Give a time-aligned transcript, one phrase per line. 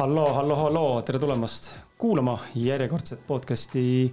[0.00, 1.66] halloo, halloo, halloo, tere tulemast
[2.00, 4.08] kuulama järjekordset podcast'i.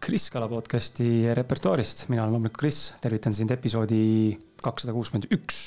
[0.00, 5.58] Kris Kala podcast'i repertuaarist, mina olen loomulikult Kris, tervitan sind episoodi kakssada kuuskümmend üks.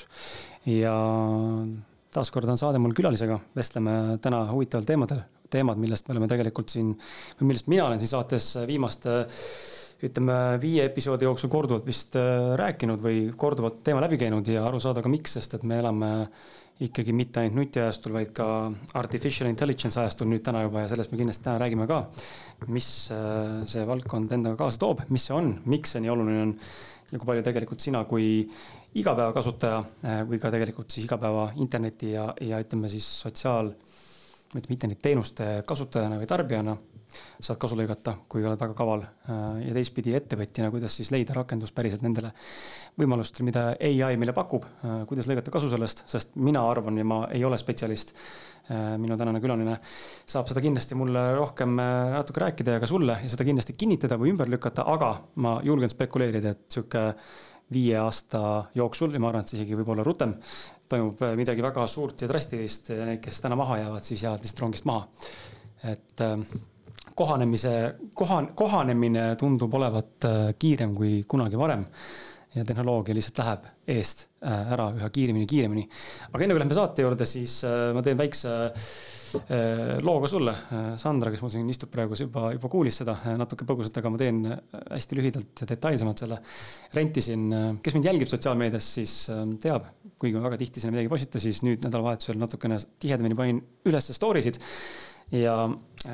[0.65, 0.95] ja
[2.09, 5.21] taaskord on saade mul külalisega, vestleme täna huvitaval teemadel,
[5.53, 6.95] teemad, millest me oleme tegelikult siin,
[7.37, 9.19] või millest mina olen siin saates viimaste
[10.09, 14.81] ütleme viie episoodi jooksul korduvalt vist äh, rääkinud või korduvalt teema läbi käinud ja aru
[14.81, 16.11] saada ka miks, sest et me elame
[16.81, 18.45] ikkagi mitte ainult nutiajastul, vaid ka
[18.97, 22.01] artificial intelligence ajastul nüüd täna juba ja sellest me kindlasti täna räägime ka.
[22.67, 26.53] mis äh, see valdkond endaga kaasa toob, mis see on, miks see nii oluline on
[27.11, 28.27] ja kui palju tegelikult sina kui
[28.97, 33.73] igapäevakasutaja äh, või ka tegelikult siis igapäeva interneti ja, ja ütleme siis sotsiaal,
[34.55, 36.77] ütleme internetiteenuste kasutajana või tarbijana
[37.41, 39.03] saad kasu lõigata, kui oled väga kaval.
[39.03, 42.31] Äh, ja teistpidi ettevõtjana, kuidas siis leida rakendust päriselt nendele
[42.99, 47.23] võimalustele, mida ai meile pakub, äh, kuidas lõigata kasu sellest, sest mina arvan ja ma
[47.33, 48.15] ei ole spetsialist.
[48.71, 53.31] Äh, minu tänane külaline saab seda kindlasti mulle rohkem natuke rääkida ja ka sulle ja
[53.31, 57.09] seda kindlasti kinnitada või ümber lükata, aga ma julgen spekuleerida, et sihuke
[57.71, 60.33] viie aasta jooksul ja ma arvan, et isegi võib olla rutem,
[60.91, 64.65] toimub midagi väga suurt ja drastilist ja need, kes täna maha jäävad, siis jäävad lihtsalt
[64.65, 65.07] rongist maha.
[65.91, 66.21] et
[67.15, 67.71] kohanemise,
[68.17, 71.87] kohan-, kohanemine tundub olevat äh, kiirem kui kunagi varem.
[72.51, 75.85] ja tehnoloogia lihtsalt läheb eest äh, ära üha kiiremini, kiiremini.
[76.33, 78.55] aga enne kui lähme saate juurde, siis äh, ma teen väikse
[80.03, 80.51] loo ka sulle.
[80.99, 84.41] Sandra, kes mul siin istub praegu, juba, juba kuulis seda natuke põgusalt, aga ma teen
[84.43, 86.41] hästi lühidalt ja detailsemalt selle.
[86.97, 87.45] rentisin,
[87.79, 89.13] kes mind jälgib sotsiaalmeedias, siis
[89.63, 89.87] teab,
[90.19, 94.11] kuigi ma väga tihti sinna midagi ei postita, siis nüüd nädalavahetusel natukene tihedamini panin üles
[94.19, 94.59] story sid
[95.31, 95.55] ja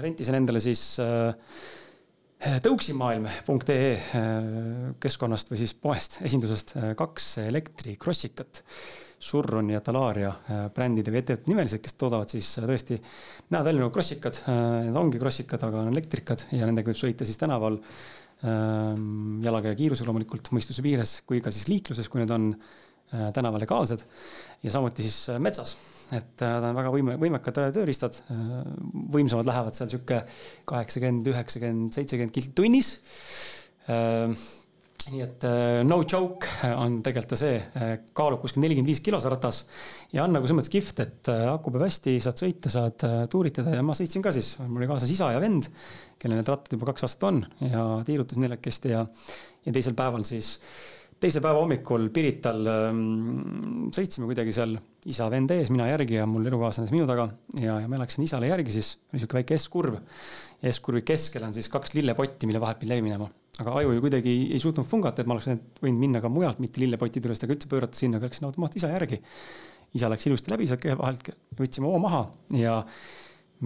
[0.01, 1.33] rentisin endale siis äh,
[2.63, 4.21] tõuksimaailm.ee äh,
[5.01, 8.63] keskkonnast või siis poest, esindusest äh, kaks elektrikrossikat.
[9.17, 10.29] Surron ja Talaria
[10.75, 12.99] brändide või ettevõtete nimelised, kes toodavad siis tõesti,
[13.49, 14.37] näevad välja nagu krossikad.
[14.45, 17.79] Need ongi krossikad, aga on elektrikad ja nendega võib sõita siis tänaval
[18.45, 22.51] jalakäija kiirusel loomulikult mõistuse piires, kui ka siis liikluses, kui need on
[23.07, 24.01] tänaval legaalsed.
[24.63, 25.77] ja samuti siis metsas
[26.15, 28.21] et äh, ta on väga võime, võimekad tööriistad.
[28.31, 28.53] Äh,
[29.15, 30.21] võimsamad lähevad seal sihuke
[30.69, 32.93] kaheksakümmend, üheksakümmend, seitsekümmend kilti tunnis.
[33.91, 34.31] Äh,
[35.07, 35.45] nii et
[35.87, 37.61] no joke on tegelikult ta see,
[38.17, 39.61] kaalub kuskil nelikümmend viis kilo see ratas
[40.11, 43.85] ja on nagu selles mõttes kihvt, et aku peab hästi, saad sõita, saad tuuritada ja
[43.87, 45.69] ma sõitsin ka siis, mul oli kaasas isa ja vend,
[46.19, 49.05] kellel need rattad juba kaks aastat on ja tiirutasin neljakesti ja,
[49.63, 50.57] ja teisel päeval siis
[51.21, 54.75] teise päeva hommikul Pirital ähm, sõitsime kuidagi seal
[55.09, 57.27] isa vend ees, mina järgi ja mul elukaaslane minu taga
[57.61, 59.97] ja, ja ma läksin isale järgi, siis oli sihuke väike S-kurv.
[60.71, 63.29] S-kurvi keskel on siis kaks lillepotti, mille vahelt pidi läbi minema.
[63.57, 65.49] aga aju ju kuidagi ei, suutnud fungata, et ma oleks
[65.81, 68.91] võinud minna ka mujalt, mitte lillepoti juurest, aga üldse pöörata sinna, aga läksin automaat isa
[68.93, 69.21] järgi.
[69.97, 72.83] isa läks ilusti läbi sealt keha vahelt, võtsime hoo maha ja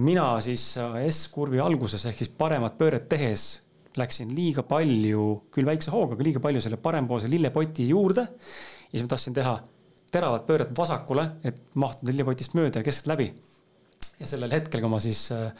[0.00, 0.78] mina siis
[1.10, 3.61] S-kurvi alguses ehk siis paremat pööret tehes
[4.00, 8.26] läksin liiga palju, küll väikse hooga, aga liiga palju selle parempoolse lillepoti juurde.
[8.26, 9.56] ja siis ma tahtsin teha
[10.12, 13.32] teravat pööret vasakule, et mahtuda lillepotist mööda ja keskeltläbi.
[14.20, 15.50] ja sellel hetkel, kui ma siis äh,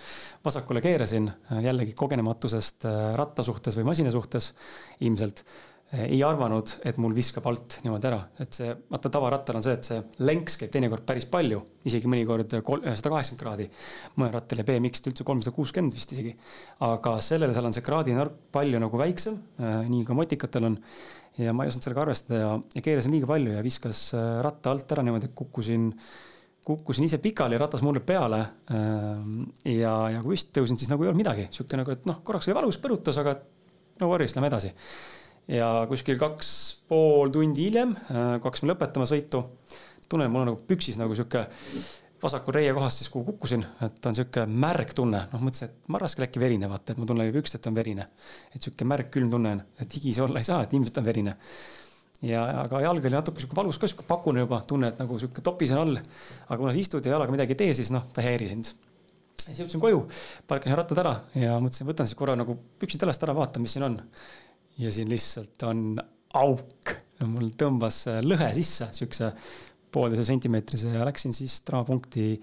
[0.45, 4.53] vasakule keerasin, äh, jällegi kogenematusest äh, ratta suhtes või masina suhtes
[5.01, 5.45] ilmselt
[5.93, 9.89] ei arvanud, et mul viskab alt niimoodi ära, et see, vaata tavarattal on see, et
[9.91, 11.59] see lenks käib teinekord päris palju,
[11.89, 13.67] isegi mõnikord sada kaheksakümmend kraadi.
[14.17, 16.33] mõnel rattal ja BMX-t üldse kolmsada kuuskümmend vist isegi.
[16.89, 20.81] aga sellele seal on see kraadinurk palju nagu väiksem, äh, nii ka motikatel on.
[21.37, 24.11] ja ma ei osanud sellega arvestada ja, ja keerasin liiga palju ja viskas
[24.45, 25.91] ratta alt ära niimoodi, et kukkusin
[26.65, 28.39] kukkusin ise pikali, ratas mulle peale.
[29.67, 32.47] Ja, ja kui püsti tõusin, siis nagu ei olnud midagi, sihuke nagu, et noh, korraks
[32.47, 33.35] oli valus, põrutas, aga
[33.99, 34.71] no worries, lähme edasi
[35.51, 36.53] ja kuskil kaks
[36.91, 39.43] pool tundi hiljem, äh, kui hakkasime lõpetama sõitu,
[40.09, 41.47] tunnen, mul on nagu püksis nagu sihuke
[42.23, 46.29] vasakul reie kohast siis, kuhu kukkusin, et on sihuke märg tunne, noh mõtlesin, et marraskel
[46.29, 48.07] äkki verine, vaata, et ma tunnen pükst, et on verine.
[48.55, 51.09] et sihuke märg külm tunne on, et higi see olla ei saa, et ilmselt on
[51.09, 51.35] verine.
[52.23, 55.43] ja, aga jalg oli natuke sihuke valus ka, sihuke pakune juba, tunne, et nagu sihuke
[55.43, 55.99] topis on all.
[56.47, 58.71] aga kuna sa istud ja jalaga midagi ei tee, siis noh, ta ei häiri sind.
[59.43, 60.07] siis jõudsin koju,
[60.47, 63.89] parkisin rattad ära ja mõtlesin, võtan siis korra nagu püksid jalast ära, vaatan, mis siin
[63.89, 63.99] on
[64.79, 66.01] ja siin lihtsalt on
[66.39, 66.97] auk.
[67.23, 69.29] mul tõmbas lõhe sisse, siukse
[69.93, 72.41] pooleteise sentimeetrise ja läksin siis traumapunkti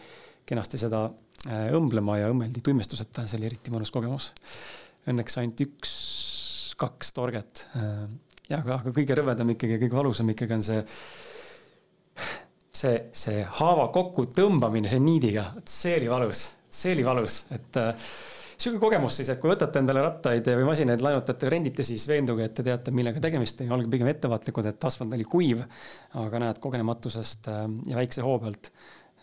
[0.50, 1.04] kenasti seda
[1.50, 4.32] äh, õmblema ja õmmeldi tuimestuseta, see oli eriti mõnus kogemus.
[5.10, 5.94] Õnneks ainult üks,
[6.80, 7.66] kaks torget.
[7.80, 8.06] Äh,
[8.50, 10.82] ja aga, aga kõige rõvedam ikkagi, kõige valusam ikkagi on see,
[12.82, 18.12] see, see haava kokku tõmbamine, see niidiga, see oli valus, see oli valus, et äh,
[18.60, 22.56] sihuke kogemus siis, et kui võtate endale rattaid või masinaid, laenutate, rendite, siis veenduge, et
[22.58, 25.66] te teate, millega tegemist on ja olge pigem ettevaatlikud, et asfalt oli kuiv.
[26.20, 28.74] aga näed, kogenematusest äh, ja väikse hoo pealt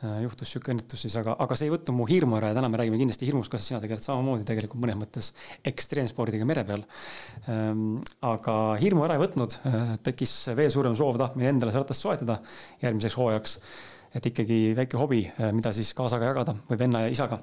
[0.04, 2.68] Äh, juhtus sihuke õnnetus siis, aga, aga see ei võtnud mu hirmu ära ja täna
[2.68, 5.30] me räägime kindlasti hirmust, kuidas sina tegeled samamoodi tegelikult mõnes mõttes
[5.70, 6.84] ekstreemspordiga mere peal.
[7.48, 12.04] Ähm, aga hirmu ära ei võtnud, äh, tekkis veel suurem soov, tahtmine endale see ratast
[12.04, 12.42] soetada
[12.84, 13.60] järgmiseks hooajaks.
[14.16, 15.18] et ikkagi väike hobi,
[15.52, 17.36] mida siis kaasaga jagada või venna ja isaga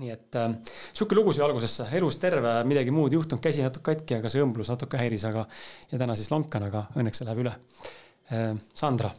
[0.00, 0.50] nii et äh,
[0.92, 4.72] sihuke lugu siia algusesse, elus terve, midagi muud juhtunud, käsi natuke katki, aga see õmblus
[4.74, 5.46] natuke häiris, aga
[5.92, 8.52] ja täna siis lonkan, aga õnneks see läheb üle äh,.
[8.74, 9.14] Sandra.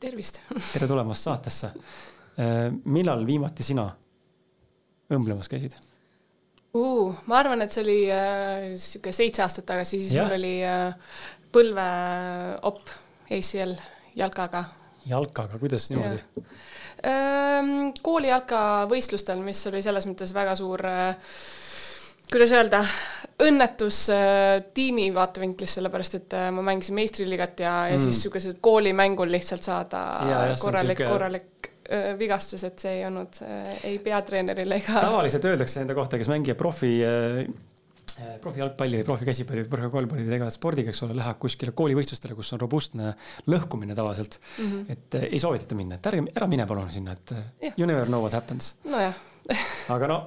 [0.00, 0.42] tervist
[0.72, 1.74] tere tulemast saatesse
[2.40, 3.88] Äh, millal viimati sina
[5.12, 5.74] õmblemas käisid
[6.78, 7.10] uh,?
[7.26, 10.24] ma arvan, et see oli äh, sihuke seitse aastat tagasi, siis ja.
[10.24, 10.94] mul oli äh,
[11.52, 12.94] põlveopp
[13.34, 13.74] ACL
[14.16, 14.62] jalkaga.
[15.10, 16.22] jalkaga, kuidas niimoodi?
[16.22, 16.54] Ähm,
[18.02, 21.32] kooli jalkavõistlustel, mis oli selles mõttes väga suur äh,
[22.30, 22.82] kuidas öelda,
[23.42, 28.04] õnnetus äh, tiimi vaatevinklist, sellepärast et äh, ma mängisin meistriliigat ja, ja mm.
[28.04, 31.72] siis niisugused koolimängul lihtsalt saada ja, ja, korralik, korralik
[32.18, 33.40] vigastas, et see ei olnud
[33.82, 35.00] ei peatreenerile ega.
[35.02, 36.92] tavaliselt öeldakse enda kohta, kes mängib profi
[38.20, 41.40] äh, profi jalgpalli või profi käsipalli või profi korvpalli või tegelevad spordiga, eks ole, läheb
[41.42, 43.14] kuskile koolivõistlustele, kus on robustne
[43.50, 44.68] lõhkumine tavaliselt mm.
[44.68, 44.92] -hmm.
[44.94, 47.72] et ei soovitata minna, et ärge, ära mine palun sinna, et ja.
[47.76, 48.76] you never know what happens.
[48.84, 49.16] nojah
[49.96, 50.20] aga no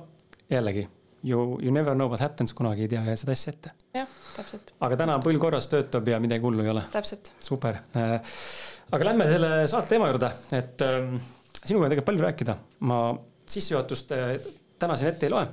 [0.50, 0.88] jällegi
[1.24, 3.72] you, you never know what happens, kunagi ei tea seda asja ette.
[3.96, 4.74] jah, täpselt.
[4.84, 6.84] aga täna põll korras, töötab ja midagi hullu ei ole.
[6.92, 7.32] täpselt.
[7.44, 7.80] super.
[7.94, 11.16] aga lähme selle saate teema juurde, et ähm,
[11.64, 12.58] sinuga on tegelikult palju rääkida,
[12.90, 13.00] ma
[13.50, 14.36] sissejuhatust äh,
[14.80, 15.48] täna siin ette ei loe.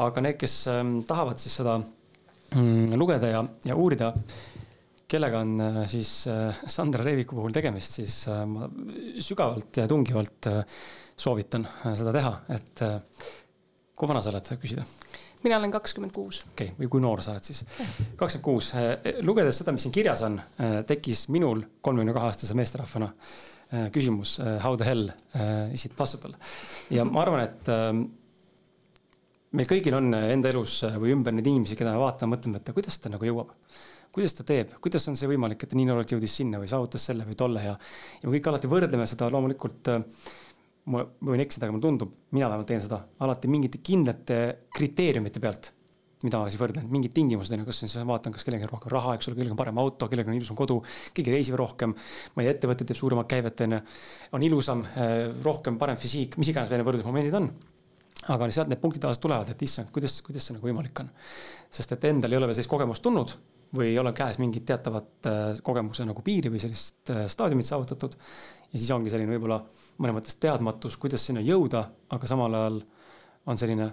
[0.00, 4.12] Aga need, kes ähm, tahavad siis seda mm, lugeda ja, ja uurida,
[5.10, 8.68] kellega on äh, siis äh, Sandra Reiviku puhul tegemist, siis ma
[9.20, 10.50] sügavalt ja tungivalt
[11.22, 12.84] soovitan seda teha, et
[13.96, 14.86] kui vana sa oled, küsida?
[15.42, 16.44] mina olen kakskümmend kuus.
[16.52, 17.64] okei okay., või kui noor sa oled siis?
[18.16, 18.72] kakskümmend kuus.
[19.26, 20.40] lugedes seda, mis siin kirjas on,
[20.88, 23.10] tekkis minul kolmekümne kahe aastase meesterahvana
[23.72, 26.34] Äh, küsimus, äh, how the hell äh, is it possible?
[26.90, 28.02] ja ma arvan, et ähm,
[29.52, 32.98] meil kõigil on enda elus või ümber neid inimesi, keda me vaatame, mõtleme, et kuidas
[33.00, 33.52] ta nagu jõuab.
[34.12, 37.04] kuidas ta teeb, kuidas on see võimalik, et ta nii noorelt jõudis sinna või saavutas
[37.08, 37.76] selle või tolle ja,
[38.22, 39.92] ja me kõik alati võrdleme seda loomulikult
[40.92, 44.40] ma võin eksida, aga mulle tundub, mina vähemalt teen seda alati mingite kindlate
[44.74, 45.72] kriteeriumite pealt
[46.22, 48.92] mida ma siis võrdlen, mingid tingimused on ju, kas siis vaatan, kas kellelgi on rohkem
[48.94, 50.78] raha, eks ole, kellelgi on parem auto, kellelgi on ilusam kodu,
[51.16, 51.94] keegi reisib rohkem.
[52.34, 53.80] ma ei tea, ettevõte teeb suuremat käivet, on ju.
[54.38, 54.84] on ilusam,
[55.42, 57.50] rohkem, parem füsiik, mis iganes need võrdlusmomendid on.
[58.32, 61.10] Aga sealt need punktid tavaliselt tulevad, et issand, kuidas, kuidas see nagu võimalik on.
[61.72, 63.34] sest et endal ei ole veel sellist kogemust tulnud
[63.76, 68.14] või ei ole käes mingit teatavat eh, kogemuse nagu piiri või sellist eh, staadiumit saavutatud.
[68.72, 69.62] ja siis ongi selline võib-olla
[69.98, 72.80] mõnes mõttes teadmatus, kuidas sinna jõuda, aga samal ajal
[73.50, 73.88] on selline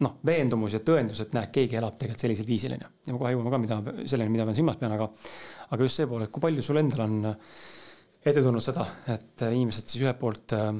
[0.00, 2.88] noh, veendumus ja tõendus, et näed, keegi elab tegelikult sellisel viisil, onju.
[3.06, 5.10] ja me kohe jõuame ka, mida, selleni, mida ma silmas pean, aga,
[5.68, 9.92] aga just see pool, et kui palju sul endal on ette tulnud seda, et inimesed
[9.92, 10.72] siis ühelt poolt äh,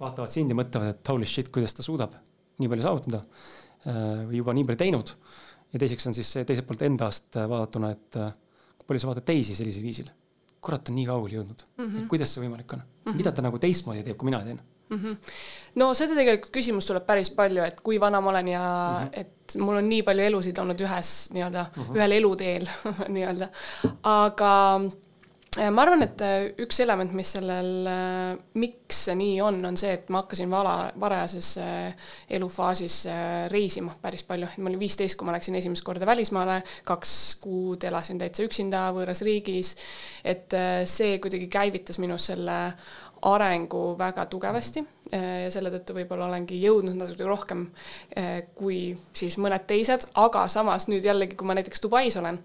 [0.00, 2.14] vaatavad sind ja mõtlevad, et holy shit, kuidas ta suudab
[2.60, 5.14] nii palju saavutada äh, või juba nii palju teinud.
[5.72, 8.34] ja teiseks on siis see teiselt poolt endast vaadatuna, et äh,
[8.78, 10.10] kui palju sa vaatad teisi sellisel viisil.
[10.62, 12.06] kurat on nii kaugele jõudnud mm, -hmm.
[12.10, 13.16] kuidas see võimalik on mm, -hmm.
[13.16, 14.60] mida ta nagu teistmoodi teeb, kui mina teen
[14.90, 14.98] mm.
[14.98, 15.16] -hmm.
[15.74, 18.64] no seda tegelikult küsimust tuleb päris palju, et kui vana ma olen ja
[19.00, 19.20] mm -hmm.
[19.20, 21.96] et mul on nii palju elusid olnud ühes nii-öelda mm, -hmm.
[21.96, 22.68] ühel eluteel
[23.16, 23.48] nii-öelda,
[24.02, 24.92] aga äh,
[25.52, 29.90] ma arvan, et äh, üks element, mis sellel, äh, miks see nii on, on see,
[29.98, 31.50] et ma hakkasin vala, varajases
[32.32, 32.96] elufaasis
[33.52, 37.84] reisima päris palju, et ma olin viisteist, kui ma läksin esimest korda välismaale, kaks kuud
[37.88, 39.74] elasin täitsa üksinda võõras riigis.
[40.24, 40.54] et
[40.88, 42.58] see kuidagi käivitas minus selle
[43.22, 47.66] arengu väga tugevasti ja selle tõttu võib-olla olengi jõudnud natuke rohkem
[48.16, 52.38] eh, kui siis mõned teised, aga samas nüüd jällegi, kui ma näiteks Dubais olen,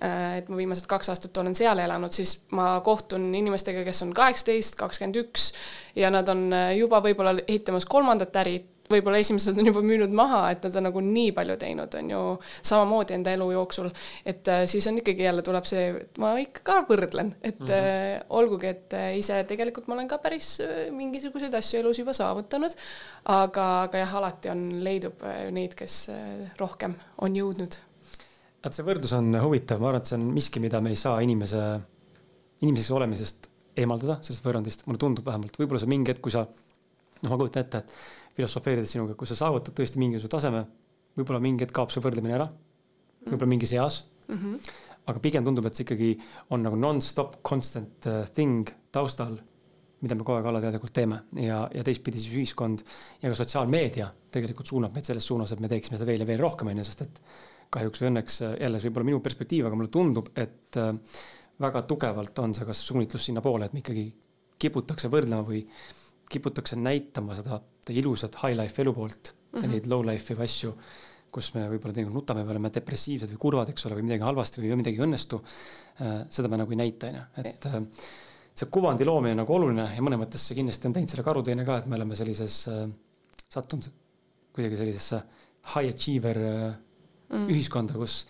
[0.00, 4.12] eh, et ma viimased kaks aastat olen seal elanud, siis ma kohtun inimestega, kes on
[4.16, 5.50] kaheksateist, kakskümmend üks
[5.98, 8.58] ja nad on eh, juba võib-olla ehitamas kolmandat äri
[8.90, 12.22] võib-olla esimesed on juba müünud maha, et nad on nagu nii palju teinud, on ju,
[12.66, 13.90] samamoodi enda elu jooksul.
[14.26, 17.66] et äh, siis on ikkagi jälle tuleb see, et ma ikka ka võrdlen, et mm
[17.66, 18.24] -hmm.
[18.40, 20.58] olgugi, et äh, ise tegelikult ma olen ka päris
[20.90, 22.74] mingisuguseid asju elus juba saavutanud.
[23.24, 26.10] aga, aga jah, alati on, leidub neid, kes
[26.58, 27.76] rohkem on jõudnud.
[28.64, 31.20] et see võrdlus on huvitav, ma arvan, et see on miski, mida me ei saa
[31.20, 31.80] inimese,
[32.60, 36.44] inimeseks olemisest eemaldada, sellest võrrandist, mulle tundub vähemalt, võib-olla see mingi hetk, kui sa,
[37.22, 37.94] noh, ma kujutan ette, et
[38.36, 40.64] filosofeerides sinuga, kui sa saavutad tõesti mingisuguse taseme,
[41.18, 42.48] võib-olla mingi hetk kaob see võrdlemine ära,
[43.26, 44.36] võib-olla mingis eas mm.
[44.36, 44.72] -hmm.
[45.12, 46.10] aga pigem tundub, et see ikkagi
[46.54, 49.36] on nagu nonstop constant uh, thing taustal,
[50.00, 52.84] mida me kogu aeg alateadlikult teeme ja, ja teistpidi siis ühiskond
[53.22, 56.40] ja ka sotsiaalmeedia tegelikult suunab meid selles suunas, et me teeksime seda veel ja veel
[56.40, 57.20] rohkem, onju, sest et
[57.70, 60.94] kahjuks või õnneks jälle see võib olla minu perspektiiv, aga mulle tundub, et äh,
[61.60, 64.06] väga tugevalt on see kas suunitlus sinnapoole, et me ikkagi
[64.60, 65.62] kiputakse võrdlema või
[66.30, 67.60] kiputakse näitama seda
[67.90, 69.62] ilusat high life elu poolt mm -hmm.
[69.62, 69.76] ja mhm.
[69.76, 70.72] neid low life'i või asju,
[71.30, 74.62] kus me võib-olla teinekord nutame või oleme depressiivsed või kurvad, eks ole, või midagi halvasti
[74.62, 75.40] või midagi ei õnnestu.
[76.30, 77.82] seda me nagu ei näita, on ju, et äh,
[78.54, 81.78] see kuvandi loomine nagu oluline ja mõnes mõttes see kindlasti on teinud selle karuteene ka,
[81.78, 82.86] et me oleme sellises äh,,
[83.48, 83.90] sattunud
[84.56, 85.22] kuidagi sellisesse
[85.74, 86.74] high achiever äh,
[87.30, 87.50] mm.
[87.52, 88.24] ühiskonda, kus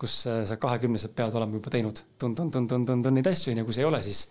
[0.00, 3.88] kus äh, sa kahekümneselt pead olema juba teinud tund-tund-tund-tund-tund neid asju, onju, kui see ei
[3.88, 4.22] ole, siis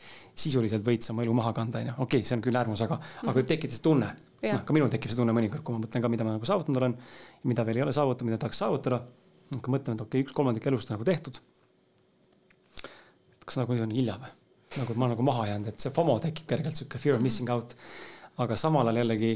[0.44, 1.94] sisuliselt võid sa oma elu maha kanda, onju.
[1.98, 3.28] okei okay,, see on küll äärmus, aga mm, -hmm.
[3.28, 3.52] aga võib mhm.
[3.54, 4.10] tekkida see tunne.
[4.42, 6.82] noh, ka minul tekib see tunne mõnikord, kui ma mõtlen ka, mida ma nagu saavutanud
[6.82, 6.98] olen,
[7.52, 9.02] mida veel ei ole saavutanud, mida tahaks saavutada.
[9.54, 11.40] hakkan mõtlema, et okei okay,, üks kolmandik elust on nagu tehtud.
[13.46, 14.36] kas nagu on hilja või?
[14.78, 17.76] nagu ma nagu maha jäänud, et see FOMO tekib kergelt, sihuke fear of missing out.
[18.38, 19.34] aga samal ajal jällegi,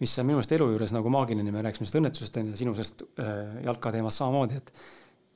[0.00, 3.04] mis on minu meelest elu juures nagu maagiline, me rääkisime sellest õnnetusest ja sinu sellest
[3.22, 4.72] äh, jalka teemast samamoodi, et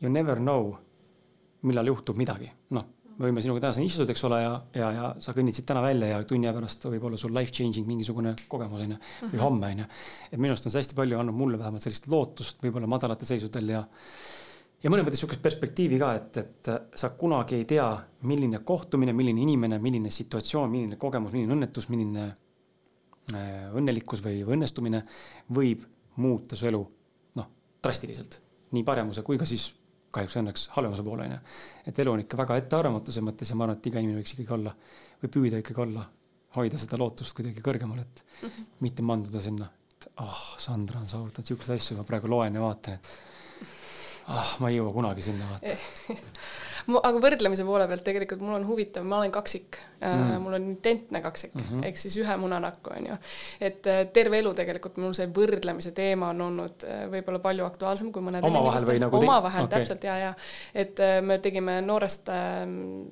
[0.02, 0.72] you never know,
[1.66, 5.06] millal juhtub midagi, noh me võime sinuga täna siin istuda, eks ole, ja, ja, ja
[5.22, 8.34] sa kõnnid siit täna välja ja tunni aja pärast võib olla sul life changing mingisugune
[8.50, 9.42] kogemus onju või mhm.
[9.42, 9.86] homme onju.
[10.30, 13.72] et minu arust on see hästi palju andnud mulle vähemalt sellist lootust võib-olla madalatel seisudel
[13.74, 13.82] ja
[14.78, 17.88] ja mõnes mõttes sihukest perspektiivi ka, et, et sa kunagi ei tea,
[18.30, 25.02] milline kohtumine, milline inimene, milline situatsioon, milline kogemus, milline õnnetus, milline äh, õnnelikkus või õnnestumine
[25.58, 25.82] võib
[26.22, 26.84] muuta su elu
[27.40, 27.50] noh,
[27.82, 28.38] drastiliselt
[28.76, 29.72] nii paremuse kui ka siis
[30.14, 31.38] kahjuks õnneks halvemuse poole onju.
[31.86, 34.54] et elu on ikka väga ettearvamatuse mõttes ja ma arvan, et iga inimene võiks ikkagi
[34.56, 34.74] olla
[35.22, 36.04] või püüda ikkagi olla,
[36.56, 38.68] hoida seda lootust kuidagi kõrgemal, et mm -hmm.
[38.86, 42.60] mitte manduda sinna, et ah oh,, Sandra on saavutanud siukseid asju, ma praegu loen ja
[42.64, 43.18] vaatan, et
[44.28, 45.76] ah, ma ei jõua kunagi sinna vaata
[46.96, 50.68] aga võrdlemise poole pealt tegelikult mul on huvitav, ma olen kaksik äh, mm., mul on
[50.72, 51.86] identne kaksik mm -hmm.
[51.88, 53.18] ehk siis ühe munanakku onju.
[53.60, 58.12] et äh, terve elu tegelikult mul see võrdlemise teema on olnud äh, võib-olla palju aktuaalsem
[58.12, 59.00] kui mõnedel inimestel.
[59.00, 59.78] Nagu omavahel okay.
[59.78, 60.34] täpselt ja, ja
[60.74, 63.06] et me tegime noorest ähm,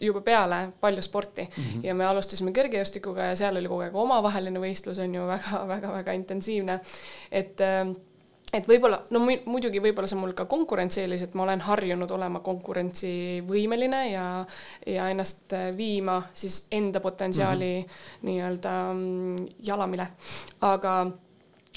[0.00, 1.84] juba peale palju sporti mm -hmm.
[1.86, 6.80] ja me alustasime kergejõustikuga ja seal oli kogu aeg omavaheline võistlus on ju väga-väga-väga intensiivne,
[7.30, 7.94] et äh,
[8.54, 12.40] et võib-olla, no muidugi võib-olla see on mul ka konkurentsieelis, et ma olen harjunud olema
[12.44, 14.26] konkurentsivõimeline ja,
[14.86, 18.28] ja ennast viima siis enda potentsiaali mm -hmm.
[18.28, 18.74] nii-öelda
[19.66, 20.08] jalamile.
[20.60, 20.94] aga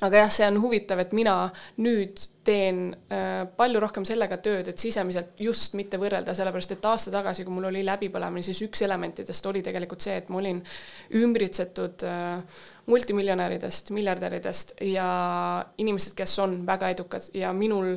[0.01, 1.33] aga jah, see on huvitav, et mina
[1.81, 7.13] nüüd teen äh, palju rohkem sellega tööd, et sisemiselt just mitte võrrelda, sellepärast et aasta
[7.13, 10.61] tagasi, kui mul oli läbipõlemine, siis üks elementidest oli tegelikult see, et ma olin
[11.17, 15.09] ümbritsetud äh, multimiljonäridest, miljardäridest ja
[15.81, 17.95] inimesed, kes on väga edukad ja minul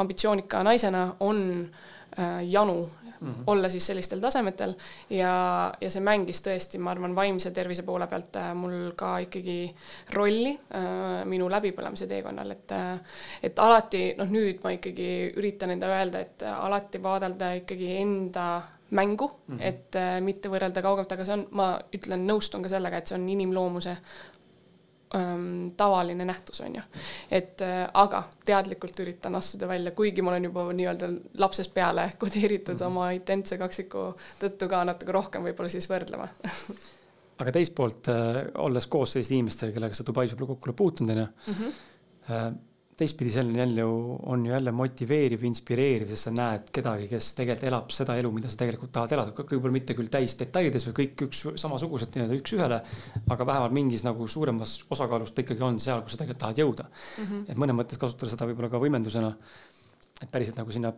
[0.00, 2.84] ambitsioonika naisena on äh, janu
[3.20, 3.42] mm -hmm.
[3.46, 4.74] olla siis sellistel tasemetel
[5.10, 9.74] ja, ja see mängis tõesti, ma arvan, vaimse tervise poole pealt äh, mul ka ikkagi
[10.12, 13.00] rolli äh, minu läbipõlemise teekonnal, et äh,
[13.42, 19.28] et alati noh, nüüd ma ikkagi üritan endale öelda, et alati vaadelda ikkagi enda mängu
[19.28, 19.62] mm, -hmm.
[19.62, 23.18] et äh, mitte võrrelda kaugelt, aga see on, ma ütlen, nõustun ka sellega, et see
[23.18, 23.96] on inimloomuse
[25.14, 26.82] ähm, tavaline nähtus, on ju.
[27.30, 31.10] et äh, aga teadlikult üritan astuda välja, kuigi ma olen juba nii-öelda
[31.42, 32.86] lapsest peale kodeeritud mm -hmm.
[32.86, 36.28] oma identse kaksiku tõttu ka natuke rohkem võib-olla siis võrdlema
[37.40, 41.10] aga teist poolt äh,, olles koos selliste inimestega, kellega sa Dubais võib-olla kokku oled puutunud,
[41.16, 41.78] on ju mhm.
[42.30, 42.50] äh,
[43.00, 43.92] teistpidi see on jälle ju,
[44.32, 48.50] on ju jälle motiveeriv, inspireeriv, sest sa näed kedagi, kes tegelikult elab seda elu, mida
[48.52, 52.80] sa tegelikult tahad elada, võib-olla mitte küll täis detailides või kõik üks samasugused nii-öelda üks-ühele,
[53.36, 56.88] aga vähemalt mingis nagu suuremas osakaalus ta ikkagi on seal, kus sa tegelikult tahad jõuda
[56.90, 57.24] mm.
[57.24, 57.46] -hmm.
[57.48, 59.32] et mõnes mõttes kasutada seda võib-olla ka võimendusena,
[60.20, 60.92] et päriselt nagu sinna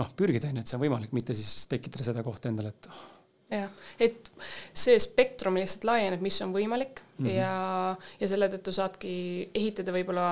[0.00, 2.88] noh, pürgida on ju, et see on võimalik, mitte siis tekitada seda kohta endale, et
[2.90, 3.04] oh,
[3.52, 3.70] jah,
[4.02, 4.32] et
[4.72, 7.36] see spektrum lihtsalt laieneb, mis on võimalik mm -hmm.
[7.36, 9.14] ja, ja selle tõttu saadki
[9.54, 10.28] ehitada võib-olla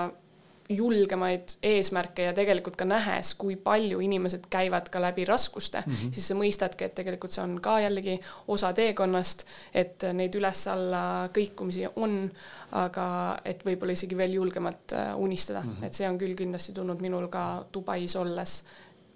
[0.69, 6.12] julgemaid eesmärke ja tegelikult ka nähes, kui palju inimesed käivad ka läbi raskuste mm, -hmm.
[6.14, 11.88] siis sa mõistadki, et tegelikult see on ka jällegi osa teekonnast, et neid üles-alla kõikumisi
[11.97, 12.31] on,
[12.73, 13.07] aga
[13.45, 15.87] et võib-olla isegi veel julgemalt äh, unistada mm, -hmm.
[15.87, 18.64] et see on küll kindlasti tulnud minul ka Dubais olles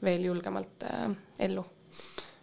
[0.02, 1.64] veel julgemalt äh, ellu.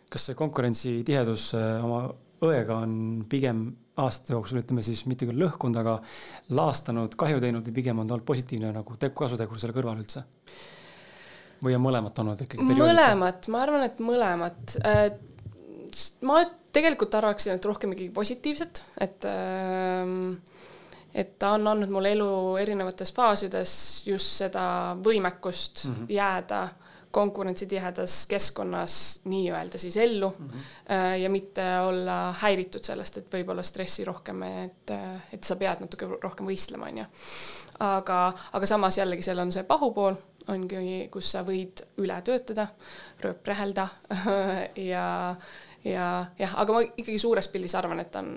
[0.10, 5.78] kas see konkurentsitihedus äh, oma õega on pigem aastate jooksul, ütleme siis mitte küll lõhkunud,
[5.84, 6.00] aga
[6.58, 10.26] laastanud, kahju teinud või pigem on ta olnud positiivne nagu kasutegur selle kõrval üldse?
[11.64, 12.66] või on mõlemat olnud ikkagi?
[12.76, 14.74] mõlemat, ma arvan, et mõlemat.
[14.84, 15.06] Äh,
[16.28, 16.42] ma
[16.76, 20.34] tegelikult arvaksin, et rohkem ikkagi positiivset, et ähm,
[21.14, 23.74] et ta on andnud mulle elu erinevates faasides
[24.08, 24.64] just seda
[25.06, 26.10] võimekust mm -hmm.
[26.10, 26.62] jääda
[27.14, 28.96] konkurentsitihedas keskkonnas
[29.30, 31.16] nii-öelda siis ellu mm -hmm.
[31.22, 34.92] ja mitte olla häiritud sellest, et võib-olla stressi rohkem, et,
[35.34, 37.06] et sa pead natuke rohkem võistlema, on ju.
[37.80, 40.16] aga, aga samas jällegi seal on see pahupool,
[40.48, 42.68] ongi, kus sa võid üle töötada,
[43.22, 43.88] rööprehelda
[44.92, 45.06] ja
[45.84, 48.36] ja jah, aga ma ikkagi suures pildis arvan, et on,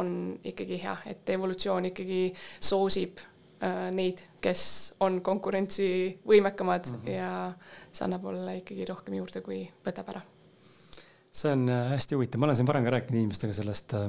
[0.00, 0.12] on
[0.44, 2.22] ikkagi hea, et evolutsioon ikkagi
[2.60, 4.62] soosib äh, neid, kes
[5.04, 7.10] on konkurentsivõimekamad mm -hmm.
[7.10, 7.52] ja
[7.98, 10.22] see annab olla ikkagi rohkem juurde, kui võtab ära.
[11.38, 14.08] see on äh, hästi huvitav, ma olen siin varem ka rääkinud inimestega sellest äh,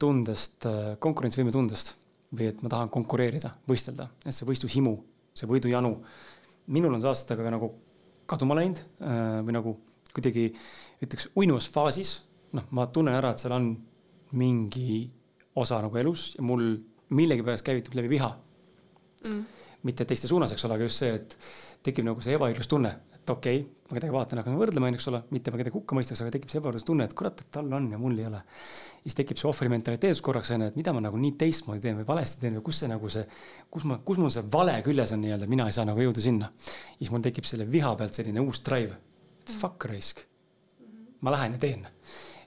[0.00, 1.94] tundest, äh, konkurentsivõime tundest
[2.32, 4.94] või et ma tahan konkureerida, võistelda, et see võistlushimu,
[5.36, 5.92] see võidujanu,
[6.72, 7.68] minul on see aastatega nagu
[8.30, 8.78] kaduma läinud
[9.44, 9.74] või nagu
[10.14, 10.46] kuidagi
[11.04, 12.14] ütleks uinuvas faasis,
[12.56, 13.66] noh, ma tunnen ära, et seal on
[14.38, 15.02] mingi
[15.60, 16.64] osa nagu elus ja mul
[17.12, 18.30] millegipärast käivitub läbi viha.
[19.28, 19.44] Mm..
[19.88, 21.36] Mitte teiste suunas, eks ole, aga just see, et
[21.86, 25.52] tekib nagu see ebaõiglustunne, et okei okay,, ma kedagi vaatan, hakkan võrdlema, eks ole, mitte
[25.52, 28.18] ma kedagi hukka mõistaks, aga tekib see ebaõiglustunne, et kurat, et tal on ja mul
[28.18, 28.42] ei ole.
[29.02, 32.08] siis tekib see ohvri mentaliteedus korraks onju, et mida ma nagu nii teistmoodi teen või
[32.08, 33.24] valesti teen või kus see nagu see,
[33.70, 36.52] kus ma, kus mul see vale küljes on nii-öelda, mina ei saa nagu jõuda sinna.
[36.98, 38.94] siis mul tekib selle viha pealt selline uus drive,
[39.58, 40.22] fuck raisk
[41.22, 41.86] ma lähen ja teen.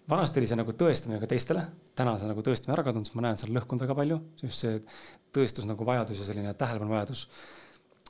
[0.09, 1.63] vanasti oli see nagu tõestamine ka teistele,
[1.95, 4.63] täna on see nagu tõestamine ära kadunud, sest ma näen seal lõhkunud väga palju, just
[4.63, 4.77] see
[5.35, 7.25] tõestus nagu vajadus ja selline tähelepanu vajadus.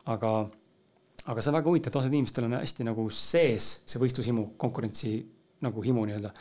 [0.05, 0.31] aga,
[1.25, 5.15] aga see on väga huvitav, et osad inimestel on hästi nagu sees see võistlushimu, konkurentsi
[5.65, 6.33] nagu himu nii-öelda.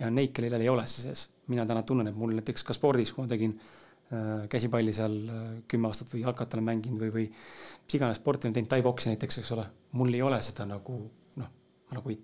[0.00, 1.28] ja on neid, kellel ei ole see sees.
[1.50, 5.46] mina täna tunnen, et mul näiteks ka spordis, kui ma tegin äh, käsipalli seal äh,
[5.68, 9.40] kümme aastat või jalkat olen mänginud või, või mis iganes sporti olen teinud, tai-boksi näiteks,
[9.42, 9.66] eks ole.
[9.92, 11.00] mul ei ole seda nagu
[11.40, 11.50] noh,
[11.96, 12.18] nagu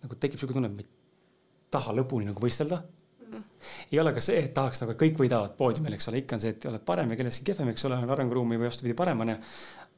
[0.00, 0.88] nagu tekib sihuke tunne, et ma ei
[1.72, 2.80] taha lõpuni nagu võistelda.
[3.92, 6.54] Ei ole ka see, et tahaks nagu kõik võidavad poodiumil, eks ole, ikka on see,
[6.56, 9.38] et oled parem ja kellestki kehvem, eks ole, on arenguruumi või vastupidi, parem on ju.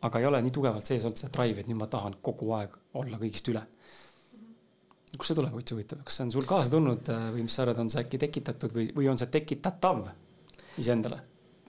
[0.08, 2.78] aga ei ole nii tugevalt sees olnud seda drive'i, et nüüd ma tahan kogu aeg
[2.98, 3.64] olla kõigist üle.
[5.16, 7.66] kust see tuleb, üldse huvitav, kas see on sul kaasa tulnud äh, või mis sa
[7.66, 10.06] arvad, on see äkki tekitatud või, või on see tekitatav
[10.80, 11.20] iseendale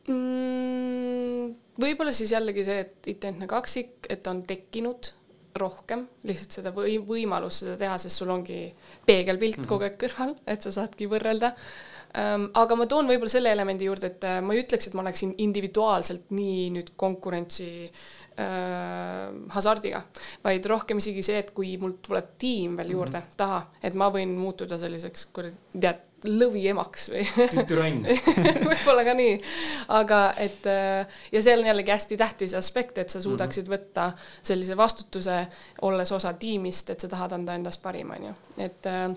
[0.08, 1.52] mm,?
[1.84, 5.12] võib-olla siis jällegi see, et identne kaksik, et on tekkinud
[5.60, 8.66] rohkem lihtsalt seda või võimalust seda teha, sest sul ongi
[9.06, 9.70] peegelpilt mm -hmm.
[9.70, 11.54] kogu aeg kõrval, et sa saadki võrrelda
[12.18, 12.50] ähm,.
[12.54, 15.36] aga ma toon võib-olla selle elemendi juurde, et äh, ma ei ütleks, et ma oleksin
[15.38, 20.04] individuaalselt nii nüüd konkurentsi äh, hasardiga,
[20.44, 23.38] vaid rohkem isegi see, et kui mul tuleb tiim veel juurde mm -hmm.
[23.38, 27.26] taha, et ma võin muutuda selliseks, kuradi, tead lõviemaks või
[27.68, 28.06] türann
[28.70, 29.36] võib-olla ka nii,
[29.98, 33.28] aga et äh, ja see on jällegi hästi tähtis aspekt, et sa mhm.
[33.28, 35.44] suudaksid võtta sellise vastutuse,
[35.82, 39.08] olles osa tiimist, et sa tahad anda endast parim, on ju, et äh,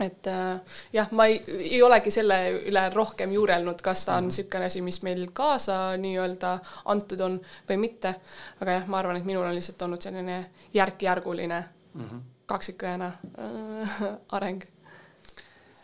[0.00, 2.38] et äh, jah, ma ei, ei olegi selle
[2.70, 4.72] üle rohkem juurelnud, kas ta on niisugune mhm.
[4.72, 6.54] asi, mis meil kaasa nii-öelda
[6.92, 8.14] antud on või mitte.
[8.60, 10.42] aga jah, ma arvan, et minul on lihtsalt olnud selline
[10.74, 12.28] järk-järguline mm -hmm.
[12.46, 14.02] kaksikõena äh,
[14.38, 14.64] areng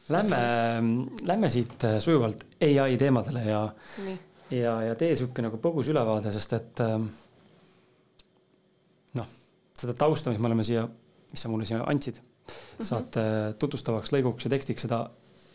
[0.08, 0.38] Lähme,
[1.26, 3.62] lähme siit äh, sujuvalt ai teemadele ja,
[4.54, 7.08] ja, ja tee sihuke nagu põgus ülevaade, sest et ähm,
[9.18, 9.32] noh,
[9.74, 10.86] seda tausta, mis me oleme siia,
[11.32, 12.90] mis sa mulle siia andsid mm, -hmm.
[12.92, 13.26] saate
[13.58, 15.02] tutvustavaks lõiguks ja tekstiks, seda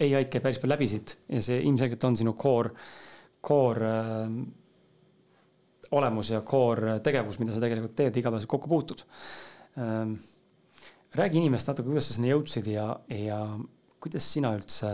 [0.02, 2.76] ai-d käib päris palju läbi siit ja see ilmselgelt on sinu core,
[3.42, 4.38] core äh,
[5.92, 9.04] olemus ja core tegevus, mida sa tegelikult teed, igapäevaselt kokku puutud
[9.78, 10.16] ähm,.
[11.16, 13.46] räägi inimest natuke, kuidas sa sinna jõudsid ja, ja
[14.02, 14.92] kuidas sina üldse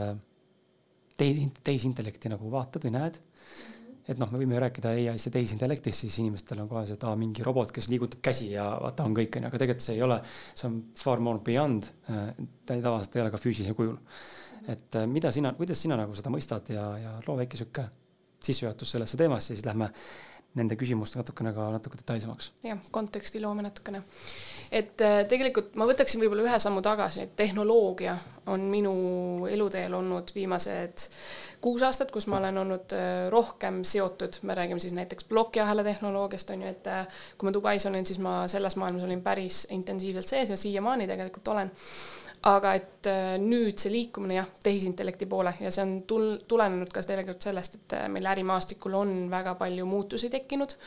[1.18, 3.20] teis, tehisintellekti nagu vaatad või näed?
[4.08, 7.18] et noh, me võime rääkida ai-st ja tehisintellektist, siis inimestel on kohe see, et aa,
[7.20, 10.18] mingi robot, kes liigutab käsi ja vaata, on kõik, onju, aga tegelikult see ei ole,
[10.54, 11.90] see on far more beyond.
[12.08, 13.98] Ta tavaliselt ei ole ka füüsilisel kujul.
[14.68, 17.86] et äh, mida sina, kuidas sina nagu seda mõistad ja, ja loo väike sihuke
[18.44, 19.88] sissejuhatus sellesse teemasse, siis lähme
[20.58, 22.52] nende küsimustega natukene ka natuke detailsemaks.
[22.66, 24.04] jah, konteksti loome natukene.
[24.72, 28.18] Et äh, tegelikult ma võtaksin võib-olla ühe sammu tagasi, et tehnoloogia
[28.52, 28.94] on minu
[29.48, 31.08] eluteel olnud viimased
[31.64, 36.52] kuus aastat, kus ma olen olnud äh, rohkem seotud, me räägime siis näiteks plokiahela tehnoloogiast
[36.54, 40.28] on ju, et äh, kui ma Dubais olin, siis ma selles maailmas olin päris intensiivselt
[40.28, 41.72] sees ja siiamaani tegelikult olen
[42.48, 43.08] aga et
[43.44, 47.96] nüüd see liikumine jah, tehisintellekti poole ja see on tul-, tulenenud ka tegelikult sellest, et
[48.14, 50.78] meil ärimaastikul on väga palju muutusi tekkinud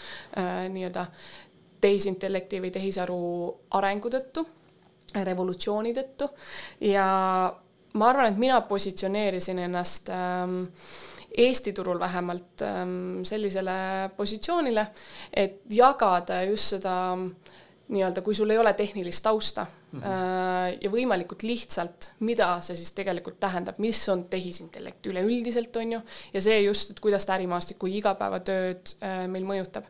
[0.40, 1.06] äh, nii-öelda
[1.80, 3.20] tehisintellekti või tehisaru
[3.78, 4.44] arengu tõttu,
[5.16, 6.28] revolutsiooni tõttu.
[6.86, 7.06] Ja
[7.92, 10.66] ma arvan, et mina positsioneerisin ennast ähm,
[11.30, 14.86] Eesti turul vähemalt ähm, sellisele positsioonile,
[15.32, 16.94] et jagada just seda
[17.90, 20.78] nii-öelda, kui sul ei ole tehnilist tausta mm -hmm.
[20.80, 26.00] ja võimalikult lihtsalt, mida see siis tegelikult tähendab, mis on tehisintellekt üleüldiselt, on ju,
[26.34, 29.84] ja see just, et kuidas ta ärimaastikku igapäevatööd äh, meil mõjutab.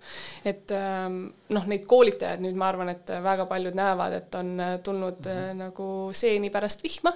[0.44, 4.78] et ähm, noh, neid koolitajaid nüüd ma arvan, et väga paljud näevad, et on äh,
[4.82, 5.54] tulnud mm -hmm.
[5.64, 7.12] nagu seeni pärast vihma.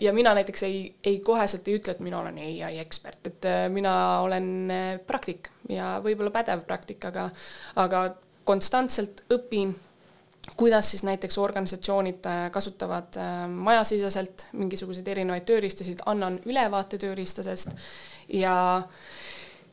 [0.00, 4.20] ja mina näiteks ei, ei koheselt ei ütle, et mina olen ai ekspert, et mina
[4.20, 4.72] olen
[5.06, 7.30] praktik ja võib-olla pädev praktik, aga,
[7.76, 8.14] aga
[8.44, 9.74] konstantselt õpin
[10.56, 17.70] kuidas siis näiteks organisatsioonid kasutavad majasiseselt mingisuguseid erinevaid tööriistasid, annan ülevaate tööriistadest
[18.28, 18.56] ja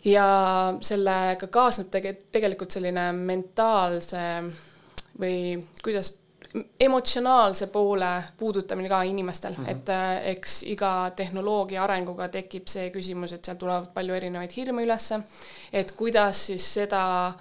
[0.05, 0.25] ja
[0.81, 4.23] sellega kaasneb tege-, tegelikult selline mentaalse
[5.19, 6.13] või kuidas
[6.79, 9.71] emotsionaalse poole puudutamine ka inimestel mm, -hmm.
[9.71, 14.83] et äh, eks iga tehnoloogia arenguga tekib see küsimus, et seal tulevad palju erinevaid hirme
[14.83, 15.19] ülesse,
[15.73, 17.35] et kuidas siis seda äh,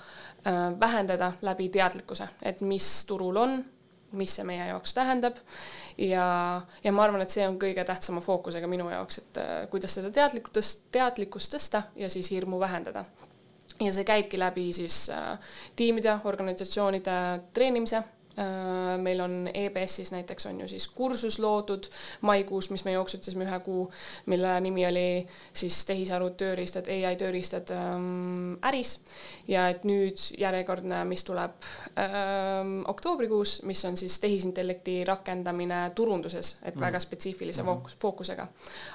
[0.80, 3.58] vähendada läbi teadlikkuse, et mis turul on,
[4.12, 5.36] mis see meie jaoks tähendab.
[5.98, 6.26] Ja,
[6.84, 10.12] ja ma arvan, et see on kõige tähtsama fookusega minu jaoks, et äh, kuidas seda
[10.14, 13.04] teadlikkust, teadlikkust tõsta ja siis hirmu vähendada.
[13.80, 15.34] Ja see käibki läbi siis äh,
[15.76, 17.18] tiimide, organisatsioonide
[17.54, 18.17] treenimise Äh,
[19.02, 21.88] meil on EBS-is näiteks on ju siis kursus loodud
[22.20, 23.88] maikuus, mis me jooksutasime ühe kuu,
[24.26, 28.98] mille nimi oli siis tehisaru tööriistad, ai tööriistad ähm, äris.
[29.48, 36.74] ja et nüüd järjekordne, mis tuleb ähm, oktoobrikuus, mis on siis tehisintellekti rakendamine turunduses, et
[36.74, 36.80] mm.
[36.80, 37.98] väga spetsiifilise mm -hmm.
[37.98, 38.46] fookusega.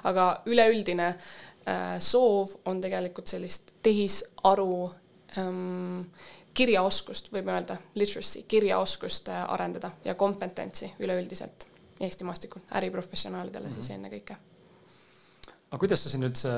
[0.03, 4.91] aga üleüldine äh, soov on tegelikult sellist tehisaru
[5.37, 6.01] ähm,
[6.53, 11.69] kirjaoskust, võib öelda, literacy, kirjaoskust äh, arendada ja kompetentsi üleüldiselt
[12.03, 13.81] Eesti maastikul, äriprofessionaalidele mm -hmm.
[13.81, 14.35] siis ennekõike.
[15.69, 16.49] aga kuidas sa siin üldse,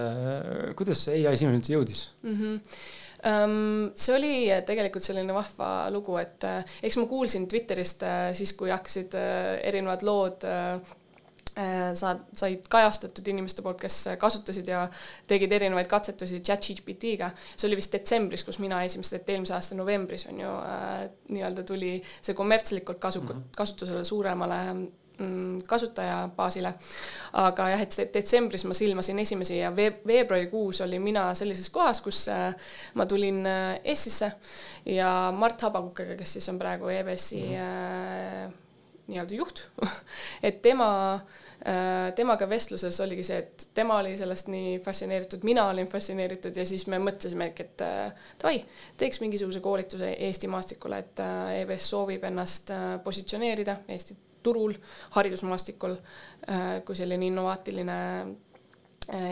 [0.75, 2.37] kuidas see ai sinuni üldse jõudis mm?
[2.39, 2.61] -hmm.
[3.95, 8.69] See oli tegelikult selline vahva lugu, et äh, eks ma kuulsin Twitterist äh, siis, kui
[8.69, 9.15] hakkasid
[9.63, 10.43] erinevad lood
[11.95, 14.81] saad, said kajastatud inimeste poolt, kes kasutasid ja
[15.27, 17.29] tegid erinevaid katsetusi chat-GPT-ga.
[17.55, 21.63] see oli vist detsembris, kus mina esimest, et eelmise aasta novembris on ju äh, nii-öelda
[21.63, 23.43] tuli see kommertslikult kasu- mm, -hmm.
[23.55, 26.73] kasutusele suuremale mm, kasutajabaasile.
[27.33, 32.27] aga jah, et detsembris ma silmasin esimesi ja veeb-, veebruarikuus olin mina sellises kohas, kus
[32.27, 32.55] äh,
[32.93, 34.31] ma tulin äh, Eestisse
[34.85, 38.53] ja Mart Habakukega, kes siis on praegu EBS-i mm äh,
[39.07, 39.59] nii-öelda juht
[40.47, 41.44] et tema äh, Äh,
[42.15, 46.85] temaga vestluses oligi see, et tema oli sellest nii fascineeritud, mina olin fascineeritud ja siis
[46.91, 48.59] me mõtlesimegi, et äh, davai,
[49.01, 52.69] teeks mingisuguse koolituse Eesti maastikule, et äh, EBS soovib ennast
[53.03, 54.75] positsioneerida Eesti turul,
[55.15, 55.95] haridusmaastikul
[56.85, 57.95] kui selline innovaatiline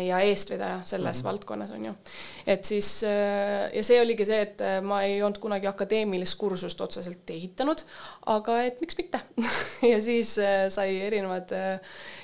[0.07, 1.23] ja eestvedaja selles mm -hmm.
[1.23, 1.93] valdkonnas on ju.
[2.47, 3.03] et siis
[3.73, 7.81] ja see oligi see, et ma ei olnud kunagi akadeemilist kursust otseselt ehitanud,
[8.25, 9.19] aga et miks mitte
[9.91, 10.35] ja siis
[10.69, 11.51] sai erinevad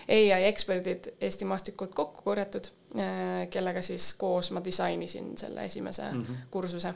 [0.10, 6.24] ai eksperdid Eesti maastikult kokku korjatud, äh, kellega siis koos ma disainisin selle esimese mm
[6.24, 6.36] -hmm.
[6.52, 6.94] kursuse.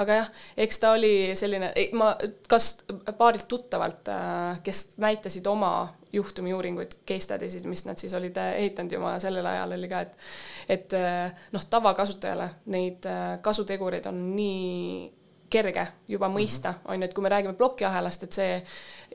[0.00, 0.30] Aga jah,
[0.66, 2.12] eks ta oli selline, ma
[2.48, 2.70] kas
[3.18, 5.74] paarilt tuttavalt, äh, kes näitasid oma
[6.14, 10.04] juhtumiuuringuid, case study sid, mis nad siis olid äh, ehitanud juba sellel ajal oli ka,
[10.06, 10.18] et
[10.64, 10.94] et
[11.52, 13.04] noh, tavakasutajale neid
[13.44, 15.10] kasutegureid on nii
[15.54, 16.90] kerge juba mõista, mhm.
[16.90, 18.58] on ju, et kui me räägime plokiahelast, et see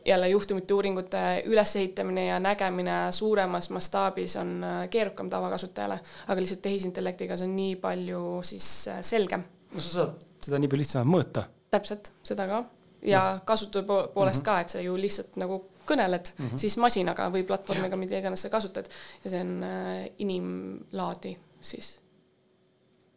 [0.05, 7.37] jälle juhtumite uuringute ülesehitamine ja nägemine suuremas mastaabis on äh, keerukam tavakasutajale, aga lihtsalt tehisintellektiga
[7.37, 9.43] see on nii palju siis äh, selgem.
[9.73, 11.45] no sa saad seda nii palju lihtsamalt mõõta.
[11.71, 12.63] täpselt, seda ka
[13.05, 13.45] ja no.
[13.45, 14.45] kasutaja poolest mm -hmm.
[14.45, 16.57] ka, et sa ju lihtsalt nagu kõneled mm -hmm.
[16.57, 18.89] siis masinaga või platvormiga, mida iganes sa kasutad
[19.23, 21.99] ja see on äh, inimlaadi siis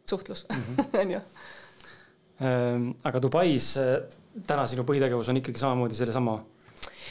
[0.09, 1.19] suhtlus mm, on ju.
[3.03, 3.77] aga Dubais
[4.47, 6.43] täna sinu põhitegevus on ikkagi samamoodi sellesama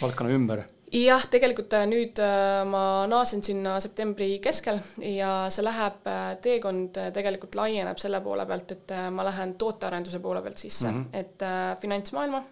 [0.03, 0.65] valdkonna ümber?
[0.93, 7.01] Jah, tegelikult äh, nüüd äh, ma naasen sinna septembri keskel ja see läheb, äh, teekond
[7.17, 11.19] tegelikult laieneb selle poole pealt, et ma lähen tootearenduse poole pealt sisse mm, -hmm.
[11.19, 12.43] et finantsmaailma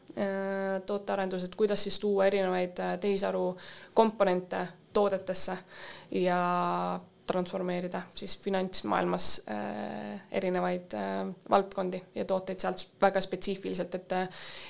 [0.87, 3.57] tootearendus, et kuidas siis tuua erinevaid tehisaru
[3.95, 5.57] komponente toodetesse
[6.11, 6.41] ja
[7.31, 14.17] transformeerida siis finantsmaailmas äh, erinevaid äh, valdkondi ja tooteid sealt väga spetsiifiliselt, et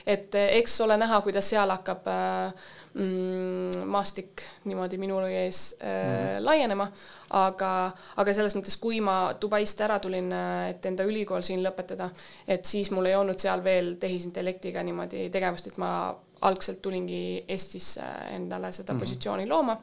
[0.07, 2.53] et eks ole näha, kuidas seal hakkab äh,
[2.95, 6.45] mm, maastik niimoodi minu ees äh, mm -hmm.
[6.45, 6.89] laienema,
[7.31, 12.11] aga, aga selles mõttes, kui ma Dubaist ära tulin, äh, et enda ülikool siin lõpetada,
[12.49, 18.03] et siis mul ei olnud seal veel tehisintellektiga niimoodi tegevust, et ma algselt tulingi Eestisse
[18.31, 19.01] endale seda mm -hmm.
[19.01, 19.81] positsiooni looma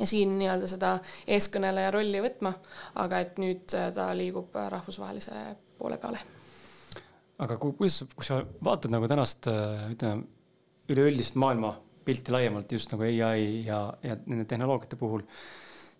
[0.00, 0.94] ja siin nii-öelda seda
[1.28, 2.54] eeskõneleja rolli võtma,
[3.02, 5.40] aga et nüüd äh, ta liigub äh, rahvusvahelise
[5.78, 6.22] poole peale.
[7.40, 10.26] aga kui, kuidas, kui sa vaatad nagu tänast, äh, ütleme,
[10.90, 15.22] üleüldist maailmapilti laiemalt just nagu ai ja, ja nende tehnoloogiate puhul,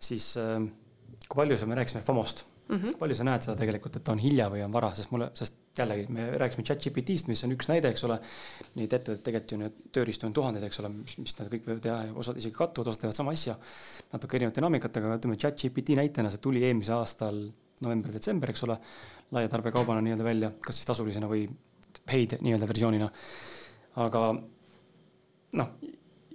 [0.01, 2.99] siis kui palju sa, me rääkisime FOMO-st mm, -hmm.
[2.99, 6.07] palju sa näed seda tegelikult, et on hilja või on vara, sest mulle, sest jällegi
[6.13, 8.19] me rääkisime chat-GPT-st, mis on üks näide, eks ole.
[8.75, 11.83] Neid ettevõtteid tegelikult ju need tööriistu on tuhandeid, eks ole, mis, mis nad kõik võivad
[11.87, 13.57] teha ja osad isegi kattuvad, osad teevad sama asja.
[14.13, 17.43] natuke erinevat dünaamikat, aga ütleme chat-GPT näitena, see tuli eelmise aastal
[17.85, 18.79] november-detsember, eks ole.
[19.31, 21.45] laia tarbekaubana nii-öelda välja, kas siis tasulisena või
[22.07, 23.11] paid nii-öelda versioonina.
[23.97, 24.25] aga
[25.53, 25.71] noh,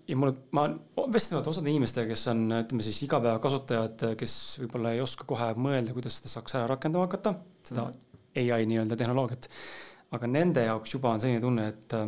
[0.07, 0.65] ja mul, ma
[1.13, 6.19] vestelnud osade inimestega, kes on, ütleme siis igapäevakasutajad, kes võib-olla ei oska kohe mõelda, kuidas
[6.19, 8.53] seda saaks ära rakendama hakata, seda mm -hmm.
[8.57, 9.49] ai nii-öelda tehnoloogiat.
[10.11, 12.07] aga nende jaoks juba on selline tunne, et äh,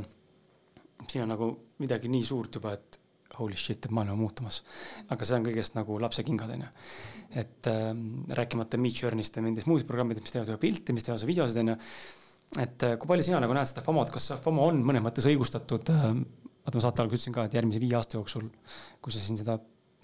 [1.08, 3.00] siin on nagu midagi nii suurt juba, et
[3.40, 4.64] holy shit, et maailm on muutumas.
[5.10, 6.68] aga see on kõigest nagu lapsekingad, onju.
[7.36, 7.96] et äh,
[8.30, 11.78] rääkimata Midjourney'st ja nendest muudest programmidest, mis teevad juba pilte, mis teevad videosid, onju.
[12.60, 15.90] et äh, kui palju sina nagu näed seda FOMO-d, kas FOMO on mõnes mõttes õigustatud
[15.90, 16.14] äh,?
[16.68, 18.50] Vaata, ma saate alguses ütlesin ka, et järgmise viie aasta jooksul,
[19.02, 19.56] kui sa siin seda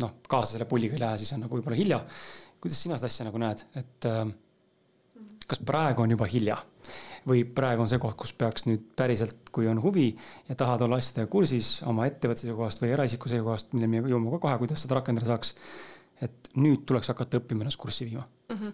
[0.02, 2.00] noh, kaasa selle pulliga ei lähe, siis on nagu võib-olla hilja.
[2.64, 4.22] kuidas sina seda asja nagu näed, et äh,
[5.48, 6.58] kas praegu on juba hilja
[7.28, 10.10] või praegu on see koht, kus peaks nüüd päriselt, kui on huvi
[10.50, 14.42] ja tahad olla asjadega kursis oma ettevõtte seisukohast või eraisiku seisukohast, milleni me jõuame ka
[14.48, 15.56] kohe, kuidas seda rakendada saaks
[16.24, 18.56] et nüüd tuleks hakata õppima ennast kurssi viima mm.
[18.58, 18.74] -hmm.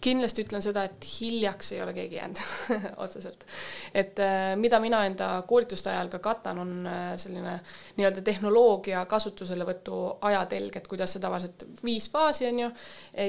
[0.00, 2.36] kindlasti ütlen seda, et hiljaks ei ole keegi jäänud
[3.04, 3.46] otseselt.
[3.94, 7.60] et äh, mida mina enda koolituste ajal ka katan, on äh, selline
[7.96, 12.70] nii-öelda tehnoloogia kasutuselevõtu ajatelg, et kuidas see tavaliselt viis faasi on ju.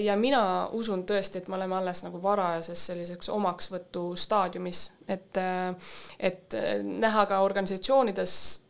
[0.04, 5.76] ja mina usun tõesti, et me oleme alles nagu varajases selliseks omaksvõtu staadiumis, et, äh,
[6.20, 8.67] et näha ka organisatsioonides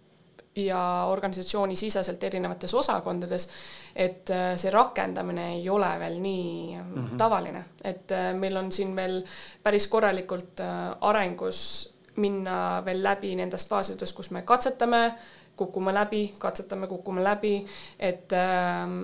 [0.58, 3.50] ja organisatsiooni siseselt erinevates osakondades,
[3.96, 7.18] et äh, see rakendamine ei ole veel nii mm -hmm.
[7.18, 9.24] tavaline, et äh, meil on siin veel
[9.64, 15.14] päris korralikult äh, arengus minna veel läbi nendest faasidest, kus me katsetame,
[15.56, 17.66] kukume läbi, katsetame, kukume läbi,
[18.00, 19.04] et, ähm,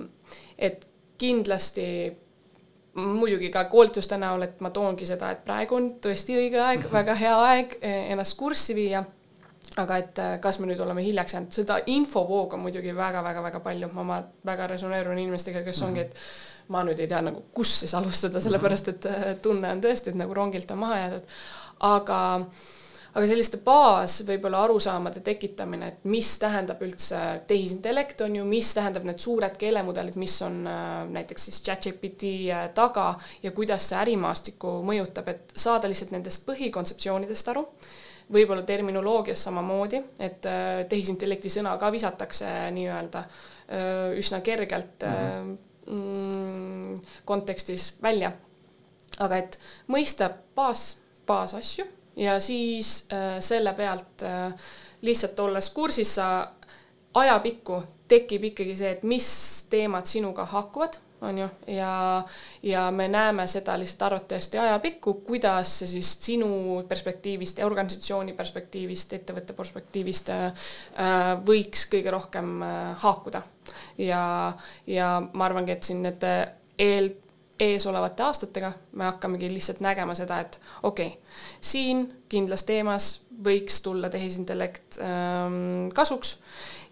[0.58, 0.88] et
[1.18, 2.16] kindlasti
[2.94, 6.92] muidugi ka koolituste näol, et ma toongi seda, et praegu on tõesti õige aeg, mhm.
[6.98, 9.04] väga hea aeg ennast kurssi viia
[9.80, 13.90] aga et äh, kas me nüüd oleme hiljaks jäänud, seda infovoogu on muidugi väga-väga-väga palju,
[13.96, 15.88] ma väga resoneerun inimestega, kes mm -hmm.
[15.88, 19.82] ongi, et ma nüüd ei tea nagu, kus siis alustada, sellepärast et äh, tunne on
[19.82, 21.26] tõesti, et nagu rongilt on maha jäädud.
[21.80, 22.20] aga,
[23.14, 29.04] aga selliste baas võib-olla arusaamade tekitamine, et mis tähendab üldse tehisintellekt, on ju, mis tähendab
[29.04, 32.24] need suured keelemudelid, mis on äh, näiteks siis chat-GPT
[32.74, 37.68] taga ja kuidas see ärimaastikku mõjutab, et saada lihtsalt nendest põhikontseptsioonidest aru
[38.32, 45.44] võib-olla terminoloogias samamoodi, et äh, tehisintellekti sõna ka visatakse nii-öelda äh, üsna kergelt äh,
[45.86, 48.32] mm, kontekstis välja.
[49.20, 49.58] aga et
[49.88, 51.84] mõista baas, baasasju
[52.16, 53.06] ja siis
[53.40, 54.24] selle pealt
[55.02, 56.48] lihtsalt olles kursis sa
[57.14, 59.28] ajapikku tekib ikkagi see, et mis
[59.70, 62.22] teemad sinuga haakuvad on ju, ja,
[62.62, 69.16] ja me näeme seda lihtsalt arvatavasti ajapikku, kuidas see siis sinu perspektiivist ja organisatsiooni perspektiivist,
[69.18, 70.70] ettevõtte perspektiivist äh,
[71.46, 73.42] võiks kõige rohkem äh, haakuda.
[73.98, 74.24] ja,
[74.86, 76.24] ja ma arvangi, et siin need
[76.78, 77.10] eel,
[77.60, 83.10] eesolevate aastatega me hakkamegi lihtsalt nägema seda, et okei okay,, siin kindlas teemas
[83.44, 86.38] võiks tulla tehisintellekt ähm, kasuks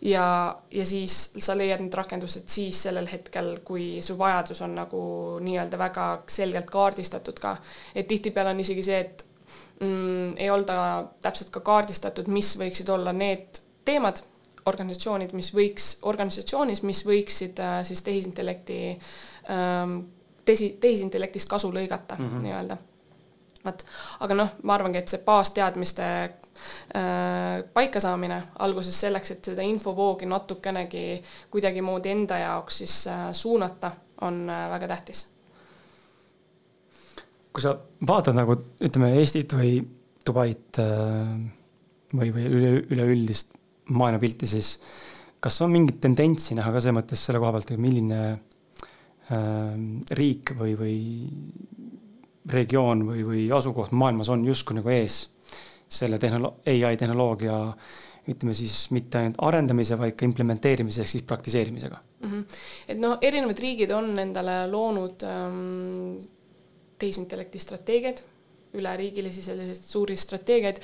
[0.02, 5.02] ja, ja siis sa leiad need rakendused siis sellel hetkel, kui su vajadus on nagu
[5.44, 7.56] nii-öelda väga selgelt kaardistatud ka.
[7.94, 9.24] et tihtipeale on isegi see, et
[9.80, 10.76] mm, ei olda
[11.22, 14.22] täpselt ka kaardistatud, mis võiksid olla need teemad,
[14.66, 18.78] organisatsioonid, mis võiks, organisatsioonis, mis võiksid äh, siis tehisintellekti
[19.50, 19.98] ähm,,
[20.46, 22.46] tesi, tehisintellektist kasu lõigata mm -hmm.
[22.46, 22.76] nii-öelda
[23.64, 23.84] vot,
[24.24, 31.06] aga noh, ma arvangi, et see baasteadmiste äh, paikasaamine alguses selleks, et seda infovoogi natukenegi
[31.52, 33.92] kuidagimoodi enda jaoks siis äh, suunata,
[34.26, 35.28] on äh, väga tähtis.
[37.52, 37.74] kui sa
[38.08, 39.74] vaatad nagu ütleme Eestit või
[40.24, 43.50] Dubait või, või üle, üleüldist
[43.92, 44.76] maailmapilti, siis
[45.42, 49.74] kas on mingit tendentsi näha ka selles mõttes selle koha pealt, milline äh,
[50.18, 50.96] riik või, või
[52.50, 55.28] regioon või, või asukoht maailmas on justkui nagu ees
[55.92, 57.58] selle tehnolo-, ai tehnoloogia
[58.30, 62.28] ütleme siis mitte ainult arendamise, vaid ka implementeerimise ehk siis praktiseerimisega mm.
[62.28, 62.44] -hmm.
[62.94, 66.20] et noh, erinevad riigid on endale loonud ähm,
[66.98, 68.22] tehisintellekti strateegiaid,
[68.78, 70.78] üleriigilisi selliseid suuri strateegiaid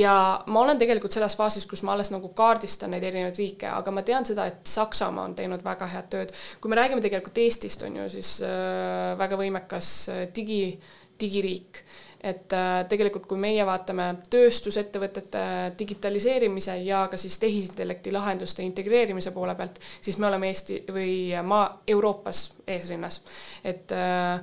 [0.00, 0.14] ja
[0.46, 4.02] ma olen tegelikult selles faasis, kus ma alles nagu kaardistan neid erinevaid riike, aga ma
[4.02, 6.32] tean seda, et Saksamaa on teinud väga head tööd.
[6.60, 11.84] kui me räägime tegelikult Eestist, on ju, siis äh, väga võimekas äh, digi äh, digiriik.
[12.18, 15.42] et äh, tegelikult, kui meie vaatame tööstusettevõtete
[15.78, 21.12] digitaliseerimise ja ka siis tehisintellekti lahenduste integreerimise poole pealt, siis me oleme Eesti või
[21.46, 23.20] maa, Euroopas eesrinnas.
[23.64, 24.42] et äh,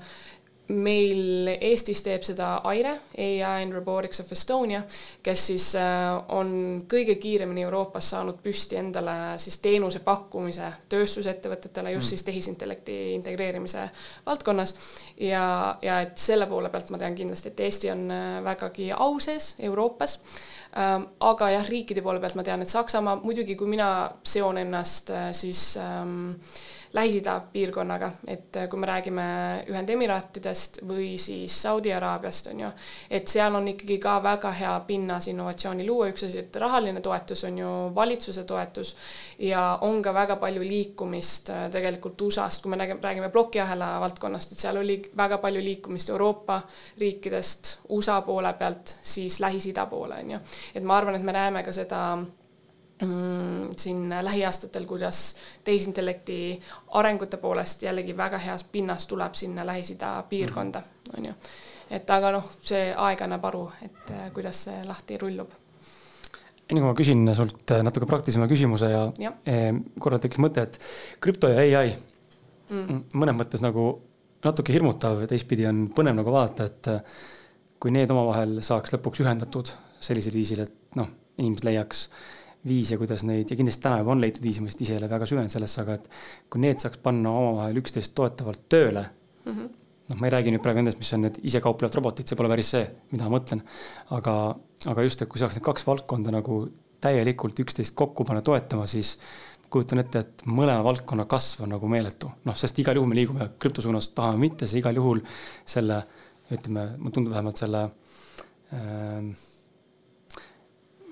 [0.73, 4.81] meil Eestis teeb seda AIRE, AI and Robotics of Estonia,
[5.23, 12.07] kes siis äh, on kõige kiiremini Euroopas saanud püsti endale siis teenuse pakkumise tööstusettevõtetele just
[12.07, 12.09] mm.
[12.09, 13.87] siis tehisintellekti integreerimise
[14.25, 14.75] valdkonnas.
[15.21, 15.45] ja,
[15.81, 19.55] ja et selle poole pealt ma tean kindlasti, et Eesti on äh, vägagi au sees
[19.59, 20.19] Euroopas
[20.77, 21.09] ähm,.
[21.19, 23.89] aga jah, riikide poole pealt ma tean, et Saksamaa muidugi, kui mina
[24.23, 26.31] seon ennast äh, siis ähm,
[26.95, 29.23] Lähis-Ida piirkonnaga, et äh, kui me räägime
[29.67, 32.69] Ühendemiraatidest või siis Saudi Araabiast, on ju,
[33.11, 37.43] et seal on ikkagi ka väga hea pinnas innovatsiooni luua, üks asi, et rahaline toetus
[37.49, 38.93] on ju valitsuse toetus
[39.43, 44.55] ja on ka väga palju liikumist äh, tegelikult USA-st, kui me räägime, räägime plokiahela valdkonnast,
[44.55, 46.61] et seal oli väga palju liikumist Euroopa
[47.01, 50.41] riikidest USA poole pealt siis Lähis-Ida poole, on ju.
[50.75, 52.05] et ma arvan, et me näeme ka seda
[53.77, 61.17] siin lähiaastatel, kuidas tehisintellekti arengute poolest jällegi väga heas pinnas tuleb sinna Lähis-Ida piirkonda, mhm.
[61.17, 61.33] on ju.
[61.91, 65.51] et aga noh, see aeg annab aru, et äh, kuidas see lahti rullub.
[66.69, 69.33] enne kui ma küsin sult äh, natuke praktilisema küsimuse ja, ja.
[69.45, 70.79] Eh, korra tekkis mõte, et
[71.19, 71.91] krüpto ja ai
[72.69, 73.03] mm.
[73.13, 73.89] mõnes mõttes nagu
[74.45, 77.19] natuke hirmutav, teistpidi on põnev nagu vaadata, et äh,
[77.79, 81.09] kui need omavahel saaks lõpuks ühendatud sellisel viisil, et noh,
[81.41, 82.07] inimesed leiaks
[82.67, 85.09] viise, kuidas neid ja kindlasti täna juba on leitud viise, ma lihtsalt ise ei ole
[85.11, 86.07] väga süvenenud sellesse, aga et
[86.49, 89.51] kui need saaks panna omavahel üksteist toetavalt tööle mm.
[89.51, 89.69] -hmm.
[90.09, 92.73] noh, ma ei räägi nüüd praegu nendest, mis on need isekauplevad robotid, see pole päris
[92.75, 93.61] see, mida ma mõtlen.
[94.17, 94.35] aga,
[94.93, 96.61] aga just, et kui saaks need kaks valdkonda nagu
[97.01, 99.17] täielikult üksteist kokku panna toetama, siis
[99.69, 102.31] kujutan ette, et mõlema valdkonna kasv on nagu meeletu.
[102.45, 105.21] noh, sest igal juhul me liigume krüpto suunas, tahame mitte, see igal juhul
[105.65, 106.01] selle,
[106.49, 107.89] ütleme, mulle tundub vähemalt selle
[108.73, 109.53] äh,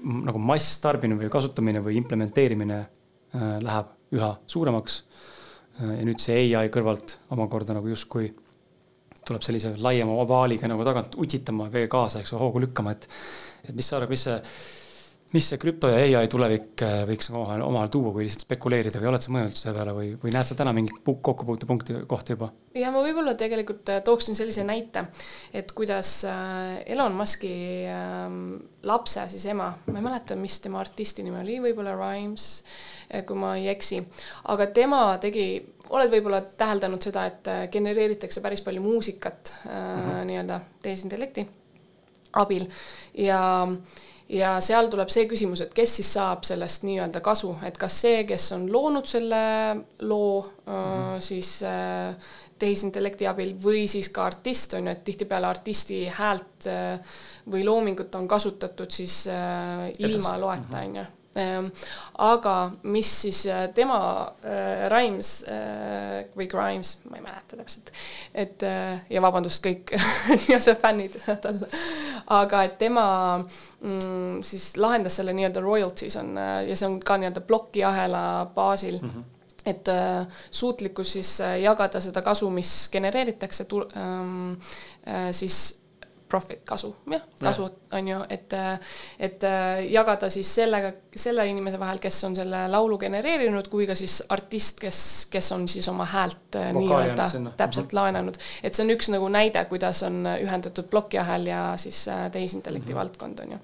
[0.04, 5.02] nagu masstarbimine või kasutamine või implementeerimine äh, läheb üha suuremaks.
[5.80, 8.32] Äh, ja nüüd see ai kõrvalt omakorda nagu justkui
[9.24, 13.08] tuleb sellise laiema ovaaliga nagu tagant utsitama vee kaasa, eks hoogu lükkama, et,
[13.64, 14.40] et mis sa arvad, mis see
[15.34, 19.10] mis see krüpto ja ai tulevik äh, võiks omavahel, omavahel tuua, kui lihtsalt spekuleerida või
[19.10, 22.52] oled sa mõelnud selle peale või, või näed sa täna mingit kokkupuutepunkti kohta juba?
[22.78, 25.08] ja ma võib-olla tegelikult äh, tooksin sellise näite,
[25.54, 27.54] et kuidas äh, Elon Musk'i
[27.90, 28.38] ähm,
[28.86, 32.48] lapse siis ema, ma ei mäleta, mis tema artisti nimi oli, võib-olla Rhymes,
[33.28, 34.04] kui ma ei eksi,
[34.54, 35.48] aga tema tegi,
[35.94, 40.26] oled võib-olla täheldanud seda, et genereeritakse päris palju muusikat mm -hmm.
[40.30, 41.46] nii-öelda tehisintellekti
[42.42, 42.66] abil
[43.14, 44.02] ja äh,
[44.34, 48.24] ja seal tuleb see küsimus, et kes siis saab sellest nii-öelda kasu, et kas see,
[48.30, 49.42] kes on loonud selle
[50.02, 51.20] loo mm -hmm.
[51.22, 51.60] siis
[52.60, 56.70] tehisintellekti abil või siis ka artist on ju, et tihtipeale artisti häält
[57.52, 59.26] või loomingut on kasutatud siis
[60.00, 61.06] ilma loeta on ju
[62.24, 63.98] aga mis siis äh, tema
[64.46, 67.92] äh, Rhymes äh, või Grimes, ma ei mäleta täpselt,
[68.34, 68.64] et
[69.10, 69.96] ja vabandust kõik
[70.30, 71.70] nii-öelda fännid talle,
[72.38, 73.06] aga et tema
[73.40, 79.00] mm, siis lahendas selle nii-öelda royalties on ja see on ka nii-öelda plokiahela baasil.
[79.02, 79.10] Mm.
[79.10, 79.30] -hmm
[79.66, 83.66] et äh, suutlikkus siis äh, jagada seda kasu, mis genereeritakse,
[83.96, 84.52] ähm,
[85.08, 85.80] äh, siis
[86.28, 88.54] profit, kasu, jah, kasu on ju, et,
[89.20, 89.46] et
[89.90, 94.80] jagada siis sellega, selle inimese vahel, kes on selle laulu genereerinud, kui ka siis artist,
[94.82, 95.00] kes,
[95.32, 97.28] kes on siis oma häält äh, nii-öelda
[97.58, 97.96] täpselt mm -hmm.
[97.96, 98.38] laenanud.
[98.64, 102.94] et see on üks nagu näide, kuidas on ühendatud plokiahel ja siis äh, tehisintellekti mm
[102.94, 103.00] -hmm.
[103.00, 103.58] valdkond on ju.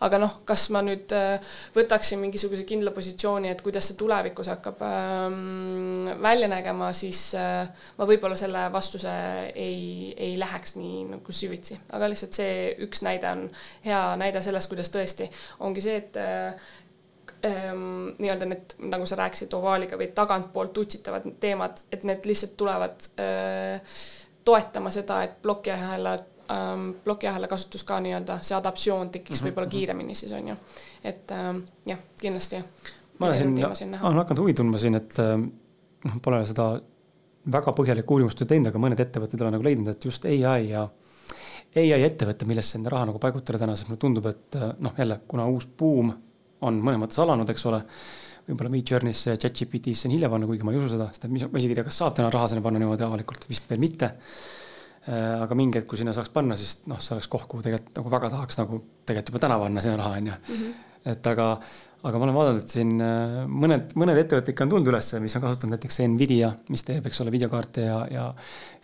[0.00, 1.40] aga noh, kas ma nüüd äh,
[1.76, 7.68] võtaksin mingisuguse kindla positsiooni, et kuidas see tulevikus hakkab ähm, välja nägema, siis äh,
[7.98, 9.12] ma võib-olla selle vastuse
[9.54, 13.50] ei, ei läheks nii nagu süvitsi, aga lihtsalt see üks näide on
[13.84, 15.28] hea näide sellest, kuidas tõesti
[15.66, 22.06] ongi see, et ähm, nii-öelda need, nagu sa rääkisid, ovaaliga või tagantpoolt utsitavad teemad, et
[22.08, 23.98] need lihtsalt tulevad äh,
[24.44, 26.16] toetama seda, et plokiahela
[26.52, 29.50] ähm,, plokiahela kasutus ka nii-öelda, see adaptatsioon tekiks mm -hmm.
[29.50, 29.76] võib-olla mhm.
[29.76, 30.56] kiiremini siis on ju.
[31.04, 32.64] et ähm, jah, kindlasti.
[33.18, 33.38] ma olen
[33.76, 35.14] siin, olen hakanud huvi tundma siin, et
[36.04, 36.80] noh, pole seda
[37.52, 40.86] väga põhjalikku uurimust teinud, aga mõned ettevõtted olen nagu leidnud, et just ai ja
[41.82, 45.20] ai ettevõte, millesse enda raha nagu paigutada täna, sest mulle tundub, et äh, noh, jälle
[45.28, 46.12] kuna uus buum
[46.64, 47.82] on mõnes mõttes alanud, eks ole.
[48.44, 51.72] võib-olla Midjourney'sse ja chat-GPT-sse on hilja panna, kuigi ma ei usu seda, sest ma isegi
[51.72, 54.10] ei tea, kas saab täna raha sinna panna niimoodi avalikult, vist veel mitte.
[55.04, 57.98] Äh, aga mingi hetk, kui sinna saaks panna, siis noh, see oleks koht, kuhu tegelikult
[58.00, 60.38] nagu väga tahaks nagu tegelikult juba täna panna sinna raha, on ju.
[61.04, 61.46] Et aga,
[62.08, 65.36] aga ma olen vaadanud, et siin äh, mõned, mõned ettevõtted ikka on tulnud ülesse, mis
[65.36, 68.24] on kasutanud näiteks Nvidia, mis teeb, eks ole, videokaarte ja, ja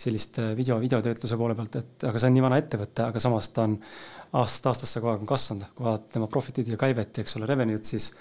[0.01, 3.49] sellist äh, video, videotöötluse poole pealt, et aga see on nii vana ettevõte, aga samas
[3.57, 3.79] ta on
[4.37, 7.49] aastast aastasse kogu aeg on kasvanud, kui vaadata tema profit'id ja käivet ja eks ole,
[7.51, 8.13] revenue'd, siis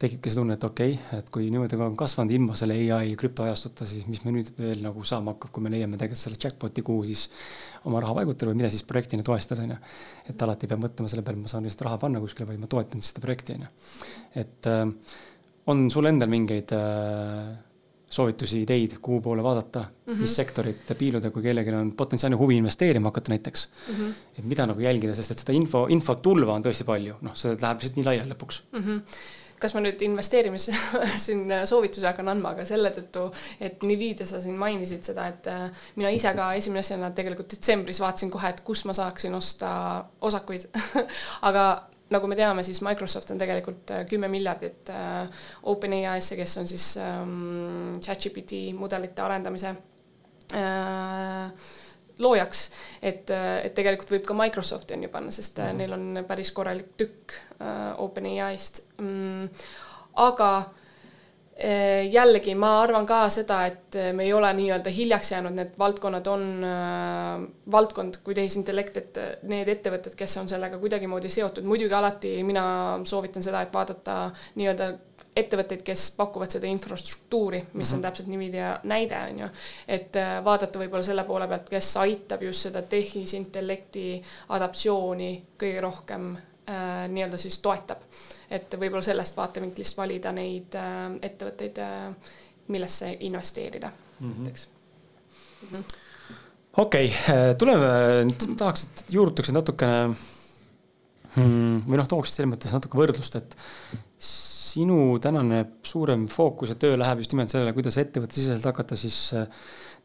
[0.00, 3.86] tekibki see tunne, et okei okay,, et kui niimoodi on kasvanud ilma selle ai krüptoajastuta,
[3.88, 7.04] siis mis me nüüd veel nagu saama hakkab, kui me leiame tegelikult selle jackpot'i, kuhu
[7.10, 7.26] siis
[7.88, 9.80] oma raha paigutada või mida siis projektina toestada, on ju.
[10.32, 12.70] et alati ei pea mõtlema selle peale, ma saan lihtsalt raha panna kuskile, vaid ma
[12.70, 13.72] toetan seda projekti, on ju.
[14.40, 14.86] et äh,
[15.72, 17.50] on sul endal mingeid äh,
[18.10, 20.22] soovitusi, ideid, kuhu poole vaadata mm, -hmm.
[20.24, 23.94] mis sektorit piiluda, kui kellelgi on potentsiaalne huvi investeerima hakata näiteks mm.
[23.94, 24.14] -hmm.
[24.38, 27.84] et mida nagu jälgida, sest et seda info, infotulva on tõesti palju, noh, see läheb
[27.84, 28.82] lihtsalt nii laiali lõpuks mm.
[28.86, 30.74] -hmm kas ma nüüd investeerimise
[31.24, 33.26] siin soovituse hakkan andma, aga selle tõttu,
[33.60, 38.00] et Nvidia, sa siin mainisid seda, et äh, mina ise ka esimene asjana tegelikult detsembris
[38.02, 39.70] vaatasin kohe, et kust ma saaksin osta
[40.30, 40.68] osakuid.
[41.48, 41.66] Aga
[42.10, 46.92] nagu me teame, siis Microsoft on tegelikult äh, kümme miljardit äh, OpenAI-sse, kes on siis
[47.02, 49.74] ähm, ChatGPT mudelite arendamise
[50.54, 51.68] äh,
[52.20, 52.64] loojaks,
[53.02, 55.80] et, äh, et tegelikult võib ka Microsofti on ju panna, sest mm -hmm.
[55.82, 59.48] neil on päris korralik tükk äh, OpenAI-st mm,.
[60.14, 60.52] aga
[61.60, 66.28] Eh, jällegi ma arvan ka seda, et me ei ole nii-öelda hiljaks jäänud, need valdkonnad
[66.32, 67.42] on äh,
[67.74, 72.64] valdkond kui tehisintellekt, et need ettevõtted, kes on sellega kuidagimoodi seotud, muidugi alati mina
[73.04, 74.88] soovitan seda, et vaadata nii-öelda
[75.36, 77.94] ettevõtteid, kes pakuvad seda infrastruktuuri, mis mm -hmm.
[77.94, 78.02] on mhm.
[78.02, 79.48] täpselt Nvidia näide, on ju.
[79.88, 86.36] et äh, vaadata võib-olla selle poole pealt, kes aitab just seda tehisintellekti adaptsiooni kõige rohkem
[86.36, 88.02] äh, nii-öelda siis toetab
[88.50, 92.34] et võib-olla sellest vaatevinklist valida neid äh, ettevõtteid, äh,
[92.70, 94.44] millesse investeerida mm -hmm.
[94.44, 94.68] näiteks
[95.62, 95.84] mm -hmm..
[96.76, 97.86] okei okay,, äh, tuleme,
[98.56, 100.14] tahaks, et juurutaksid natukene
[101.36, 103.56] hmm, või noh, tooksid selles mõttes natuke võrdlust, et
[104.70, 109.18] sinu tänane suurem fookus ja töö läheb just nimelt sellele, kuidas ettevõttesiseselt hakata siis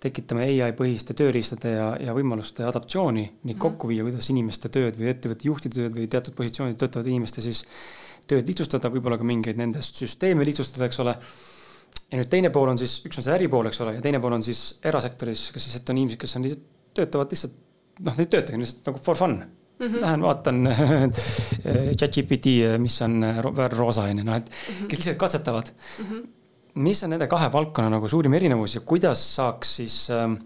[0.03, 3.61] tekitama ai põhiste tööriistade ja, ja võimaluste adaptatsiooni, neid mm -hmm.
[3.61, 7.63] kokku viia, kuidas inimeste tööd või ettevõtte juhtide tööd või teatud positsioonil töötavate inimeste siis
[8.29, 11.15] tööd lihtsustada, võib-olla ka mingeid nendest süsteeme lihtsustada, eks ole.
[12.11, 14.33] ja nüüd teine pool on siis, üks on see äripool, eks ole, ja teine pool
[14.35, 17.55] on siis erasektoris, kes siis, et on inimesed, kes on lihtsalt, töötavad lihtsalt,
[18.07, 19.39] noh, neid töötagi lihtsalt nagu for fun
[19.79, 20.01] Mm -hmm.
[20.01, 20.69] Lähen vaatan
[21.99, 23.25] chat-GPT, mis on
[23.77, 24.87] roosa onju, noh et -hmm.
[24.87, 25.67] kes lihtsalt katsetavad
[25.99, 26.05] mm.
[26.05, 26.27] -hmm.
[26.75, 30.37] mis on nende kahe valdkonna nagu suurim erinevus ja kuidas saaks siis äh,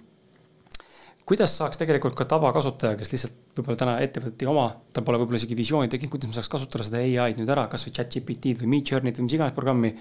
[1.29, 5.57] kuidas saaks tegelikult ka tavakasutaja, kes lihtsalt võib-olla täna ettevõtte oma, tal pole võib-olla isegi
[5.57, 9.27] visiooni tekkinud, kuidas me saaks kasutada seda ai-d nüüd ära, kasvõi chat-GPT-d või Midjourney't või
[9.27, 9.91] mis iganes programmi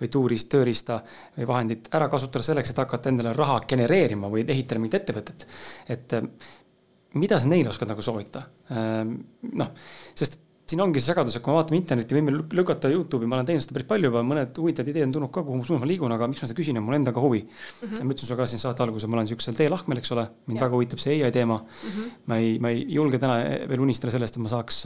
[0.00, 0.98] või tuurist, tööriista
[1.36, 5.46] või vahendit ära kasutada selleks, et hakata endale raha genereerima või ehitada mingit ettevõtet.
[5.94, 6.18] et
[7.14, 8.46] mida sa neile oskad nagu soovita?
[8.74, 9.14] Ehm,
[9.52, 9.70] noh,
[10.14, 13.48] sest siin ongi see segadus, et kui me vaatame internetti, võime lükata Youtube'i, ma olen
[13.50, 16.14] teinud seda päris palju juba, mõned huvitavad ideed on tulnud ka, kuhu suunas ma liigun,
[16.14, 17.82] aga miks ma seda küsin, on mul endaga huvi mm.
[17.82, 18.00] -hmm.
[18.00, 20.64] ma ütlesin sulle ka siin saate alguses, ma olen siuksel teelahkmel, eks ole, mind ja.
[20.64, 21.90] väga huvitab see ai teema mm.
[21.90, 22.14] -hmm.
[22.32, 23.36] ma ei, ma ei julge täna
[23.68, 24.80] veel unistada sellest, et ma saaks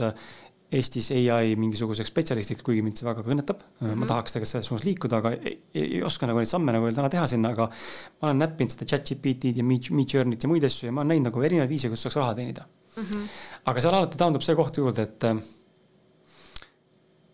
[0.69, 3.87] Eestis ai mingisuguseks spetsialistiks, kuigi mind see väga kõnetab mm.
[3.87, 4.01] -hmm.
[4.01, 6.97] ma tahaks tegelikult selles suunas liikuda, aga ei, ei, oska nagu neid samme nagu veel
[6.97, 10.93] täna teha sinna, aga ma olen näppinud seda chat-GPT-d ja Midjourney't ja muid asju ja
[10.93, 13.03] ma olen näinud nagu erinevaid viise, kuidas saaks raha teenida mm.
[13.03, 13.25] -hmm.
[13.65, 15.41] aga seal alati taandub see koht juurde, et äh,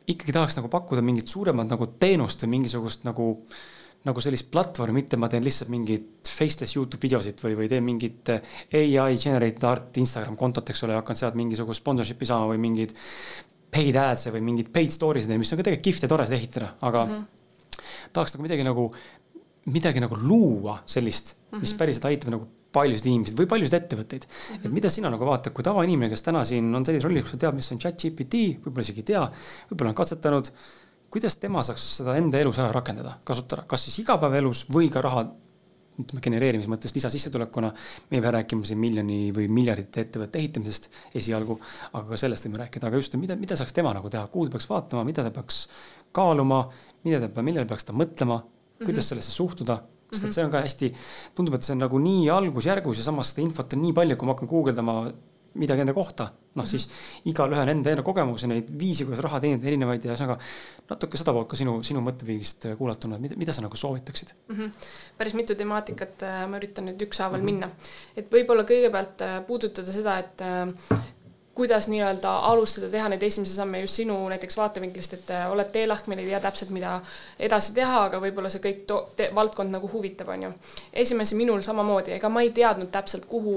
[0.07, 3.33] ikkagi tahaks nagu pakkuda mingit suuremat nagu teenust või mingisugust nagu,
[4.05, 8.31] nagu sellist platvormi, mitte ma teen lihtsalt mingeid faceless Youtube videosid või, või teen mingit
[8.31, 12.93] ai generated art Instagram kontot, eks ole, hakkan sealt mingisugust sponsorship'i saama või mingeid
[13.75, 16.39] paid ads'e või mingeid paid story sid, mis on ka tegelikult kihvt ja tore seda
[16.39, 18.11] ehitada, aga mm -hmm.
[18.13, 18.85] tahaks nagu midagi nagu,
[19.73, 21.79] midagi nagu luua sellist, mis mhm.
[21.79, 24.31] päriselt aitab nagu paljusid inimesi või paljusid ettevõtteid mm.
[24.31, 24.65] -hmm.
[24.65, 27.45] et mida sina nagu vaatad, kui tavainimene, kes täna siin on sellises rollis, kus ta
[27.45, 29.23] teab, mis on chat GPT, võib-olla isegi ei tea,
[29.69, 30.51] võib-olla on katsetanud.
[31.15, 35.23] Kuidas tema saaks seda enda elus ära rakendada, kasutada, kas siis igapäevaelus või ka raha
[35.95, 37.69] ütleme genereerimise mõttes lisasissetulekuna.
[38.09, 41.55] me ei pea rääkima siin miljoni või miljardite ettevõtte ehitamisest esialgu,
[41.93, 44.57] aga ka sellest võime rääkida, aga just, mida, mida saaks tema nagu teha, kuhu ta
[44.57, 45.61] peaks vaatama, mida ta peaks
[46.11, 46.65] kaaluma,
[47.07, 48.41] mida ta, millele peaks ta mõtlema,
[48.81, 49.09] kuidas mm -hmm.
[49.13, 49.83] sellesse suhtuda?
[50.11, 50.91] Sest et see on ka hästi,
[51.35, 54.27] tundub, et see on nagu nii algusjärgus ja samas seda infot on nii palju, kui
[54.27, 55.13] ma hakkan guugeldama
[55.59, 56.27] midagi enda kohta,
[56.59, 56.87] noh siis
[57.31, 60.37] igalühel enda enda kogemus ja neid viisi, kuidas raha teenida, erinevaid ja ühesõnaga
[60.91, 64.55] natuke seda poolt ka sinu, sinu mõtteviigist kuulatuna, mida, mida sa nagu soovitaksid mm?
[64.55, 64.87] -hmm.
[65.17, 67.65] päris mitu temaatikat äh, ma üritan nüüd ükshaaval mm -hmm.
[67.65, 71.03] minna, et võib-olla kõigepealt äh, puudutada seda, et äh,
[71.55, 76.19] kuidas nii-öelda alustada, teha neid esimesi samme just sinu näiteks vaatevinklist, et äh, oled teelahkmel,
[76.19, 76.97] ei tea täpselt, mida
[77.39, 80.53] edasi teha, aga võib-olla see kõik valdkond nagu huvitab, on ju.
[81.05, 83.55] esimese minul samamoodi, ega ma ei teadnud täpselt, kuhu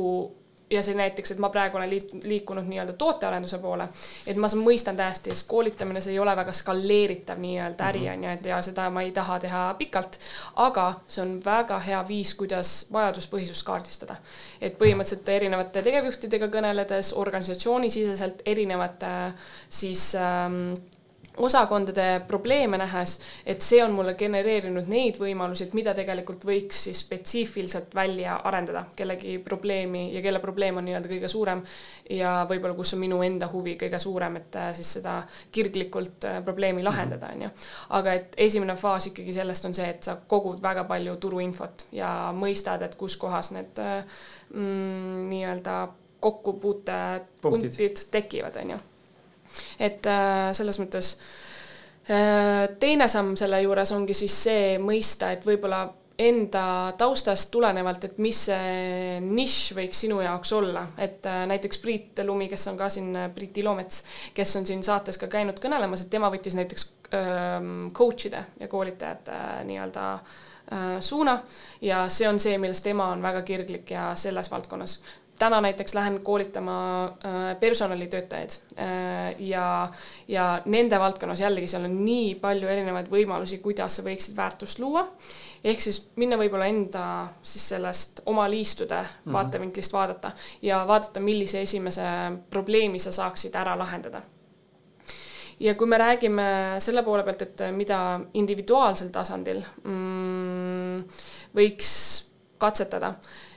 [0.70, 3.88] ja see näiteks, et ma praegu olen liit, liikunud nii-öelda tootearenduse poole,
[4.26, 8.12] et ma mõistan täiesti, sest koolitamine, see ei ole väga skaleeritav nii-öelda äri mhm.
[8.12, 10.18] on ju, et ja seda ma ei taha teha pikalt,
[10.66, 14.16] aga see on väga hea viis, kuidas vajaduspõhisust kaardistada.
[14.60, 19.12] et põhimõtteliselt erinevate tegevjuhtidega kõneledes, organisatsioonisiseselt erinevate
[19.68, 20.74] siis ähm,
[21.38, 27.02] osakondade probleeme nähes, et see on mulle genereerinud neid võimalusi, et mida tegelikult võiks siis
[27.04, 31.62] spetsiifiliselt välja arendada kellegi probleemi ja kelle probleem on nii-öelda kõige suurem
[32.10, 35.20] ja võib-olla, kus on minu enda huvi kõige suurem, et äh, siis seda
[35.54, 37.52] kirglikult äh, probleemi lahendada, on ju.
[38.00, 42.12] aga et esimene faas ikkagi sellest on see, et sa kogud väga palju turuinfot ja
[42.36, 44.20] mõistad, et kus kohas need äh,
[44.54, 45.80] mm, nii-öelda
[46.20, 48.78] kokkupuutepunktid tekivad, on ju
[49.78, 51.14] et äh, selles mõttes
[52.10, 55.86] äh, teine samm selle juures ongi siis see mõista, et võib-olla
[56.18, 56.64] enda
[56.98, 62.48] taustast tulenevalt, et mis see nišš võiks sinu jaoks olla, et äh, näiteks Priit Lumi,
[62.50, 64.02] kes on ka siin, Priit Ilomets,
[64.34, 69.40] kes on siin saates ka käinud kõnelemas, et tema võttis näiteks ähm, coach'ide ja koolitajate
[69.70, 70.10] nii-öelda
[71.00, 71.38] suuna.
[71.80, 74.98] Ja see on see, milles tema on väga kirglik ja selles valdkonnas
[75.38, 79.88] täna näiteks lähen koolitama äh, personalitöötajaid äh, ja,
[80.28, 85.06] ja nende valdkonnas jällegi seal on nii palju erinevaid võimalusi, kuidas sa võiksid väärtust luua.
[85.64, 87.04] ehk siis minna võib-olla enda
[87.42, 89.32] siis sellest oma liistude mm -hmm.
[89.32, 90.32] vaatevinklist vaadata
[90.62, 92.06] ja vaadata, millise esimese
[92.50, 94.22] probleemi sa saaksid ära lahendada
[95.60, 96.44] ja kui me räägime
[96.78, 101.02] selle poole pealt, et mida individuaalsel tasandil mm,
[101.54, 102.24] võiks
[102.58, 103.14] katsetada,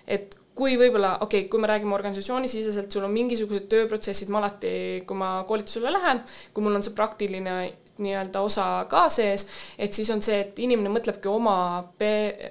[0.07, 4.73] et kui võib-olla, okei okay,, kui me räägime organisatsioonisiseselt, sul on mingisugused tööprotsessid, ma alati,
[5.07, 6.23] kui ma koolitusele lähen,
[6.53, 7.55] kui mul on see praktiline
[8.01, 9.45] nii-öelda osa ka sees,
[9.77, 11.55] et siis on see, et inimene mõtlebki oma,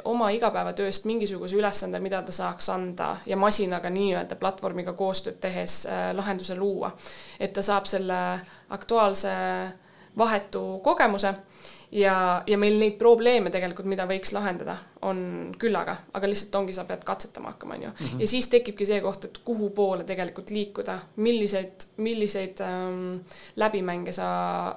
[0.08, 6.10] oma igapäevatööst mingisuguse ülesande, mida ta saaks anda ja masinaga nii-öelda platvormiga koostööd tehes äh,
[6.16, 6.92] lahenduse luua.
[7.40, 8.20] et ta saab selle
[8.70, 9.30] aktuaalse
[10.18, 11.34] vahetu kogemuse
[11.92, 14.76] ja, ja meil neid probleeme tegelikult, mida võiks lahendada,
[15.06, 17.92] on küllaga, aga lihtsalt ongi, sa pead katsetama hakkama, on ju.
[17.98, 18.24] Mhm.
[18.24, 23.20] ja siis tekibki see koht, et kuhu poole tegelikult liikuda, milliseid, milliseid ähm,
[23.56, 24.30] läbimänge sa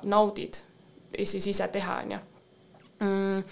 [0.04, 0.62] naudid
[1.24, 2.22] siis ise teha, on ju
[3.04, 3.44] mm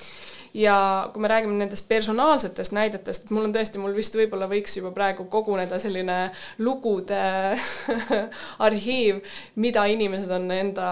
[0.54, 4.76] ja kui me räägime nendest personaalsetest näidetest, et mul on tõesti, mul vist võib-olla võiks
[4.78, 6.18] juba praegu koguneda selline
[6.60, 7.22] lugude
[8.68, 9.22] arhiiv,
[9.62, 10.90] mida inimesed on enda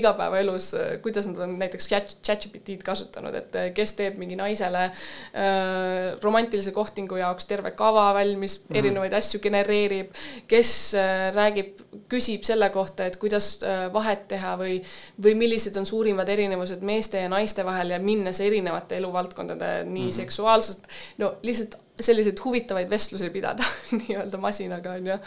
[0.00, 0.70] igapäevaelus,
[1.04, 7.48] kuidas nad on näiteks chat-GPT-d kasutanud, et kes teeb mingi naisele äh, romantilise kohtingu jaoks
[7.50, 8.78] terve kava valmis mm, -hmm.
[8.78, 10.14] erinevaid asju genereerib,
[10.48, 14.78] kes äh, räägib, küsib selle kohta, et kuidas äh, vahet teha või,
[15.22, 20.02] või millised on suurimad erinevused meeste ja naiste vahel ja minnes erinevate erinevate eluvaldkondade, nii
[20.02, 20.12] mm -hmm.
[20.12, 20.86] seksuaalsust,
[21.18, 23.64] no lihtsalt selliseid huvitavaid vestlusi pidada
[23.98, 25.18] nii-öelda masinaga on ju.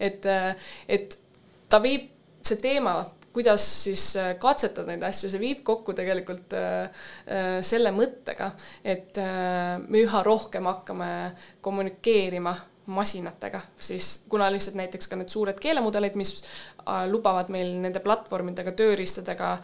[0.00, 0.24] et,
[0.88, 1.18] et
[1.68, 2.10] ta viib,
[2.42, 6.90] see teema, kuidas siis katsetada neid asju, see viib kokku tegelikult äh,
[7.62, 8.50] selle mõttega,
[8.84, 12.56] et äh, me üha rohkem hakkame kommunikeerima
[12.88, 18.72] masinatega, siis kuna lihtsalt näiteks ka need suured keelemudelid, mis äh, lubavad meil nende platvormidega,
[18.78, 19.56] tööriistadega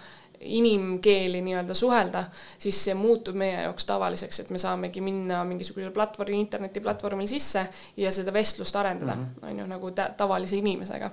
[0.45, 2.25] inimkeeli nii-öelda suhelda,
[2.59, 7.65] siis see muutub meie jaoks tavaliseks, et me saamegi minna mingisugusele platvormi, internetiplatvormil sisse
[7.97, 9.49] ja seda vestlust arendada, mhm.
[9.49, 11.11] on ju, nagu tavalise inimesega.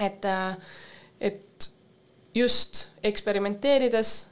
[0.00, 0.56] et, äh,
[1.20, 1.70] et
[2.34, 4.28] just eksperimenteerides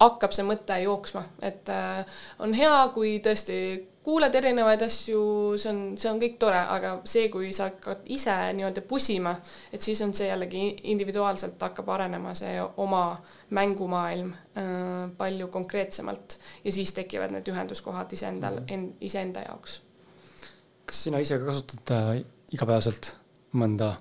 [0.00, 3.58] hakkab see mõte jooksma, et äh, on hea, kui tõesti
[4.08, 5.20] kuuled erinevaid asju,
[5.60, 9.34] see on, see on kõik tore, aga see, kui sa hakkad ise nii-öelda pusima,
[9.74, 10.62] et siis on see jällegi
[10.94, 12.54] individuaalselt hakkab arenema see
[12.84, 13.02] oma
[13.58, 18.96] mängumaailm äh, palju konkreetsemalt ja siis tekivad need ühenduskohad iseendal mm, -hmm.
[19.10, 19.82] iseenda jaoks.
[20.88, 23.12] kas sina ise ka kasutad äh, igapäevaselt
[23.52, 23.92] mõnda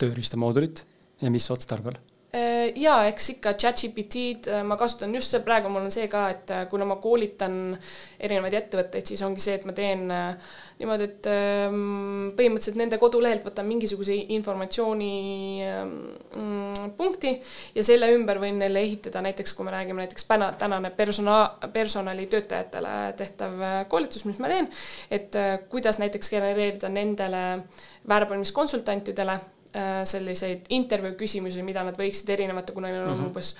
[0.00, 0.86] tööriistamoodulit
[1.20, 2.00] ja mis otstarbel?
[2.28, 6.26] Äh, ja eks ikka chat-GPT-d äh, ma kasutan just see, praegu mul on see ka,
[6.34, 7.72] et äh, kuna ma koolitan
[8.20, 10.04] erinevaid ettevõtteid, siis ongi see, et ma teen
[10.76, 15.10] niimoodi, et ähm, põhimõtteliselt nende kodulehelt võtan mingisuguse informatsiooni
[15.70, 15.96] ähm,
[16.36, 17.32] mm, punkti
[17.72, 22.96] ja selle ümber võin neile ehitada näiteks, kui me räägime näiteks täna, tänane persona-, personalitöötajatele
[23.16, 24.68] tehtav koolitus, mis ma teen,
[25.08, 25.32] et
[25.72, 27.46] kuidas näiteks genereerida nendele
[28.12, 29.40] värbamiskonsultantidele
[30.08, 33.26] selliseid intervjuu küsimusi, mida nad võiksid erinevate, kuna neil on mm -hmm.
[33.30, 33.54] umbes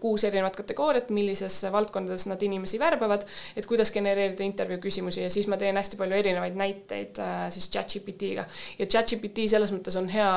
[0.00, 5.48] kuus erinevat kategooriat, millises valdkondades nad inimesi värbavad, et kuidas genereerida intervjuu küsimusi ja siis
[5.50, 8.46] ma teen hästi palju erinevaid näiteid äh, siis chat-GPT-ga.
[8.78, 10.30] ja chat-GPT selles mõttes on hea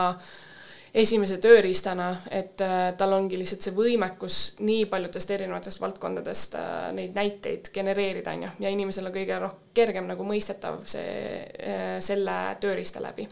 [0.95, 7.15] esimese tööriistana, et äh, tal ongi lihtsalt see võimekus nii paljudest erinevatest valdkondadest äh, neid
[7.15, 12.35] näiteid genereerida, on ju, ja inimesel on kõige rohkem kergem nagu mõistetav see äh,, selle
[12.63, 13.27] tööriista läbi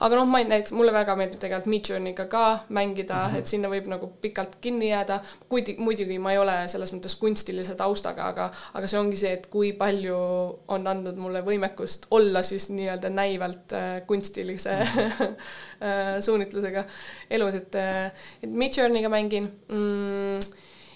[0.00, 3.38] aga noh, ma ei, näiteks mulle väga meeldib tegelikult Midjourney'ga ka mängida mm, -hmm.
[3.38, 7.74] et sinna võib nagu pikalt kinni jääda, kuigi muidugi ma ei ole selles mõttes kunstilise
[7.78, 10.18] taustaga, aga, aga see ongi see, et kui palju
[10.68, 15.34] on andnud mulle võimekust olla siis nii-öelda näivalt äh, kunstilise mm -hmm.
[16.26, 16.84] suunitlusega
[17.30, 20.40] elus, et, äh, et Midjourney'ga mängin mm,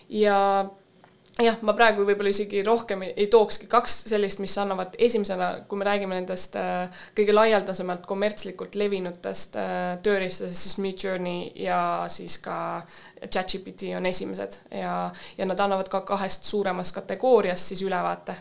[0.08, 0.64] ja
[1.40, 5.80] jah, ma praegu võib-olla isegi rohkem ei, ei tookski kaks sellist, mis annavad esimesena, kui
[5.80, 11.80] me räägime nendest äh, kõige laialdasemalt kommertslikult levinutest äh, tööriistadest, siis Midjourney ja
[12.12, 12.56] siis ka
[13.26, 18.36] ChatGPT on esimesed ja, ja nad annavad ka kahest suuremast kategooriast siis ülevaate.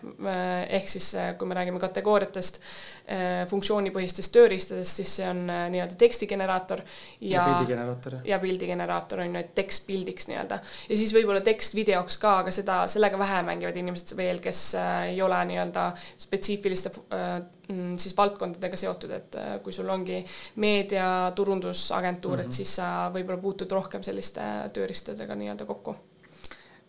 [0.69, 2.59] ehk siis, kui me räägime kategooriatest,
[3.05, 6.82] eh, funktsioonipõhistest tööriistadest, siis see on nii-öelda tekstigeneraator
[7.19, 8.17] ja, ja pildigeneraator.
[8.25, 10.59] ja pildigeneraator on ju, et tekst pildiks nii-öelda.
[10.89, 14.65] ja siis võib-olla tekst videoks ka, aga seda, sellega vähe mängivad inimesed veel, kes
[15.11, 20.22] ei ole nii-öelda spetsiifiliste Mm, siis valdkondadega seotud, et äh, kui sul ongi
[20.64, 22.41] meedia, turundusagentuur mm, -hmm.
[22.41, 22.55] et mhm.
[22.55, 24.41] siis sa võib-olla puutud rohkem selliste
[24.74, 25.95] tööriistadega nii-öelda kokku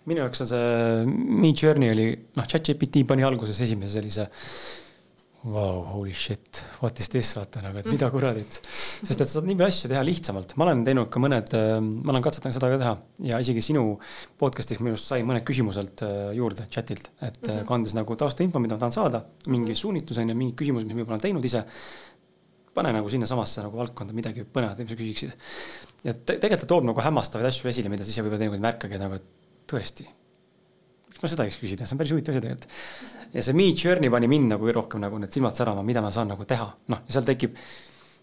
[0.04, 1.04] minu jaoks on see
[1.42, 2.06] Midjourney oli,
[2.36, 4.28] noh, ChatGPT pani alguses esimese sellise
[5.42, 8.60] Vau, holy shit, what is this, vaata nagu, et mida kuradit.
[8.62, 11.80] sest et sa saad nii palju asju teha lihtsamalt, ma olen teinud ka mõned, äh,
[11.82, 12.92] ma olen katsetanud seda ka teha
[13.26, 13.82] ja isegi sinu
[14.38, 17.66] podcast'is minu arust sai mõned küsimused äh, juurde chatilt, et mm -hmm.
[17.72, 21.00] kandes nagu taustainfo, mida ma tahan saada, mingi suunitlus on ju, mingi küsimus, mis ma
[21.00, 21.64] võib-olla olen teinud ise.
[22.72, 25.32] pane nagu sinnasamasse nagu valdkonda midagi põnevat, mis sa küsiksid.
[26.04, 28.68] ja te tegelikult ta toob nagu hämmastavaid asju esile, mida sa ise võib-olla teinekord ei
[28.70, 29.24] märkagi nagu, et
[29.66, 30.06] tõesti
[31.22, 32.68] ma seda võiks küsida, see on päris huvitav asi tegelikult.
[33.32, 36.32] Ja see Me Journey pani mind nagu rohkem nagu need silmad särama, mida ma saan
[36.32, 37.56] nagu teha, noh, seal tekib,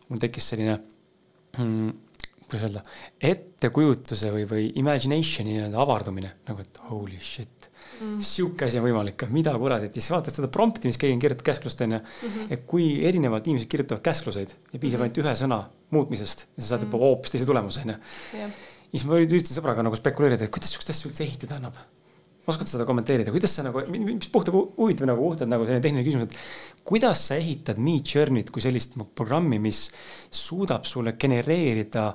[0.09, 0.77] mul tekkis selline
[1.57, 1.89] mm,
[2.49, 2.83] kuidas öelda,
[3.31, 8.17] ettekujutuse või, või imagination'i nii-öelda avardumine nagu, et holy shit mm..
[8.25, 11.85] sihuke asi on võimalik, mida kuradit, siis vaatad seda prompt'i, mis keegi on kirjutanud käsklust
[11.85, 12.31] onju mm.
[12.33, 12.55] -hmm.
[12.55, 15.05] et kui erinevalt inimesed kirjutavad käskluseid ja piisab mm -hmm.
[15.05, 15.61] ainult ühe sõna
[15.95, 17.07] muutmisest ja sa saad juba mm -hmm.
[17.07, 17.95] hoopis teise tulemuse onju.
[18.41, 18.49] ja
[18.91, 21.77] siis ma üritasin sõbraga nagu spekuleerida, et kuidas sihukest asja üldse ehitada annab
[22.49, 26.29] oskad seda kommenteerida, kuidas sa nagu, mis puhta huvitav nagu puhtalt nagu selline tehniline küsimus,
[26.29, 29.85] et kuidas sa ehitad Midjourney't kui sellist programmi, mis
[30.31, 32.09] suudab sulle genereerida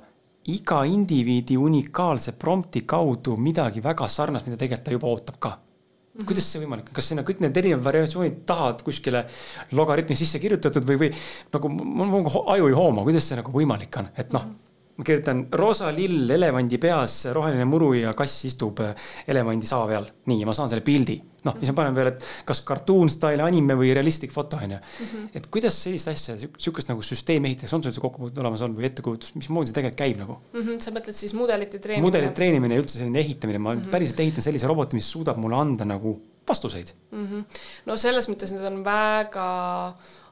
[0.53, 5.53] iga indiviidi unikaalse prompti kaudu midagi väga sarnast, mida tegelikult ta juba ootab ka?
[5.55, 6.27] Mm -hmm.
[6.27, 9.25] kuidas see võimalik on, kas sinna kõik need erinevad variatsioonid tahavad kuskile
[9.73, 11.11] logaritmi sisse kirjutatud või, või
[11.53, 14.64] nagu mul aju ei hooma, kuidas see nagu võimalik on, et noh mm -hmm
[14.95, 20.07] ma kirjutan roosa lill elevandi peas, roheline muru ja kass istub äh, elevandi saa peal.
[20.31, 21.17] nii, ma saan selle pildi.
[21.45, 24.79] noh, siis ma panen veel, et kas cartoon style anime või realistlik foto on ju.
[24.79, 25.25] Mhm.
[25.41, 28.89] et kuidas sellist asja, sihukest nagu süsteemi ehitatakse, on sul üldse kokkupuuteid olemas olnud või
[28.89, 30.61] ettekujutus, mismoodi see tegelikult käib nagu mm?
[30.61, 32.07] -hmm, sa mõtled siis mudelite treenimine?
[32.07, 33.91] mudelite treenimine ja üldse selline ehitamine, ma mm -hmm.
[33.93, 36.17] päriselt ehitan sellise roboti, mis suudab mulle anda nagu
[36.49, 37.27] vastuseid mm.
[37.27, 37.45] -hmm.
[37.87, 39.49] no selles mõttes need on väga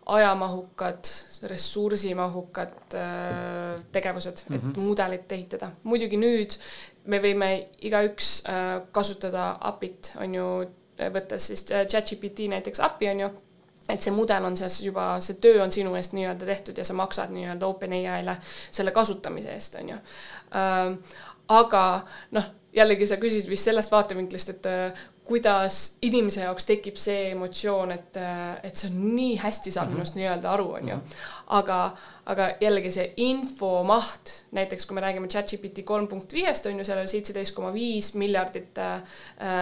[0.07, 1.05] ajamahukad,
[1.43, 4.59] ressursimahukad äh, tegevused mm, -hmm.
[4.59, 4.81] et mhm.
[4.81, 5.71] mudelit ehitada.
[5.83, 6.59] muidugi nüüd
[7.05, 10.47] me võime igaüks äh, kasutada API-t, on ju,
[10.99, 13.31] võttes siis äh, ChatGPT näiteks API, on ju,
[13.89, 16.95] et see mudel on siis juba, see töö on sinu eest nii-öelda tehtud ja sa
[16.95, 18.37] maksad nii-öelda OpenAI-le
[18.71, 19.97] selle kasutamise eest, on ju.
[21.49, 24.67] aga noh, jällegi sa küsisid vist sellest vaatevinklist, et
[25.33, 28.19] kuidas inimese jaoks tekib see emotsioon, et,
[28.67, 30.03] et see on nii hästi saab mm -hmm.
[30.03, 30.97] minust nii-öelda aru, on ju.
[30.97, 31.23] Mhm.
[31.59, 31.79] aga,
[32.33, 37.01] aga jällegi see infomaht, näiteks kui me räägime ChatGPT kolm punkt viiest, on ju, seal
[37.01, 39.03] oli seitseteist koma viis miljardit äh,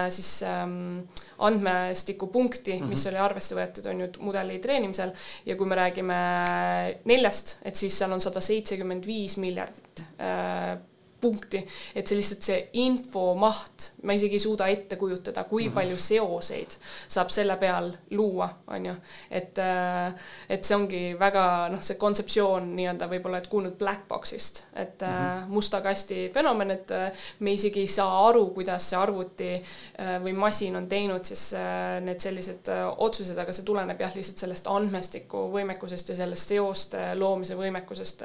[0.09, 0.99] siis ähm,
[1.37, 2.89] andmestikupunkti mm, -hmm.
[2.89, 5.11] mis oli arvesse võetud, on ju, mudeli treenimisel.
[5.45, 6.21] ja kui me räägime
[7.05, 10.79] neljast, et siis seal on sada seitsekümmend viis miljardit äh,
[11.21, 11.61] punkti,
[11.95, 15.75] et see lihtsalt see infomaht, ma isegi ei suuda ette kujutada, kui mm -hmm.
[15.75, 16.75] palju seoseid
[17.07, 18.95] saab selle peal luua, on ju.
[19.31, 20.13] et, äh,
[20.49, 25.07] et see ongi väga noh, see kontseptsioon nii-öelda võib-olla, et kuulnud black box'ist, et mm
[25.07, 25.47] -hmm.
[25.47, 29.51] musta kasti fenomen, et äh, me isegi ei saa aru, kuidas see arvuti
[30.23, 31.53] või masin on teinud siis
[32.01, 32.67] need sellised
[32.97, 38.23] otsused, aga see tuleneb jah, lihtsalt sellest andmestiku võimekusest ja sellest seoste loomise võimekusest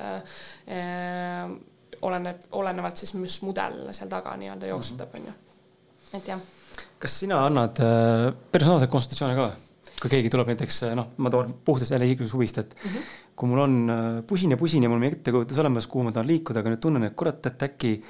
[2.02, 5.36] oleneb, olenevalt siis, mis mudel seal taga nii-öelda jooksutab, on ju.
[6.18, 6.40] et jah.
[6.98, 9.50] kas sina annad äh, personaalseid konsultatsioone ka?
[10.00, 13.12] kui keegi tuleb näiteks äh, noh, ma toon puhtalt jälle isiklikust huvist, et mm -hmm.
[13.36, 16.26] kui mul on äh, pusin ja pusin ja mul on ettekujutus olemas, kuhu ma tahan
[16.26, 18.02] liikuda, aga nüüd tunnen, et kurat, et äkki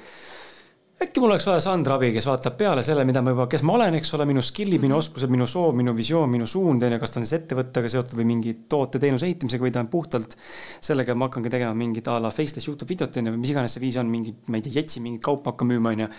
[0.97, 3.75] äkki mul oleks vaja Sandra abi, kes vaatab peale selle, mida ma juba, kes ma
[3.77, 6.99] olen, eks ole, minu skill'id, minu oskused, minu soov, minu visioon, minu suund on ju,
[7.01, 11.13] kas ta on siis ettevõttega seotud või mingi toote-teenuse ehitamisega või ta on puhtalt sellega,
[11.13, 13.77] et ma hakkangi tegema mingit a la faceless Youtube videot on ju, või mis iganes
[13.77, 16.13] see viis on, mingi, ma ei tea, jetsi mingit kaupa hakkan müüma on ju.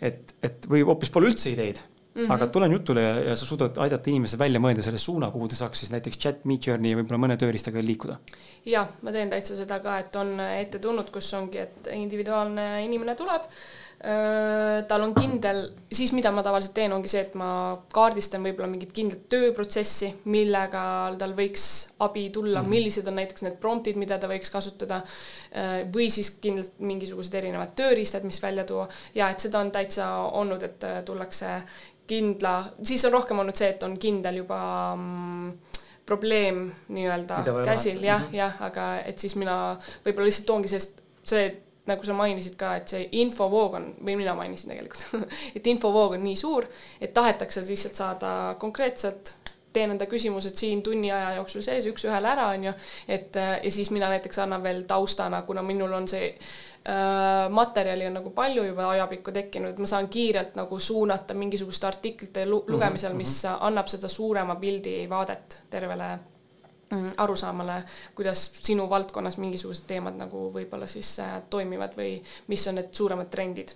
[0.00, 2.32] et, et või hoopis pole üldse ideid Mm -hmm.
[2.32, 5.56] aga tulen jutule ja, ja sa suudad aidata inimesel välja mõelda selle suuna, kuhu ta
[5.58, 8.16] saaks siis näiteks chat, Midjourney ja võib-olla mõne tööriistaga liikuda.
[8.66, 13.14] ja ma teen täitsa seda ka, et on ette tulnud, kus ongi, et individuaalne inimene
[13.14, 13.42] tuleb
[14.88, 17.46] tal on kindel, siis mida ma tavaliselt teen, ongi see, et ma
[17.94, 20.82] kaardistan võib-olla mingit kindlat tööprotsessi, millega
[21.20, 21.64] tal võiks
[22.04, 22.74] abi tulla -hmm.
[22.74, 25.02] millised on näiteks need promptid, mida ta võiks kasutada.
[25.94, 30.62] või siis kindlalt mingisugused erinevad tööriistad, mis välja tuua ja et seda on täitsa olnud,
[30.62, 31.62] et tullakse
[32.06, 34.58] kindla, siis on rohkem olnud see, et on kindel juba
[34.96, 35.52] mm,
[36.06, 38.34] probleem nii-öelda käsil, jah, mhm.
[38.34, 41.46] jah, aga et siis mina võib-olla lihtsalt toongi sellest, see
[41.86, 46.24] nagu sa mainisid ka, et see infovoog on, või mina mainisin tegelikult et infovoog on
[46.24, 46.66] nii suur,
[47.00, 49.34] et tahetakse lihtsalt saada konkreetselt,
[49.74, 52.74] teen enda küsimused siin tunni aja jooksul sees üks-ühele ära, on ju,
[53.10, 58.20] et ja siis mina näiteks annan veel taustana, kuna minul on see äh, materjali on
[58.20, 63.12] nagu palju juba ajapikku tekkinud, et ma saan kiirelt nagu suunata mingisuguste artiklite lu lugemisel,
[63.12, 63.66] mhm, mis mhm.
[63.70, 66.12] annab seda suurema pildi vaadet tervele
[67.16, 67.80] arusaamale,
[68.14, 72.16] kuidas sinu valdkonnas mingisugused teemad nagu võib-olla siis äh, toimivad või
[72.52, 73.74] mis on need suuremad trendid.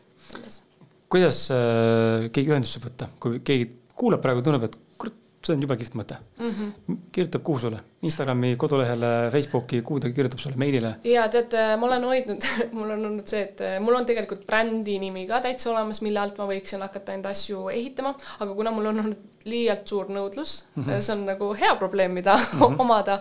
[1.09, 5.15] kuidas äh, keegi ühendusse võtta, kui keegi kuulab praegu, tunneb, et kurat,
[5.45, 6.51] see on jube kihvt mõte mm.
[6.51, 6.99] -hmm.
[7.13, 7.81] kirjutab kuhu sulle?
[8.03, 10.95] Instagrami kodulehele, Facebooki, kuhu ta kirjutab sulle, meilile?
[11.05, 14.47] ja tead, äh, ma olen hoidnud mul on olnud see, et äh, mul on tegelikult
[14.47, 18.75] brändi nimi ka täitsa olemas, mille alt ma võiksin hakata enda asju ehitama, aga kuna
[18.75, 21.01] mul on olnud liialt suur nõudlus mm, -hmm.
[21.01, 22.81] see on nagu hea probleem, mida mm -hmm.
[22.85, 23.21] omada,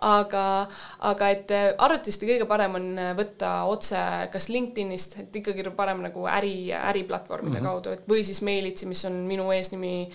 [0.00, 0.44] aga,
[0.98, 4.02] aga et äh, arvatavasti kõige parem on võtta otse
[4.32, 7.68] kas LinkedInist, et ikkagi parem nagu äri, äriplatvormide mm -hmm.
[7.68, 10.10] kaudu, et või siis meilitsi, mis on minu eesnimi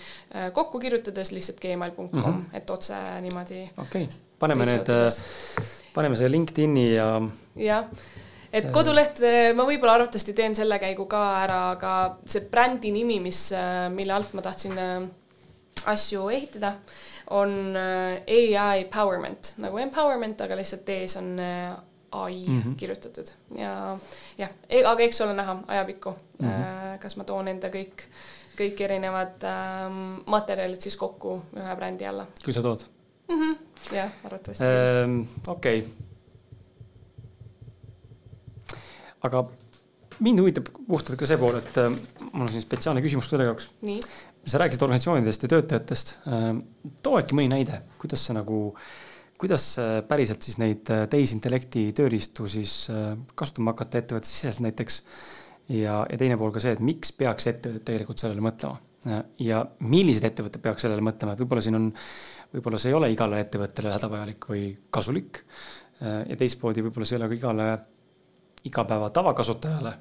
[0.52, 2.56] kokku kirjutades lihtsalt gmail.com mm, -hmm.
[2.56, 4.08] et otse niimoodi okay
[4.44, 4.92] paneme need,
[5.94, 7.08] paneme selle LinkedIn'i ja.
[7.58, 7.88] jah,
[8.54, 9.22] et koduleht
[9.56, 11.92] ma võib-olla arvatavasti teen selle käigu ka ära, aga
[12.28, 13.46] see brändi nimi, mis,
[13.94, 14.96] mille alt ma tahtsin äh,
[15.86, 16.74] asju ehitada,
[17.30, 18.22] on äh,
[18.60, 21.74] ai empowerment nagu empowerment, aga lihtsalt ees on äh,
[22.14, 22.74] ai mm -hmm.
[22.76, 23.26] kirjutatud
[23.58, 23.98] ja
[24.38, 26.98] jah, e-, aga eks ole näha ajapikku mm, -hmm.
[26.98, 28.06] kas ma toon enda kõik,
[28.58, 32.26] kõik erinevad ähm, materjalid siis kokku ühe brändi alla.
[32.44, 32.80] kui sa tood
[33.28, 33.40] mm.
[33.40, 33.56] -hmm.
[33.96, 35.20] jah, arvatavasti ähm,.
[35.48, 35.90] okei okay..
[39.22, 39.44] aga
[40.20, 41.90] mind huvitab puhtalt ka see pool, et äh,
[42.32, 43.68] mul on siin spetsiaalne küsimus teie jaoks.
[44.46, 46.50] Sa rääkisid organisatsioonidest ja töötajatest äh,.
[47.02, 48.58] too äkki mõni näide, kuidas see nagu,
[49.40, 49.68] kuidas
[50.08, 55.02] päriselt siis neid äh, tehisintellekti tööriistu siis äh, kasutama hakata ettevõttesiseselt näiteks.
[55.68, 58.80] ja, ja teine pool ka see, et miks peaks ettevõtted tegelikult sellele mõtlema
[59.38, 61.90] ja millised ettevõtted peaks sellele mõtlema, et võib-olla siin on
[62.54, 64.62] võib-olla see ei ole igale ettevõttele hädavajalik või
[64.94, 65.42] kasulik.
[66.00, 67.66] Ja teistmoodi võib-olla see ei ole ka igale
[68.64, 69.92] igapäeva tavakasutajale,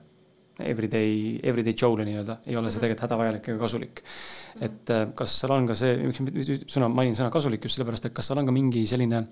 [0.60, 2.84] everyday, everyday Joe'le nii-öelda, ei ole see mhm.
[2.84, 4.04] tegelikult hädavajalik ega kasulik.
[4.62, 8.16] et äh, kas seal on ka see, miks sõna, mainin sõna kasulik just sellepärast, et
[8.16, 9.24] kas seal on ka mingi selline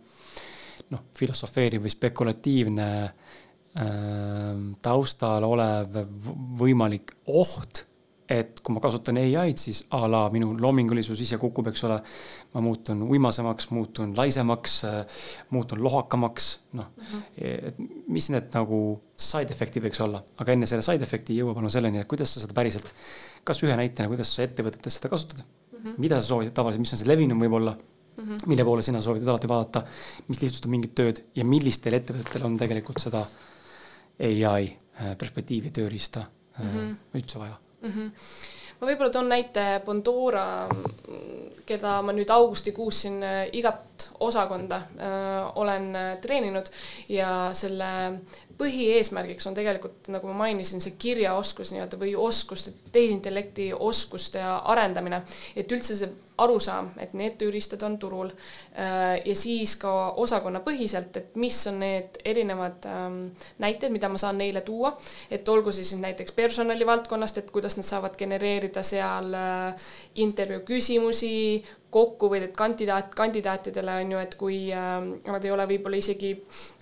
[0.92, 3.86] noh, filosofeeriv või spekulatiivne äh,
[4.82, 6.02] taustal olev
[6.62, 7.86] võimalik oht
[8.32, 11.98] et kui ma kasutan ai-d, siis a la minu loomingulisus ise kukub, eks ole.
[12.54, 14.76] ma muutun uimasemaks, muutun laisemaks,
[15.56, 17.24] muutun lohakamaks, noh mm -hmm..
[17.68, 17.78] et
[18.08, 18.82] mis need nagu
[19.16, 22.44] side efektid võiks olla, aga enne selle side efekti jõua palun selleni, et kuidas sa
[22.44, 22.94] seda päriselt,
[23.44, 25.80] kas ühe näitena, kuidas sa ettevõtetes seda kasutad mm?
[25.80, 25.96] -hmm.
[25.98, 28.46] mida sa soovid tavaliselt, mis on see levinum võib-olla mm, -hmm.
[28.48, 29.84] mille poole sina soovitad alati vaadata,
[30.28, 33.26] mis lihtsustab mingit tööd ja millistel ettevõtetel on tegelikult seda
[34.22, 34.70] ai
[35.02, 36.26] äh, perspektiivi, tööriista
[36.60, 36.96] mm -hmm.
[37.18, 37.92] üldse vaja mm.
[37.92, 38.12] -hmm
[38.82, 40.66] ma võib-olla toon näite Bondora,
[41.70, 46.72] keda ma nüüd augustikuus siin äh, igat osakonda öö, äh, olen äh, treeninud
[47.10, 47.92] ja selle
[48.62, 55.24] põhieesmärgiks on tegelikult, nagu ma mainisin, see kirjaoskus nii-öelda või oskuste, tehisintellekti oskuste arendamine,
[55.56, 56.12] et üldse see
[56.42, 62.18] arusaam, et need tööriistad on turul äh, ja siis ka osakonnapõhiselt, et mis on need
[62.26, 63.20] erinevad ähm,
[63.62, 64.94] näited, mida ma saan neile tuua,
[65.32, 69.92] et olgu siis näiteks personali valdkonnast, et kuidas nad saavad genereerida seal äh,
[70.24, 71.36] intervjuu küsimusi,
[71.92, 74.94] kokku või et kandidaat, kandidaatidele on ju, et kui äh,
[75.28, 76.32] nad ei ole võib-olla isegi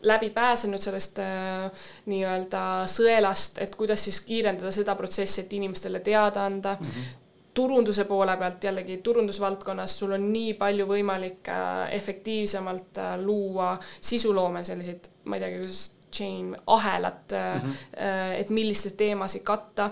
[0.06, 6.46] läbi pääsenud sellest äh, nii-öelda sõelast, et kuidas siis kiirendada seda protsessi, et inimestele teada
[6.46, 6.86] anda mm.
[6.86, 7.20] -hmm
[7.60, 14.64] turunduse poole pealt jällegi turundusvaldkonnas sul on nii palju võimalik äh, efektiivsemalt äh, luua sisuloome
[14.64, 15.82] selliseid, ma ei teagi, kuidas
[16.12, 18.38] chain ahelat mm, -hmm.
[18.42, 19.92] et milliseid teemasid katta.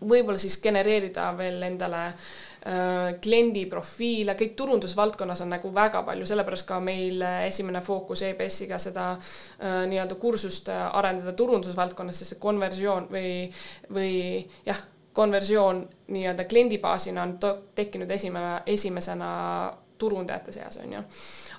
[0.00, 2.12] võib-olla siis genereerida veel endale
[3.20, 9.06] kliendi profiile, kõik turundusvaldkonnas on nagu väga palju, sellepärast ka meil esimene fookus EBS-iga seda
[9.60, 13.52] nii-öelda kursust arendada turundusvaldkonnas, sest see konversioon või,
[13.92, 14.12] või
[14.66, 14.82] jah,
[15.12, 17.38] konversioon nii-öelda kliendibaasina on
[17.74, 19.30] tekkinud esimene, esimesena
[19.98, 21.02] turundajate seas, on ju.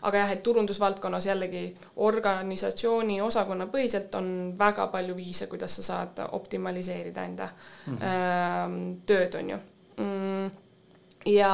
[0.02, 1.64] aga jah, et turundusvaldkonnas jällegi
[1.96, 7.50] organisatsiooni osakonna põhiselt on väga palju viise, kuidas sa saad optimaliseerida enda
[7.88, 8.98] mm -hmm.
[9.06, 9.58] tööd, on ju
[9.98, 10.52] mm,.
[11.26, 11.52] ja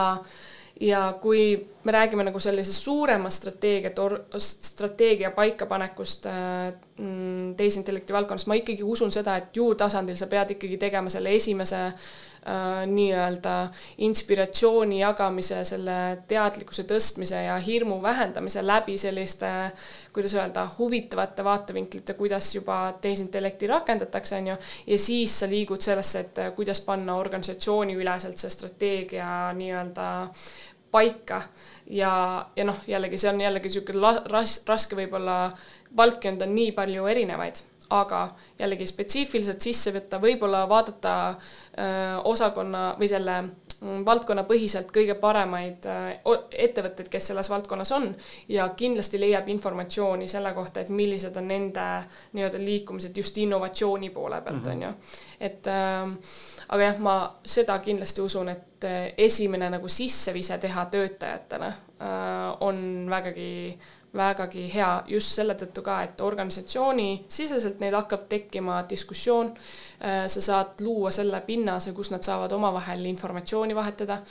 [0.82, 4.00] ja kui me räägime nagu sellisest suuremast strateegiat,
[4.38, 10.78] strateegia paikapanekust äh, mm, tehisintellekti valdkonnas, ma ikkagi usun seda, et juurtasandil sa pead ikkagi
[10.78, 12.08] tegema selle esimese äh,
[12.48, 15.98] äh, nii-öelda inspiratsiooni jagamise, selle
[16.28, 19.50] teadlikkuse tõstmise ja hirmu vähendamise läbi selliste,
[20.14, 24.58] kuidas öelda, huvitavate vaatevinklite, kuidas juba tehisintellekti rakendatakse, on ju,
[24.88, 30.08] ja siis sa liigud sellesse, et kuidas panna organisatsiooniüleselt see strateegia nii-öelda
[30.98, 31.42] paika
[31.86, 32.12] ja,
[32.56, 35.40] ja noh, jällegi see on jällegi niisugune ras-, raske võib-olla,
[35.98, 38.24] valdkond on nii palju erinevaid aga
[38.60, 45.88] jällegi spetsiifiliselt sisse võtta, võib-olla vaadata öö, osakonna või selle mm, valdkonnapõhiselt kõige paremaid
[46.52, 48.10] ettevõtteid, kes selles valdkonnas on
[48.52, 51.88] ja kindlasti leiab informatsiooni selle kohta, et millised on nende
[52.36, 54.84] nii-öelda liikumised just innovatsiooni poole pealt mm, on -hmm.
[54.84, 54.94] ju.
[55.40, 58.88] et aga jah, ma seda kindlasti usun, et
[59.18, 63.52] esimene nagu sissevise teha töötajatele äh, on vägagi
[64.18, 69.52] vägagi hea just selle tõttu ka, et organisatsiooni siseselt neil hakkab tekkima diskussioon.
[70.02, 74.22] Äh, sa saad luua selle pinnase, kus nad saavad omavahel informatsiooni vahetada.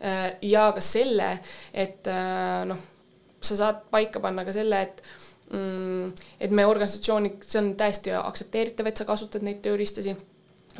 [0.00, 1.36] Äh, ja ka selle,
[1.74, 2.08] et
[2.68, 2.80] noh,
[3.44, 5.02] sa saad paika panna ka selle, et
[5.50, 10.14] mm, et me organisatsiooni, see on täiesti aktsepteeritav, et sa kasutad neid tööriistasi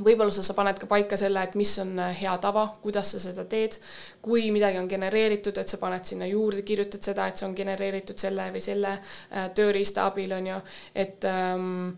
[0.02, 3.44] võib-olla sa, paned ka paika selle, et mis on äh, hea tava, kuidas sa seda
[3.50, 3.76] teed,
[4.24, 8.18] kui midagi on genereeritud, et sa paned sinna juurde, kirjutad seda, et see on genereeritud
[8.18, 10.60] selle või selle äh, tööriista abil, on ju,
[11.04, 11.90] et ähm,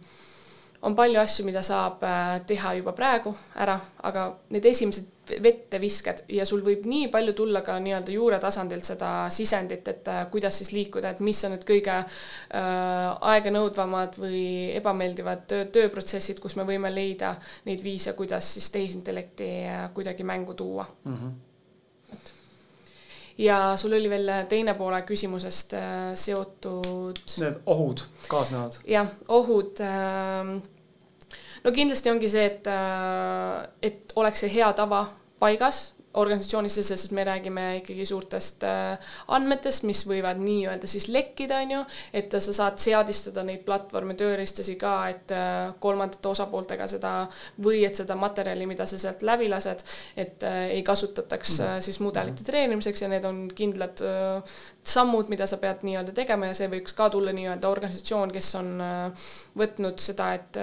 [0.87, 6.22] on palju asju, mida saab äh, teha juba praegu ära, aga need esimesed vette viskad
[6.33, 10.72] ja sul võib nii palju tulla ka nii-öelda juuretasandilt seda sisendit, et äh, kuidas siis
[10.77, 12.07] liikuda, et mis on need kõige äh,
[13.33, 14.45] aeganõudvamad või
[14.77, 17.35] ebameeldivad töö, tööprotsessid, kus me võime leida
[17.66, 21.20] neid viise, kuidas siis tehisintellekti äh, kuidagi mängu tuua mm.
[21.20, 21.37] -hmm
[23.39, 27.20] ja sul oli veel teine poole küsimusest äh, seotud.
[27.43, 28.79] Need ohud kaasnevad.
[28.89, 30.57] jah, ohud äh,
[31.67, 35.09] no kindlasti ongi see, et, äh, et oleks see hea tava
[35.43, 41.61] paigas organisatsiooni sees, sest me räägime ikkagi suurtest äh, andmetest, mis võivad nii-öelda siis lekkida,
[41.64, 41.81] on ju,
[42.17, 47.12] et sa saad seadistada neid platvorme, tööriistasi ka, et äh, kolmandate osapooltega seda
[47.62, 49.85] või et seda materjali, mida sa sealt läbi lased,
[50.17, 51.85] et äh, ei kasutataks -hmm.
[51.85, 54.01] siis mudelite treenimiseks ja need on kindlad
[54.83, 58.83] sammud, mida sa pead nii-öelda tegema ja see võiks ka tulla nii-öelda organisatsioon, kes on
[59.59, 60.59] võtnud seda, et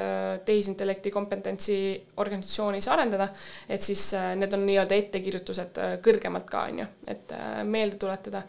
[0.46, 1.78] tehisintellekti kompetentsi
[2.18, 3.28] organisatsioonis arendada,
[3.70, 7.98] et siis need on nii-öelda ettekirjutatud pingutused äh, kõrgemalt ka, on ju, et äh, meelde
[8.00, 8.44] tuletada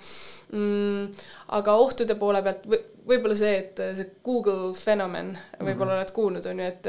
[0.52, 1.10] mm,.
[1.56, 5.98] aga ohtude poole pealt või, võib-olla see, et äh, see Google fenomen, võib-olla mm -hmm.
[5.98, 6.86] oled kuulnud, on ju, et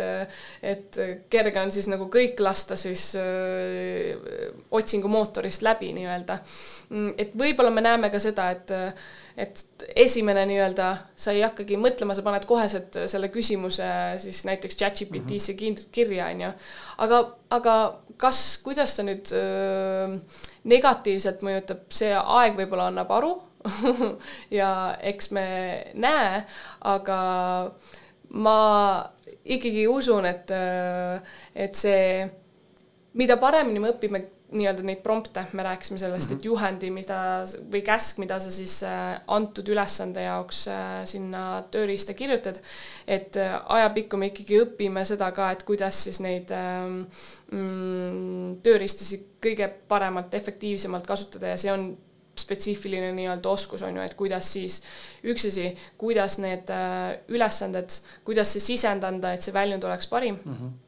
[0.62, 4.16] et kerge on siis nagu kõik lasta siis öö,
[4.72, 6.40] otsingumootorist läbi nii-öelda.
[6.90, 8.72] Mm, et võib-olla me näeme ka seda, et
[9.38, 13.88] et esimene nii-öelda, sa ei hakkagi mõtlema, sa paned koheselt selle küsimuse
[14.24, 15.90] siis näiteks chat-GPT-sse -hmm.
[15.92, 16.52] kirja, on ju.
[16.98, 17.20] aga,
[17.50, 17.76] aga
[18.18, 20.16] kas, kuidas ta nüüd öö,
[20.64, 23.34] negatiivselt mõjutab, see aeg võib-olla annab aru
[24.60, 25.48] ja eks me
[25.94, 26.44] näe,
[26.82, 27.20] aga
[28.30, 28.58] ma
[29.46, 30.52] ikkagi usun, et,
[31.56, 32.26] et see,
[33.14, 34.24] mida paremini me õpime
[34.54, 36.38] nii-öelda neid prompte, me rääkisime sellest mm, -hmm.
[36.38, 36.46] et mhm.
[36.46, 37.20] juhendi, mida
[37.72, 42.62] või käsk, mida sa siis äh, antud ülesande jaoks äh, sinna tööriista kirjutad,
[43.08, 47.02] et äh, ajapikku me ikkagi õpime seda ka, et kuidas siis neid ähm,
[47.52, 51.98] mm, tööriistasid kõige paremalt, efektiivsemalt kasutada ja see on
[52.36, 54.82] spetsiifiline nii-öelda oskus on ju, et kuidas siis
[55.24, 56.70] üks asi, kuidas need
[57.28, 60.54] ülesanded, kuidas see sisend anda, et see väljund oleks parim mm.
[60.54, 60.85] -hmm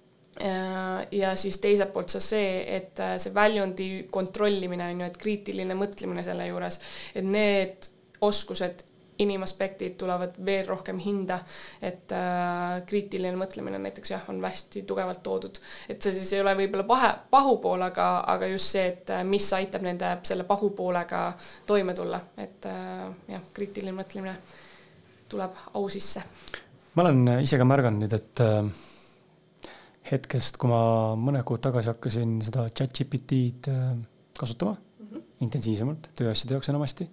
[1.11, 5.77] ja siis teiselt poolt sa see, et äh, see väljundi kontrollimine on ju, et kriitiline
[5.77, 6.79] mõtlemine selle juures,
[7.15, 7.89] et need
[8.25, 8.85] oskused,
[9.17, 11.39] inimaspektid tulevad veel rohkem hinda,
[11.81, 15.57] et äh, kriitiline mõtlemine näiteks jah, on hästi tugevalt toodud,
[15.89, 19.47] et see siis ei ole võib-olla pahe, pahupool, aga, aga just see, et äh, mis
[19.57, 21.23] aitab nende selle pahupoolega
[21.65, 24.35] toime tulla, et äh, jah, kriitiline mõtlemine
[25.33, 26.21] tuleb au sisse.
[26.93, 28.86] ma olen ise ka märganud nüüd, et äh
[30.08, 30.82] hetkest, kui ma
[31.20, 33.88] mõned kuud tagasi hakkasin seda chat-GPT-d äh,
[34.39, 35.24] kasutama mm -hmm.
[35.45, 37.10] intensiivsemalt tööasjade jaoks enamasti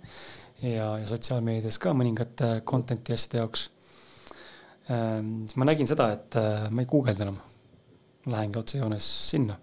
[0.63, 3.71] ja, ja sotsiaalmeedias ka mõningate content'i asjade jaoks
[4.91, 5.45] ähm,.
[5.49, 7.37] siis ma nägin seda, et äh, ma ei guugelda enam.
[8.27, 9.59] Lähengi otsejoones sinna.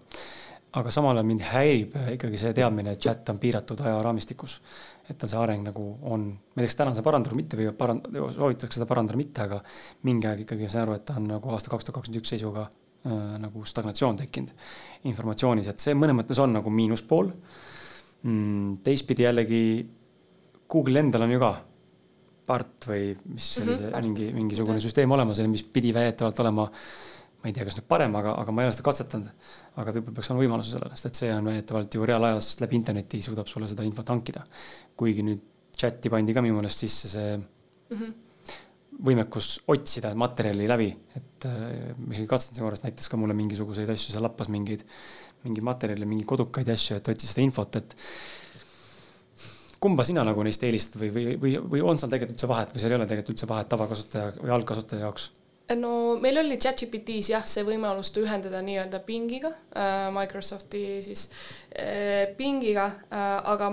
[0.72, 4.60] aga samal ajal mind häirib ikkagi see teadmine, et chat on piiratud ajaraamistikus.
[5.10, 7.72] et on see areng nagu on, ma ei tea, kas täna see parandatud mitte või
[7.76, 8.06] parand-,
[8.36, 9.62] soovitatakse seda parandada mitte, aga
[10.02, 12.62] mingi aeg ikkagi saan aru, et ta on nagu aasta kaks tuhat kakskümmend üks seisuga
[12.62, 14.52] äh, nagu stagnatsioon tekkinud
[15.10, 17.32] informatsioonis, et see mõnes mõttes on nagu miinuspool
[18.22, 18.76] mm,.
[18.86, 19.62] teistpidi jällegi
[20.70, 21.52] Google'il endal on ju ka
[22.46, 26.68] part või mis see mm -hmm, mingi, mingisugune süsteem olemas, mis pidi väidetavalt olema
[27.42, 29.30] ma ei tea, kas nüüd parem, aga, aga ma ei ole seda katsetanud.
[29.82, 33.22] aga võib-olla peaks olema võimaluse sellele, sest et see on väidetavalt ju reaalajas läbi interneti
[33.22, 34.44] suudab sulle seda infot hankida.
[34.96, 35.42] kuigi nüüd
[35.78, 38.14] chati pandi ka minu meelest sisse see mm -hmm.
[39.02, 44.12] Võimekus otsida materjali läbi, et äh, ma isegi katsetasin korras, näitas ka mulle mingisuguseid asju,
[44.14, 44.84] seal lappas mingeid,
[45.46, 47.96] mingeid materjale, mingeid kodukaid asju, et otsis seda infot, et
[49.82, 52.82] kumba sina nagu neist eelistad või, või, või, või on seal tegelikult üldse vahet või
[52.82, 55.30] seal ei ole tegelikult üldse vahet tavakasutaja või algkasutaja jaoks?
[55.78, 61.28] no meil oli ChatGPT-s jah, see võimalus ühendada nii-öelda pingiga äh,, Microsofti siis
[61.74, 63.72] äh, pingiga äh,, aga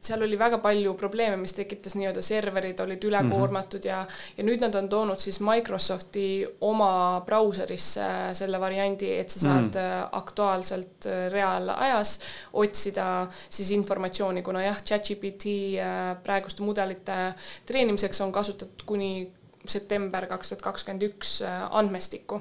[0.00, 4.06] seal oli väga palju probleeme, mis tekitas nii-öelda serverid olid ülekoormatud mm -hmm.
[4.08, 9.74] ja, ja nüüd nad on toonud siis Microsofti oma brauserisse selle variandi, et sa saad
[9.74, 10.08] mm -hmm.
[10.12, 12.20] aktuaalselt äh, reaalajas
[12.52, 15.44] otsida siis informatsiooni, kuna jah, ChatGPT
[15.78, 17.34] äh, praeguste mudelite
[17.66, 19.32] treenimiseks on kasutatud kuni
[19.66, 22.40] september kaks tuhat kakskümmend üks andmestikku.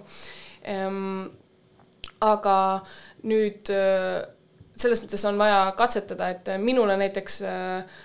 [0.63, 1.25] Ehm,
[2.21, 2.81] aga
[3.23, 3.69] nüüd
[4.77, 8.01] selles mõttes on vaja katsetada, et minule näiteks äh,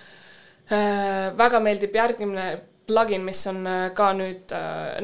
[1.38, 2.52] väga meeldib järgmine
[2.86, 3.60] plugin, mis on
[3.94, 4.52] ka nüüd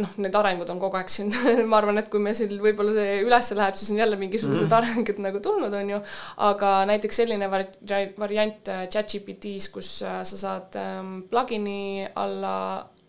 [0.03, 1.31] noh, need arengud on kogu aeg siin
[1.71, 4.77] ma arvan, et kui me siin võib-olla see üles läheb, siis on jälle mingisugused mm.
[4.79, 6.01] arengud nagu tulnud, on ju.
[6.49, 12.57] aga näiteks selline vari-, variant ChatGPT-s, kus sa saad ähm, plugin'i alla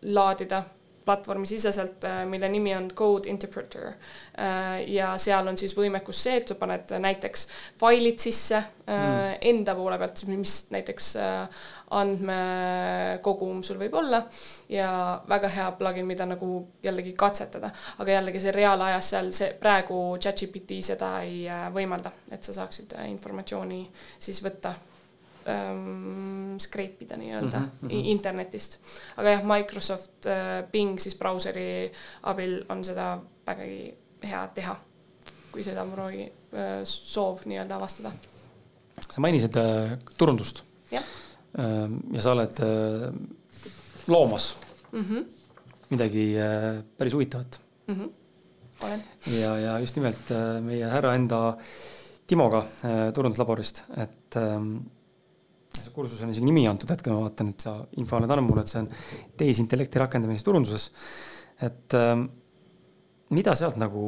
[0.06, 0.62] laadida
[1.06, 3.88] platvormisiseselt, äh, mille nimi on Code Interpreter.
[3.88, 7.48] Äh, ja seal on siis võimekus see, et sa paned näiteks
[7.80, 9.40] failid sisse mm.
[9.52, 11.10] enda poole pealt, mis näiteks
[12.00, 14.22] andmekogum sul võib olla
[14.70, 14.90] ja
[15.30, 16.50] väga hea plugin, mida nagu
[16.84, 22.56] jällegi katsetada, aga jällegi see reaalajas seal see praegu ChatGPT seda ei võimalda, et sa
[22.62, 23.82] saaksid informatsiooni
[24.20, 24.76] siis võtta
[25.50, 28.06] ähm, skreipida nii-öelda mm -hmm.
[28.14, 28.80] internetist.
[29.18, 31.92] aga jah, Microsoft äh, Bing siis brauseri
[32.24, 33.94] abil on seda vägagi
[34.24, 34.76] hea teha,
[35.52, 38.12] kui seda on proovi äh, soov nii-öelda avastada.
[39.10, 40.64] sa mainisid äh, turundust.
[40.92, 41.04] jah
[41.58, 41.90] äh,.
[42.14, 43.14] ja sa oled äh,
[44.08, 44.58] loomas
[44.92, 45.26] mm -hmm.
[45.90, 47.96] midagi äh, päris huvitavat mm.
[47.96, 48.10] -hmm.
[48.86, 49.04] olen.
[49.42, 51.58] ja, ja just nimelt äh, meie härra enda
[52.30, 54.78] Timoga äh, turunduslaborist, et ähm,
[55.70, 58.66] see kursus on isegi nimi antud, hetkel ma vaatan, et sa info oled andnud mulle,
[58.66, 58.90] et see on
[59.40, 60.90] tehisintellekti rakendamine turunduses.
[61.62, 62.26] et ähm,
[63.36, 64.04] mida sealt nagu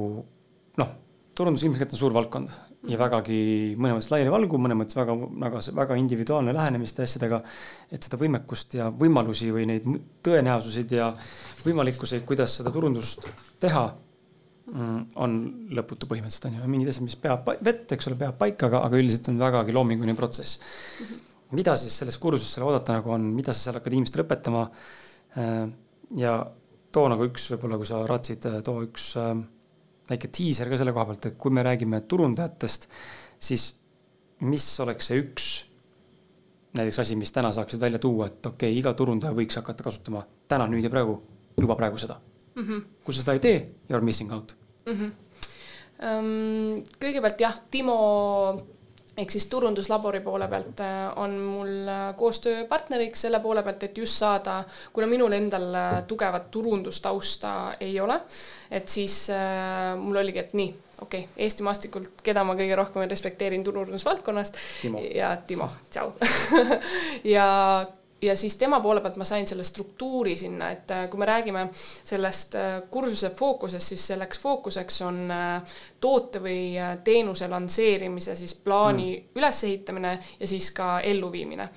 [0.80, 0.92] noh,
[1.38, 2.52] turundus ilmselt on suur valdkond
[2.90, 3.40] ja vägagi
[3.78, 7.42] mõnes mõttes laialivalguv, mõnes mõttes väga, väga, väga individuaalne lähenemiste asjadega.
[7.92, 9.86] et seda võimekust ja võimalusi või neid
[10.26, 11.12] tõenäosuseid ja
[11.66, 13.28] võimalikkuseid, kuidas seda turundust
[13.62, 13.84] teha
[14.74, 15.42] mm, on
[15.78, 19.04] lõputu põhimõtteliselt on ju, mingid asjad, mis peab vett, eks ole, peab paika, aga, aga
[19.04, 21.06] üldiselt on vägagi loominguline protsess mm.
[21.06, 24.68] -hmm mida siis sellest kursusest oodata nagu on, mida sa seal hakkad inimestele õpetama?
[25.38, 25.66] Äh,
[26.20, 26.38] ja
[26.92, 29.36] too nagu üks, võib-olla kui sa raatsid, äh, too üks äh,
[30.12, 32.88] väike diiser ka selle koha pealt, et kui me räägime turundajatest,
[33.42, 33.72] siis
[34.48, 35.52] mis oleks see üks
[36.78, 40.24] näiteks asi, mis täna saaksid välja tuua, et okei okay,, iga turundaja võiks hakata kasutama
[40.52, 41.18] täna, nüüd ja praegu,
[41.60, 42.18] juba praegu seda
[42.56, 42.64] mm.
[42.64, 42.86] -hmm.
[43.04, 43.58] kui sa seda ei tee,
[43.90, 44.94] you are missing out mm.
[44.94, 45.12] -hmm.
[46.02, 48.58] Um, kõigepealt jah, Timo
[49.18, 54.18] ehk siis turunduslabori poole pealt äh, on mul äh, koostööpartneriks selle poole pealt, et just
[54.22, 54.62] saada,
[54.94, 58.22] kuna minul endal äh, tugevat turundustausta ei ole,
[58.72, 59.26] et siis
[60.00, 60.70] mul oligi, et nii,
[61.02, 64.60] okei okay,, Eesti maastikult, keda ma kõige rohkem respekteerin turundusvaldkonnast.
[65.16, 66.14] Ja Timo, tšau.
[67.36, 67.48] Ja
[68.22, 71.68] ja siis tema poole pealt ma sain selle struktuuri sinna, et kui me räägime
[72.04, 72.56] sellest
[72.90, 75.34] kursuse fookusest, siis selleks fookuseks on
[76.02, 79.40] toote või äh, teenuse lansseerimise siis plaani mm.
[79.40, 81.70] ülesehitamine ja siis ka elluviimine.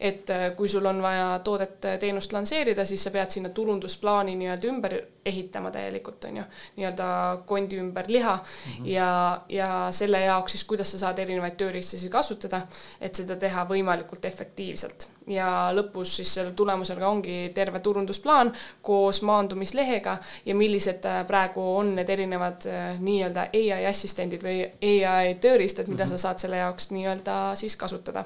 [0.00, 4.36] et äh, kui sul on vaja toodet, äh, teenust lansseerida, siis sa pead sinna turundusplaani
[4.36, 4.96] nii-öelda ümber
[5.26, 6.44] ehitama täielikult, on ju,
[6.76, 7.08] nii-öelda
[7.46, 8.86] kondi ümber liha mm -hmm.
[8.90, 12.66] ja, ja selle jaoks siis, kuidas sa saad erinevaid tööriistasid kasutada,
[13.00, 18.52] et seda teha võimalikult efektiivselt ja lõpus siis selle tulemusel ongi terve turundusplaan
[18.82, 22.66] koos maandumislehega ja millised praegu on need erinevad
[22.98, 24.66] nii-öelda ai assistendid või
[25.06, 26.18] ai tööriistad, mida mm -hmm.
[26.18, 28.24] sa saad selle jaoks nii-öelda siis kasutada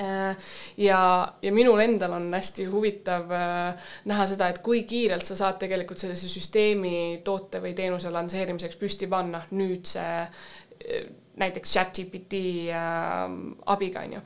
[0.00, 0.36] äh,
[0.76, 3.74] ja, ja minul endal on hästi huvitav äh,
[4.04, 9.06] näha seda, et kui kiirelt sa saad tegelikult sellise süsteemi toote või teenuse lansseerimiseks püsti
[9.06, 13.24] panna nüüd see äh, näiteks chat-GPT äh,
[13.72, 14.22] abiga, on ju.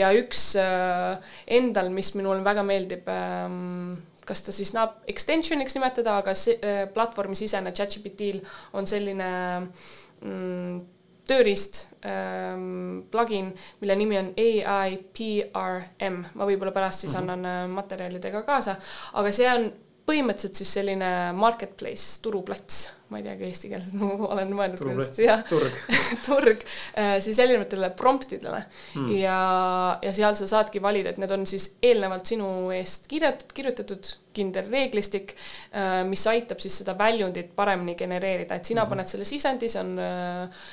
[0.00, 3.48] ja üks äh, endal, mis minule väga meeldib äh,,
[4.28, 8.42] kas ta siis näeb extension'iks nimetada, aga see äh, platvormisisene chat-GPT-l
[8.78, 9.30] on selline
[10.20, 10.80] mm,
[11.30, 17.30] tööriist ähm,, plugin, mille nimi on AIPRM, ma võib-olla pärast siis mm -hmm.
[17.30, 18.76] annan äh, materjalidega kaasa,
[19.12, 19.70] aga see on
[20.10, 24.80] põhimõtteliselt siis selline marketplace, turuplats, ma ei teagi eesti keeles, ma olen mõelnud.
[25.50, 25.78] turg.
[26.26, 26.64] Turg.
[26.98, 28.62] Äh, siis erinevatele promptidele.
[28.96, 29.12] Mm.
[29.20, 29.38] ja,
[30.02, 34.68] ja seal sa saadki valida, et need on siis eelnevalt sinu eest kirjutatud, kirjutatud kindel
[34.70, 35.34] reeglistik,
[35.74, 38.94] äh, mis aitab siis seda väljundit paremini genereerida, et sina mm.
[38.94, 40.68] paned selle sisendi, see on äh,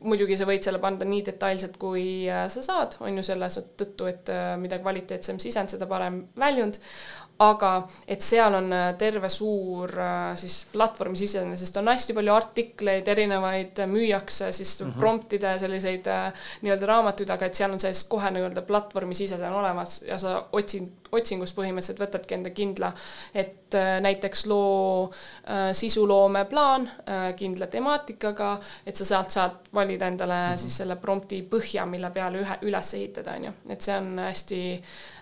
[0.00, 4.30] muidugi sa võid selle panna nii detailselt, kui sa saad, on ju selle tõttu, et
[4.56, 6.78] mida kvaliteetsem sisend, seda parem väljund
[7.40, 7.70] aga
[8.08, 13.08] et seal on äh, terve suur äh, siis platvormi sisene, sest on hästi palju artikleid,
[13.08, 14.98] erinevaid äh, müüakse siis mm -hmm.
[15.00, 16.10] promptide selliseid
[16.62, 20.99] nii-öelda raamatuid, aga et seal on sees kohe nii-öelda platvormi sisesena olemas ja sa otsid
[21.12, 22.90] otsingus põhimõtteliselt võtadki enda kindla,
[23.34, 28.52] et äh, näiteks loo äh, sisuloome plaan äh, kindla temaatikaga,
[28.86, 30.62] et sa sealt saad valida endale mm -hmm.
[30.62, 34.62] siis selle prompti põhja, mille peale ühe üles ehitada, on ju, et see on hästi,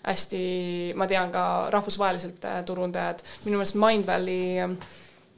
[0.02, 0.44] hästi,
[0.94, 4.66] ma tean ka rahvusvaheliselt turundajad, minu meelest Mindvalley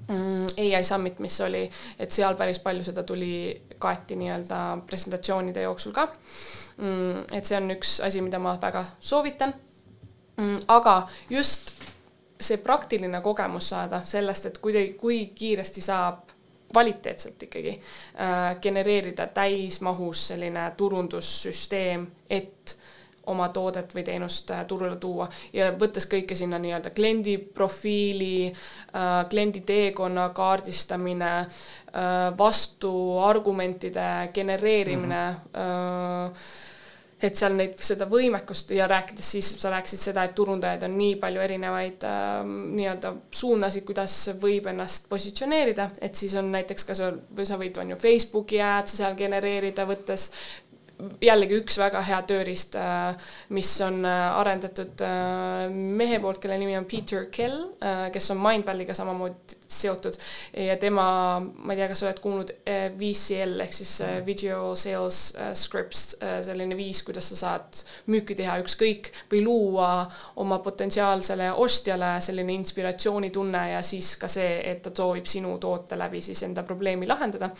[0.09, 0.47] mm,
[0.77, 6.09] ai summit, mis oli, et seal päris palju seda tuli, kaeti nii-öelda presentatsioonide jooksul ka.
[6.81, 9.55] Mm, et see on üks asi, mida ma väga soovitan
[10.69, 11.73] aga just
[12.41, 16.31] see praktiline kogemus saada sellest, et kui, kui kiiresti saab
[16.73, 22.79] kvaliteetselt ikkagi äh, genereerida täismahus selline turundussüsteem, et
[23.27, 29.29] oma toodet või teenust äh, turule tuua ja võttes kõike sinna nii-öelda kliendi profiili äh,,
[29.31, 31.49] kliendi teekonna kaardistamine äh,,
[32.39, 35.55] vastuargumentide genereerimine mm.
[35.55, 36.69] -hmm
[37.23, 41.19] et seal neid, seda võimekust ja rääkides siis, sa rääkisid seda, et turundajaid on nii
[41.21, 43.13] palju erinevaid äh, nii-öelda
[43.43, 47.95] suunasid, kuidas võib ennast positsioneerida, et siis on näiteks ka seal, või sa võid, on
[47.95, 50.31] ju, Facebooki ads seal genereerida, võttes
[51.23, 56.77] jällegi üks väga hea tööriist, äh, mis on äh, arendatud äh, mehe poolt, kelle nimi
[56.79, 57.69] on Peter Kell,
[58.13, 60.17] kes on Mindvalley'ga samamoodi seotud
[60.67, 61.05] ja tema,
[61.41, 62.51] ma ei tea, kas sa oled kuulnud
[62.99, 63.93] VCL ehk siis
[64.27, 65.21] Video Sales
[65.59, 69.91] Scripts, selline viis, kuidas sa saad müüki teha ükskõik või luua
[70.43, 76.23] oma potentsiaalsele ostjale selline inspiratsioonitunne ja siis ka see, et ta soovib sinu toote läbi
[76.25, 77.53] siis enda probleemi lahendada.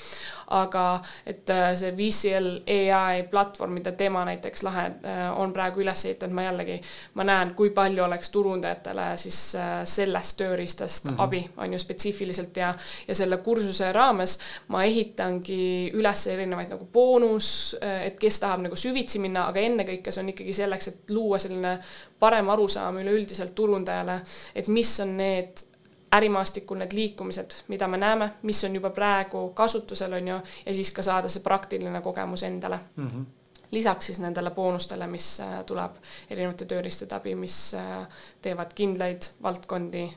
[0.59, 0.85] aga
[1.31, 2.51] et see VCL
[2.97, 6.81] ai platvorm, mida tema näiteks lahe äh, on praegu üles ehitanud, ma jällegi,
[7.15, 11.23] ma näen, kui palju oleks turundajatele siis äh, sellest tööriistast mm -hmm.
[11.23, 12.75] abi, on ju, spetsiifiliselt ja,
[13.09, 18.77] ja selle kursuse raames ma ehitangi üles erinevaid nagu boonus, äh, et kes tahab nagu
[18.77, 21.79] süvitsi minna, aga ennekõike see on ikkagi selleks, et luua selline
[22.21, 24.21] parem arusaam üleüldiselt turundajale,
[24.55, 25.70] et mis on need
[26.13, 30.91] ärimaastikul need liikumised, mida me näeme, mis on juba praegu kasutusel, on ju, ja siis
[30.93, 33.11] ka saada see praktiline kogemus endale mm.
[33.11, 33.29] -hmm
[33.71, 35.99] lisaks siis nendele boonustele, mis äh, tuleb
[36.31, 38.07] erinevate tööriistade abi, mis äh,
[38.43, 40.09] teevad kindlaid valdkondi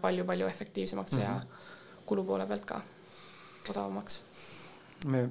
[0.00, 1.24] palju-palju äh, efektiivsemaks mm -hmm.
[1.24, 1.46] ja mhm.
[2.06, 2.80] kulu poole pealt ka
[3.70, 4.20] odavamaks.
[5.06, 5.28] me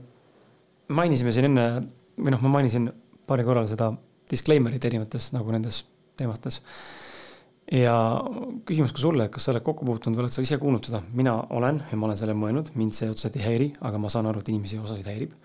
[0.88, 1.84] mainisime siin enne
[2.18, 2.93] või noh, ma mainisin
[3.28, 3.93] paari korral seda
[4.32, 5.86] disclaimer'it erinevates nagu nendes
[6.18, 6.62] teemates
[7.72, 7.95] ja
[8.67, 10.99] küsimus ka sulle, et kas sa oled kokku puutunud või oled sa ise kuulnud seda?
[11.15, 14.28] mina olen ja ma olen selle mõelnud, mind see otseselt ei häiri, aga ma saan
[14.30, 15.38] aru, et inimesi osasid häirib.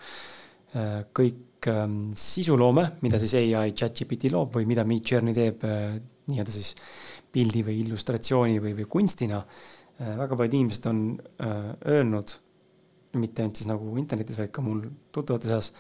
[0.76, 5.94] Äh, kõik ähm, sisuloome, mida siis ai chat-GPT loob või mida Midjourney teeb äh,
[6.26, 6.74] nii-öelda siis
[7.32, 10.16] pildi või illustratsiooni või, või kunstina äh,.
[10.18, 11.06] väga paljud inimesed on
[11.86, 12.34] öelnud,
[13.22, 14.82] mitte ainult siis nagu internetis, vaid ka mul
[15.14, 15.70] tuttavate seas,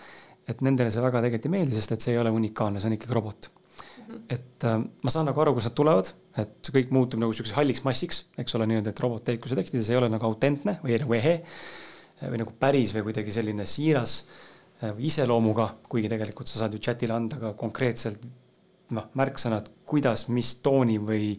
[0.46, 2.96] et nendele see väga tegelikult ei meeldi, sest et see ei ole unikaalne, see on
[2.96, 3.50] ikkagi robot
[4.30, 7.56] et äh, ma saan nagu aru, kust nad tulevad, et see kõik muutub nagu siukseks
[7.58, 11.36] halliks massiks, eks ole, nii-öelda, et robotteekuse tekstides ei ole nagu autentne või nagu ehe
[12.22, 16.82] või nagu päris või kuidagi selline siiras äh, või iseloomuga, kuigi tegelikult sa saad ju
[16.82, 18.22] chat'ile anda ka konkreetselt
[18.94, 21.32] noh, märksõnad, kuidas, mis tooni või,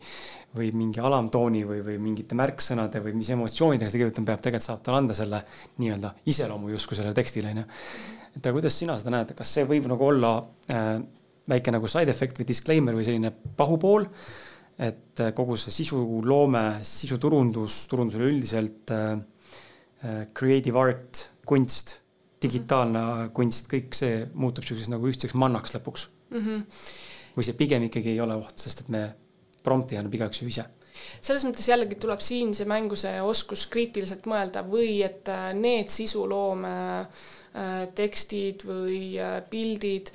[0.58, 4.82] või mingi alamtooni või, või mingite märksõnade või mis emotsioonidega ta kirjutama peab, tegelikult saab
[4.84, 5.42] talle anda selle
[5.80, 7.64] nii-öelda iseloomu justkui sellele tekstile, onju.
[8.36, 10.34] et aga kuidas sina seda näed, kas see võib nagu olla
[10.72, 10.98] äh,
[11.50, 14.08] väike nagu side effect või disclaimer või selline pahupool.
[14.78, 19.18] et äh, kogu see sisuloome, sisuturundus, turundus üleüldiselt äh,,
[20.06, 21.96] äh, creative art, kunst,
[22.44, 26.44] digitaalne kunst, kõik see muutub siukseks nagu ühtseks mannaks lõpuks mm.
[26.44, 26.84] -hmm.
[27.38, 29.08] või see pigem ikkagi ei ole oht, sest et me
[29.64, 30.68] prompti annab igaüks ju ise
[31.22, 35.90] selles mõttes jällegi tuleb siin see mängu see oskus kriitiliselt mõelda või et äh, need
[35.90, 37.08] sisuloome
[37.98, 39.18] tekstid või
[39.50, 40.12] pildid,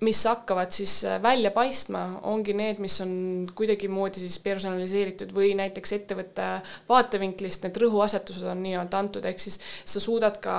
[0.00, 3.12] mis hakkavad siis välja paistma, ongi need, mis on
[3.54, 6.48] kuidagimoodi siis personaliseeritud või näiteks ettevõtte
[6.88, 10.56] vaatevinklist need rõhuasetused on nii-öelda antud, ehk siis sa suudad ka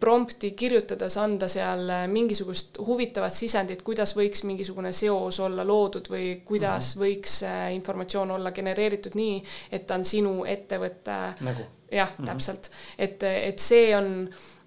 [0.00, 6.40] prompti kirjutades anda seal äh, mingisugust huvitavat sisendit, kuidas võiks mingisugune seos olla loodud või
[6.44, 9.36] kuidas mm võiks äh, informatsioon olla genereeritud nii,
[9.72, 11.66] et ta on sinu ettevõtte nagu.
[11.90, 14.08] jah mm -hmm., täpselt, et, et see on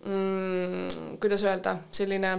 [0.06, 2.38] mm,, kuidas öelda, selline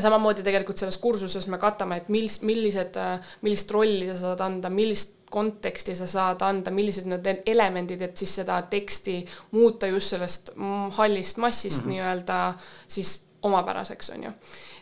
[0.00, 4.70] samamoodi tegelikult selles kursuses me katame, et mis, millised, äh, millist rolli sa saad anda,
[4.72, 9.18] millist konteksti sa saad anda, millised need elemendid, et siis seda teksti
[9.56, 10.52] muuta just sellest
[10.98, 11.94] hallist massist mm -hmm.
[11.94, 12.54] nii-öelda
[12.88, 14.32] siis omapäraseks, on ju.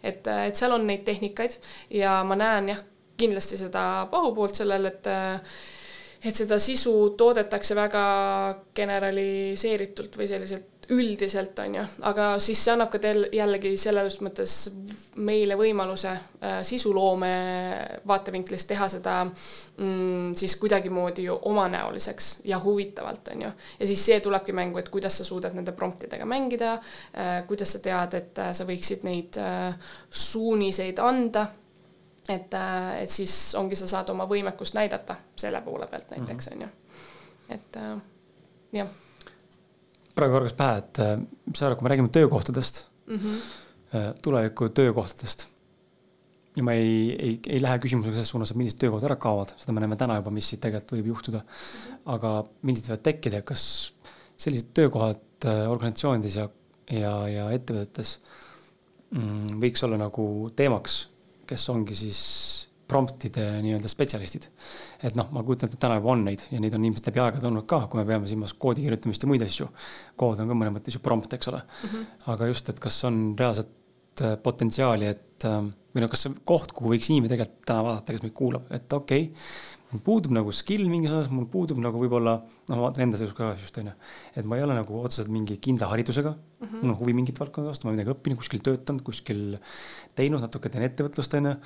[0.03, 1.57] et, et seal on neid tehnikaid
[1.91, 2.83] ja ma näen jah,
[3.17, 5.07] kindlasti seda pahupoolt sellel, et
[6.25, 8.05] et seda sisu toodetakse väga
[8.77, 14.55] generaliseeritult või selliselt üldiselt on ju, aga siis see annab ka teil jällegi selles mõttes
[15.23, 17.31] meile võimaluse äh, sisuloome
[18.09, 23.51] vaatevinklist teha seda mm, siis kuidagimoodi ju omanäoliseks ja huvitavalt on ju.
[23.81, 27.83] ja siis see tulebki mängu, et kuidas sa suudad nende promptidega mängida äh,, kuidas sa
[27.85, 29.39] tead, et äh, sa võiksid neid
[30.11, 31.47] suuniseid anda.
[32.31, 32.53] Et,
[33.01, 36.69] et siis ongi, sa saad oma võimekust näidata selle poole pealt näiteks on ju,
[37.57, 37.79] et
[38.77, 38.99] jah
[40.21, 41.17] praegu kargas pähe, et äh,
[41.57, 44.13] sa kui me räägime töökohtadest mm, -hmm.
[44.23, 45.49] tuleviku töökohtadest.
[46.57, 49.73] ja ma ei, ei, ei lähe küsimusega selles suunas, et millised töökohad ära kaovad, seda
[49.73, 51.43] me näeme täna juba, mis siit tegelikult võib juhtuda
[52.09, 52.33] aga
[52.67, 53.65] millised võivad tekkida, kas
[54.41, 56.47] sellised töökohad äh, organisatsioonides ja,
[56.95, 58.17] ja, ja ettevõtetes
[59.15, 60.25] mm, võiks olla nagu
[60.57, 61.03] teemaks,
[61.51, 62.21] kes ongi siis
[62.91, 64.49] promptide nii-öelda spetsialistid.
[65.07, 67.23] et noh, ma kujutan ette, et täna juba on neid ja neid on ilmselt läbi
[67.25, 69.69] aegade olnud ka, kui me peame silmas koodi kirjutamist ja muid asju.
[70.21, 71.89] kood on ka mõnes mõttes ju prompt, eks ole mm.
[71.89, 72.07] -hmm.
[72.35, 75.61] aga just, et kas on reaalset äh, potentsiaali, et äh,
[75.95, 78.93] või noh, kas see koht, kuhu võiks inimene tegelikult täna vaadata, kes meid kuulab, et
[78.93, 82.37] okei okay, mul puudub nagu skill mingis osas, mul puudub nagu võib-olla,
[82.71, 83.95] noh, ma vaatan enda seisus ka just onju,
[84.39, 86.67] et ma ei ole nagu otseselt mingi kindla haridusega mm.
[86.67, 86.83] -hmm.
[86.83, 89.43] mul on huvi mingit valdkonda vastu, ma midagi õppinud, kuskil töötanud, kuskil
[90.19, 91.57] teinud, natuke teen ettevõtlust onju.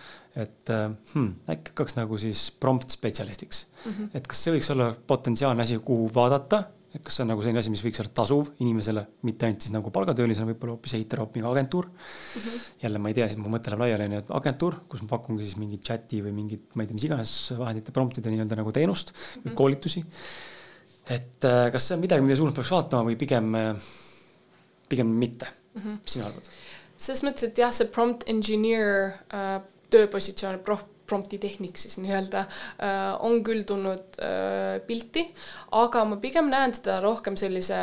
[0.44, 3.92] et äh, hmm, äkki hakkaks nagu siis prompt spetsialistiks mm.
[3.92, 4.08] -hmm.
[4.14, 6.64] et kas see võiks olla potentsiaalne asi, kuhu vaadata
[6.94, 9.74] et kas see on nagu selline asi, mis võiks olla tasuv inimesele, mitte ainult siis
[9.74, 12.40] nagu palgatöölisena, võib-olla hoopis mingi agentuur mm.
[12.40, 12.64] -hmm.
[12.84, 15.44] jälle ma ei tea, siis mu mõte läheb laiali, onju, et agentuur, kus ma pakungi
[15.44, 19.10] siis mingit chati või mingit, ma ei tea, mis iganes vahendite promptide nii-öelda nagu teenust
[19.10, 19.42] mm -hmm.
[19.42, 19.58] või mhm.
[19.60, 20.04] koolitusi.
[21.08, 23.76] et äh, kas see on midagi, mida suunas peaks vaatama või pigem, äh,
[24.88, 25.98] pigem mitte mm, -hmm.
[26.00, 26.50] mis sina arvad?
[26.96, 29.60] selles mõttes, et jah, see prompt engineer äh,
[29.90, 30.62] tööpositsioon,
[31.14, 35.28] prompti tehnik siis nii-öelda äh, on küll tulnud äh, pilti,
[35.78, 37.78] aga ma pigem näen seda rohkem sellise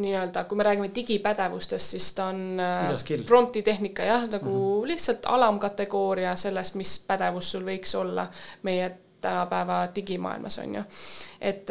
[0.00, 4.88] nii-öelda, kui me räägime digipädevustest, siis ta on äh, prompti tehnika jah, nagu mm -hmm.
[4.92, 8.28] lihtsalt alamkategooria sellest, mis pädevus sul võiks olla
[8.62, 10.82] meie tänapäeva digimaailmas on ju.
[11.40, 11.68] et,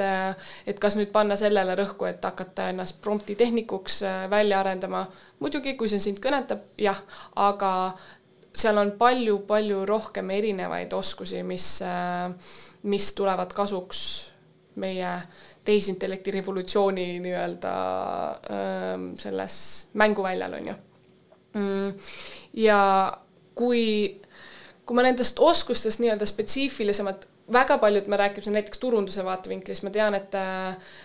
[0.67, 5.07] et kas nüüd panna sellele rõhku, et hakata ennast prompti tehnikuks välja arendama,
[5.39, 7.01] muidugi, kui see sind kõnetab, jah,
[7.35, 7.71] aga
[8.55, 12.31] seal on palju-palju rohkem erinevaid oskusi, mis, äh,
[12.89, 14.01] mis tulevad kasuks
[14.79, 15.13] meie
[15.65, 17.73] tehisintellekti revolutsiooni nii-öelda
[18.55, 19.55] ähm, selles
[19.93, 20.75] mänguväljal, on ju.
[21.59, 21.91] Mm,
[22.63, 22.79] ja
[23.57, 23.83] kui,
[24.85, 30.17] kui ma nendest oskustest nii-öelda spetsiifilisemalt, väga paljud, me rääkisime näiteks turunduse vaatevinklist, ma tean,
[30.17, 30.95] et äh,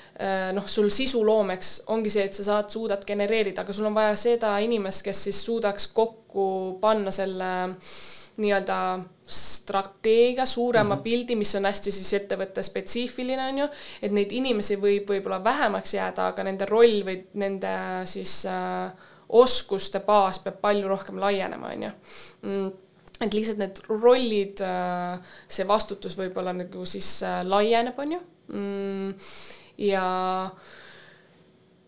[0.54, 4.52] noh, sul sisuloomeks ongi see, et sa saad, suudad genereerida, aga sul on vaja seda
[4.62, 6.44] inimest, kes siis suudaks kokku
[6.80, 7.48] panna selle
[8.36, 11.02] nii-öelda strateegia, suurema mm -hmm.
[11.02, 13.68] pildi, mis on hästi siis ettevõtte spetsiifiline, on ju,
[14.02, 17.74] et neid inimesi võib võib-olla vähemaks jääda, aga nende roll või nende
[18.04, 18.92] siis äh,
[19.28, 21.90] oskuste baas peab palju rohkem laienema, on ju.
[22.42, 22.72] Mm.
[23.20, 25.18] Et lihtsalt need rollid, äh,
[25.48, 28.20] see vastutus võib-olla nagu siis äh, laieneb, on ju.
[28.48, 29.14] Mm
[29.78, 30.50] ja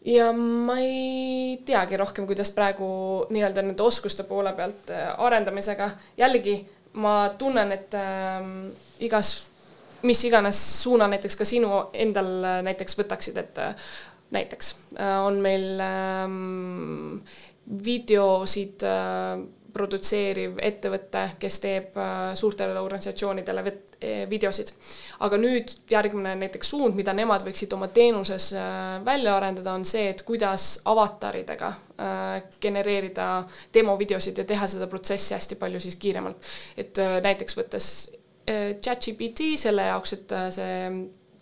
[0.07, 2.89] ja ma ei teagi rohkem, kuidas praegu
[3.31, 6.61] nii-öelda nende oskuste poole pealt äh, arendamisega, jällegi
[7.03, 8.47] ma tunnen, et äh,
[9.05, 9.35] igas,
[10.07, 13.91] mis iganes suuna näiteks ka sinu endal äh, näiteks võtaksid, et äh,
[14.37, 16.31] näiteks äh, on meil äh,
[17.67, 19.43] videosid äh,
[19.77, 23.65] produtseeriv ettevõte, kes teeb äh, suurtele organisatsioonidele
[24.31, 24.73] videosid
[25.24, 30.09] aga nüüd järgmine näiteks suund, mida nemad võiksid oma teenuses äh, välja arendada, on see,
[30.12, 32.32] et kuidas avataridega äh,
[32.62, 33.31] genereerida
[33.74, 36.53] demovideosid ja teha seda protsessi hästi palju siis kiiremalt.
[36.77, 37.90] et näiteks võttes
[38.47, 40.74] ChatGPT selle jaoks, et see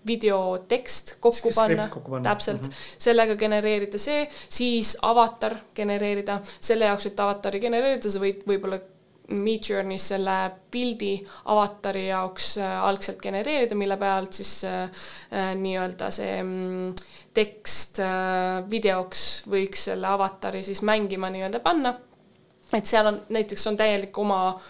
[0.06, 1.88] videotekst kokku panna,
[2.22, 2.68] täpselt mm.
[2.68, 2.96] -hmm.
[2.98, 8.80] sellega genereerida see, siis avatar genereerida, selle jaoks, et avatari genereerida, sa võid võib-olla
[9.28, 11.14] Midjourneys selle pildi
[11.48, 14.82] avatari jaoks äh, algselt genereerida, mille pealt siis äh,
[15.32, 16.90] äh, nii-öelda see mm,
[17.34, 21.94] tekst äh, videoks võiks selle avatari siis mängima nii-öelda panna.
[22.72, 24.60] et seal on näiteks on täielik oma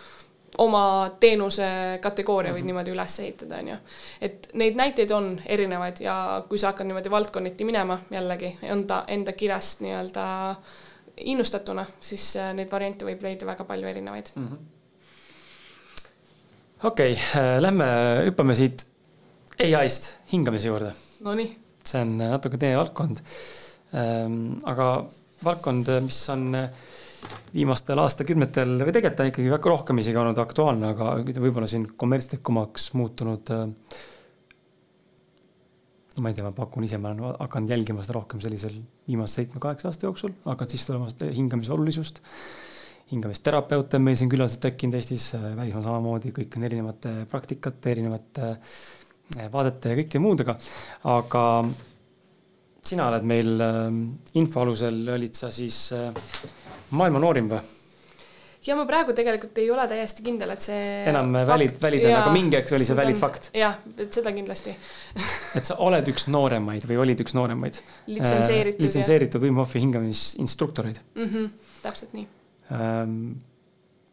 [0.59, 1.67] oma teenuse
[2.03, 3.79] kategooria võid niimoodi üles ehitada, on ju.
[4.29, 6.17] et neid näiteid on erinevaid ja
[6.49, 10.27] kui sa hakkad niimoodi valdkonniti minema jällegi enda, enda kirjast nii-öelda
[11.17, 14.49] innustatuna, siis äh, neid variante võib leida väga palju erinevaid mm.
[14.49, 14.59] -hmm.
[16.83, 17.91] okei okay,, lähme
[18.29, 18.87] hüppame siit
[19.59, 20.95] ai-st hingamise juurde.
[21.25, 21.51] Nonii.
[21.85, 23.21] see on natuke teie valdkond.
[24.65, 24.87] aga
[25.45, 26.57] valdkond, mis on
[27.55, 32.91] viimastel aastakümnetel või tegelikult on ikkagi väga rohkem isegi olnud aktuaalne, aga võib-olla siin kommertslikumaks
[32.99, 33.55] muutunud.
[36.15, 38.77] no ma ei tea, ma pakun ise, ma olen hakanud jälgima seda rohkem sellisel
[39.09, 42.23] viimase seitsme-kaheksa aasta jooksul, hakanud sisse tulema hingamise olulisust
[43.11, 49.49] hingamisterapeute on meil siin külaliselt tekkinud Eestis, välismaal samamoodi, kõik on erinevate praktikate, erinevate eh,
[49.53, 50.57] vaadete ja kõike muudega.
[51.13, 51.45] aga
[52.85, 53.67] sina oled meil
[54.41, 56.11] info alusel, olid sa siis eh,
[56.97, 57.63] maailma noorim või?
[58.65, 60.83] ja ma praegu tegelikult ei ole täiesti kindel, et see.
[61.11, 63.51] enam välid, välid on, aga mingi hetk oli see välid fakt.
[63.57, 64.75] jah, et seda kindlasti
[65.59, 67.81] et sa oled üks nooremaid või olid üks nooremaid
[68.11, 68.87] litsenseeritud äh,.
[68.87, 71.33] litsenseeritud Wim Hofi hingamisinstruktoreid mm.
[71.33, 71.51] -hmm,
[71.85, 72.29] täpselt nii
[72.73, 73.19] ähm,.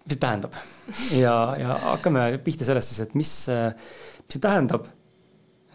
[0.06, 0.58] mis tähendab
[1.24, 5.01] ja, ja hakkame pihta sellest siis, et mis, mis see tähendab äh,.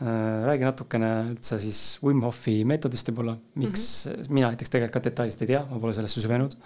[0.00, 4.34] Räägi natukene üldse siis Wim Hofi meetodist võib-olla, miks mm -hmm.
[4.38, 6.56] mina näiteks tegelikult ka detailselt ei tea, ma pole sellesse süvenenud.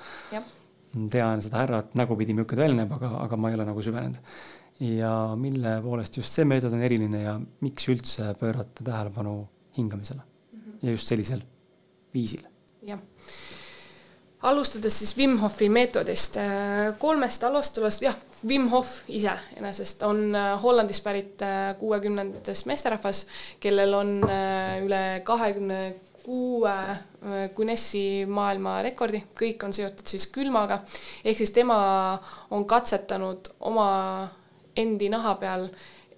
[1.11, 4.19] tean seda härrat nägupidi, milline ta välja näeb, aga, aga ma ei ole nagu süvenenud.
[4.81, 10.61] ja mille poolest just see meetod on eriline ja miks üldse pöörata tähelepanu hingamisele mm
[10.61, 10.79] -hmm.
[10.83, 11.43] ja just sellisel
[12.15, 12.43] viisil?
[12.83, 12.99] jah
[14.43, 16.37] alustades siis Wim Hofi meetodist,
[16.99, 23.27] kolmest alustulest, jah, Wim Hof iseenesest on äh, Hollandist pärit äh, kuuekümnendatest meesterahvas,
[23.61, 25.81] kellel on äh, üle kahekümne
[26.25, 26.73] kuue
[27.57, 30.79] Guinessi maailmarekordi, kõik on seotud siis külmaga,
[31.25, 31.79] ehk siis tema
[32.53, 33.89] on katsetanud oma
[34.77, 35.67] endi naha peal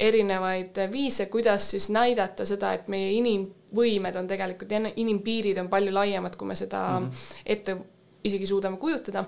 [0.03, 6.37] erinevaid viise, kuidas siis näidata seda, et meie inimvõimed on tegelikult inimpiirid on palju laiemad,
[6.39, 7.43] kui me seda mm -hmm.
[7.47, 7.77] ette
[8.25, 9.25] isegi suudame kujutada.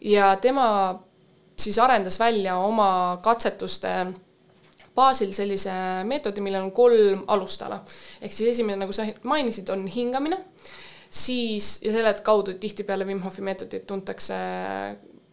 [0.00, 0.98] ja tema
[1.58, 3.94] siis arendas välja oma katsetuste
[4.98, 5.72] baasil sellise
[6.08, 7.82] meetodi, millel on kolm alustala.
[8.20, 10.38] ehk siis esimene, nagu sa mainisid, on hingamine,
[11.10, 14.38] siis ja selle kaudu tihtipeale Wim Hofi meetodit tuntakse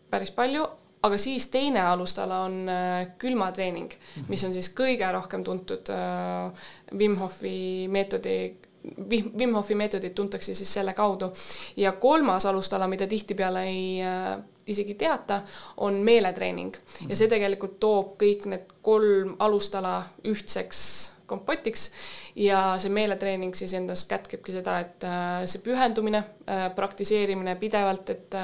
[0.10, 0.68] päris palju,
[1.06, 3.92] aga siis teine alustala on äh, külmatreening,
[4.30, 7.58] mis on siis kõige rohkem tuntud äh, Wim Hofi
[7.92, 8.38] meetodi
[9.38, 11.32] Wim Hofi meetodit tuntakse siis selle kaudu.
[11.78, 14.38] ja kolmas alustala, mida tihtipeale ei äh,
[14.68, 15.42] isegi teata,
[15.78, 16.76] on meeletreening
[17.10, 20.82] ja see tegelikult toob kõik need kolm alustala ühtseks
[21.26, 21.90] kompotiks
[22.38, 28.38] ja see meeletreening siis endas kätkebki seda, et äh, see pühendumine äh,, praktiseerimine pidevalt, et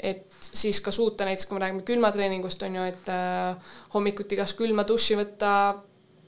[0.00, 3.10] et siis ka suuta näiteks, kui me räägime külmatreeningust, on ju, et
[3.94, 5.52] hommikuti kas külma duši võtta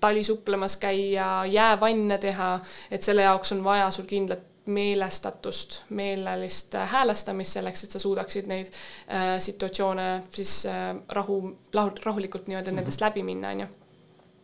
[0.04, 2.58] talisupplemas käia, jäävanne teha,
[2.90, 8.70] et selle jaoks on vaja sul kindlat meelestatust, meelelist häälestamist selleks, et sa suudaksid neid
[9.12, 11.40] äh, situatsioone siis äh, rahu,
[11.74, 12.80] rahu, rahulikult nii-öelda mm -hmm.
[12.80, 13.66] nendest läbi minna, on ju.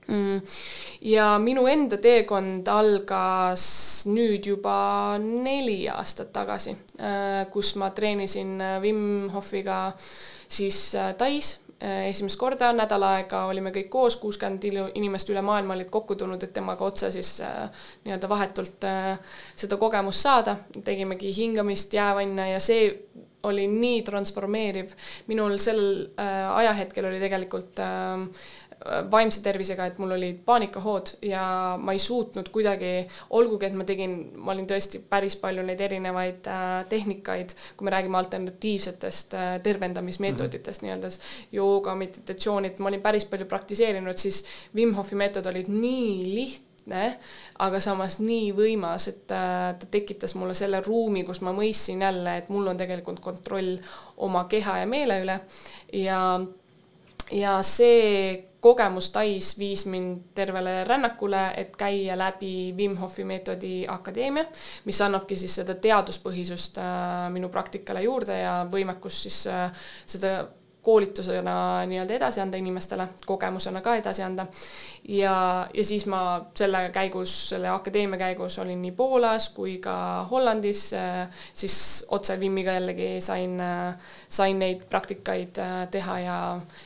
[0.08, 0.40] Mm..
[1.00, 9.30] ja minu enda teekond algas nüüd juba neli aastat tagasi äh,, kus ma treenisin Wim
[9.30, 9.92] Hofiga
[10.50, 11.54] siis äh, Tais.
[11.54, 14.66] Äh, esimest korda nädal aega olime kõik koos, kuuskümmend
[14.98, 19.16] inimest üle maailma olid kokku tulnud, et temaga otse siis äh, nii-öelda vahetult äh,
[19.57, 20.57] seda kogemust saada.
[20.85, 22.90] tegimegi hingamist, jäävanne ja see
[23.43, 24.93] oli nii transformeeriv.
[25.27, 25.82] minul sel
[26.20, 28.27] äh, ajahetkel oli tegelikult äh,
[29.12, 31.43] vaimse tervisega, et mul olid paanikahood ja
[31.81, 32.93] ma ei suutnud kuidagi,
[33.36, 37.93] olgugi et ma tegin, ma olin tõesti päris palju neid erinevaid äh, tehnikaid, kui me
[37.93, 40.97] räägime alternatiivsetest äh, tervendamismeetoditest mm -hmm.
[40.97, 44.44] nii-öelda jooga, meditatsioonid, ma olin päris palju praktiseerinud, siis
[44.74, 47.19] Wim Hofi meetod oli nii lihtne
[47.59, 52.39] aga samas nii võimas, et äh, ta tekitas mulle selle ruumi, kus ma mõistsin jälle,
[52.39, 53.77] et mul on tegelikult kontroll
[54.16, 55.40] oma keha ja meele üle
[55.93, 56.40] ja
[57.31, 64.44] ja see kogemus Tais viis mind tervele rännakule, et käia läbi Wim Hofi meetodi akadeemia,
[64.84, 70.34] mis annabki siis seda teaduspõhisust äh, minu praktikale juurde ja võimekust siis äh, seda
[70.82, 71.55] koolitusena
[71.86, 74.47] nii-öelda edasi anda inimestele, kogemusena ka edasi anda.
[75.09, 76.23] ja, ja siis ma
[76.57, 80.90] selle käigus, selle akadeemia käigus olin nii Poolas kui ka Hollandis,
[81.55, 81.77] siis
[82.09, 83.61] otse Vimmiga jällegi sain,
[84.28, 86.39] sain neid praktikaid teha ja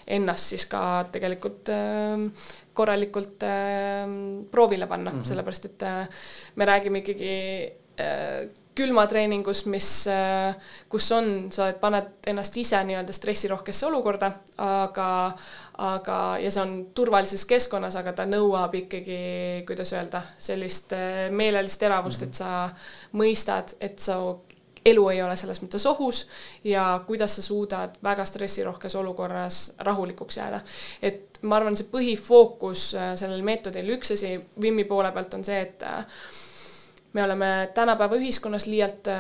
[0.07, 1.71] ennast siis ka tegelikult
[2.75, 3.47] korralikult
[4.51, 5.25] proovile panna mm, -hmm.
[5.25, 5.83] sellepärast et
[6.57, 7.35] me räägime ikkagi
[8.75, 10.55] külmatreeningust, mis, äh,
[10.91, 14.31] kus on, sa paned ennast ise nii-öelda stressirohkesse olukorda,
[14.63, 15.09] aga,
[15.85, 19.21] aga, ja see on turvalises keskkonnas, aga ta nõuab ikkagi,
[19.69, 22.67] kuidas öelda, sellist äh, meelelist teravust, et sa
[23.15, 24.19] mõistad, et sa
[24.85, 26.25] elu ei ole selles mõttes ohus
[26.69, 30.61] ja kuidas sa suudad väga stressirohkes olukorras rahulikuks jääda.
[31.03, 35.61] et ma arvan, see põhifookus äh, sellel meetodil, üks asi Wimmi poole pealt on see,
[35.61, 35.87] et
[37.15, 39.17] me oleme tänapäeva ühiskonnas liialt äh,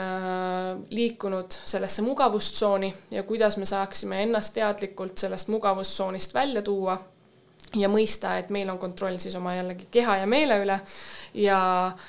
[0.90, 6.98] liikunud sellesse mugavustsooni ja kuidas me saaksime ennast teadlikult sellest mugavustsoonist välja tuua
[7.78, 10.78] ja mõista, et meil on kontroll siis oma jällegi keha ja meele üle
[11.34, 11.58] ja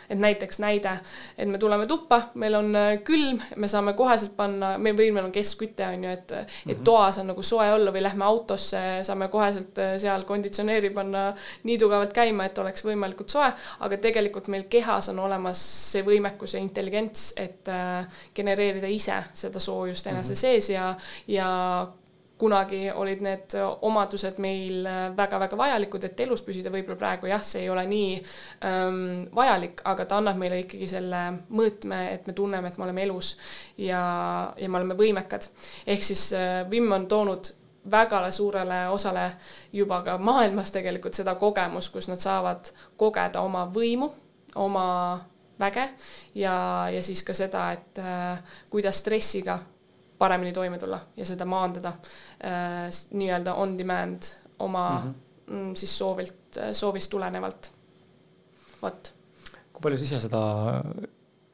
[0.09, 0.91] et näiteks näide,
[1.37, 5.29] et me tuleme tuppa, meil on äh, külm, me saame koheselt panna, meil või meil
[5.29, 6.83] on keskküte on ju, et et mm -hmm.
[6.83, 11.33] toas on nagu soe olla või lähme autosse, saame koheselt äh, seal konditsioneeri panna
[11.63, 16.53] nii tugevalt käima, et oleks võimalikult soe, aga tegelikult meil kehas on olemas see võimekus
[16.53, 18.05] ja intelligents, et äh,
[18.35, 20.39] genereerida ise seda soojust enese mm -hmm.
[20.39, 20.95] sees ja,
[21.27, 21.87] ja
[22.37, 23.55] kunagi olid need
[23.87, 28.15] omadused meil väga-väga vajalikud, et elus püsida, võib-olla praegu jah, see ei ole nii
[28.67, 28.97] ähm,
[29.35, 33.35] vajalik, aga ta annab meile ikkagi selle mõõtme, et me tunneme, et me oleme elus
[33.77, 34.01] ja,
[34.59, 35.47] ja me oleme võimekad.
[35.87, 37.53] ehk siis äh, Wim on toonud
[37.91, 39.31] vägale suurele osale
[39.73, 44.09] juba ka maailmas tegelikult seda kogemust, kus nad saavad kogeda oma võimu,
[44.55, 44.87] oma
[45.59, 45.89] väge
[46.35, 46.55] ja,
[46.91, 49.59] ja siis ka seda, et äh, kuidas stressiga
[50.17, 51.93] paremini toime tulla ja seda maandada
[52.45, 55.07] äh, nii-öelda on demand oma mhm.
[55.07, 55.75] mm -hmm.
[55.75, 57.71] siis soovilt, soovist tulenevalt.
[58.81, 59.13] vot.
[59.73, 60.41] kui palju sa ise seda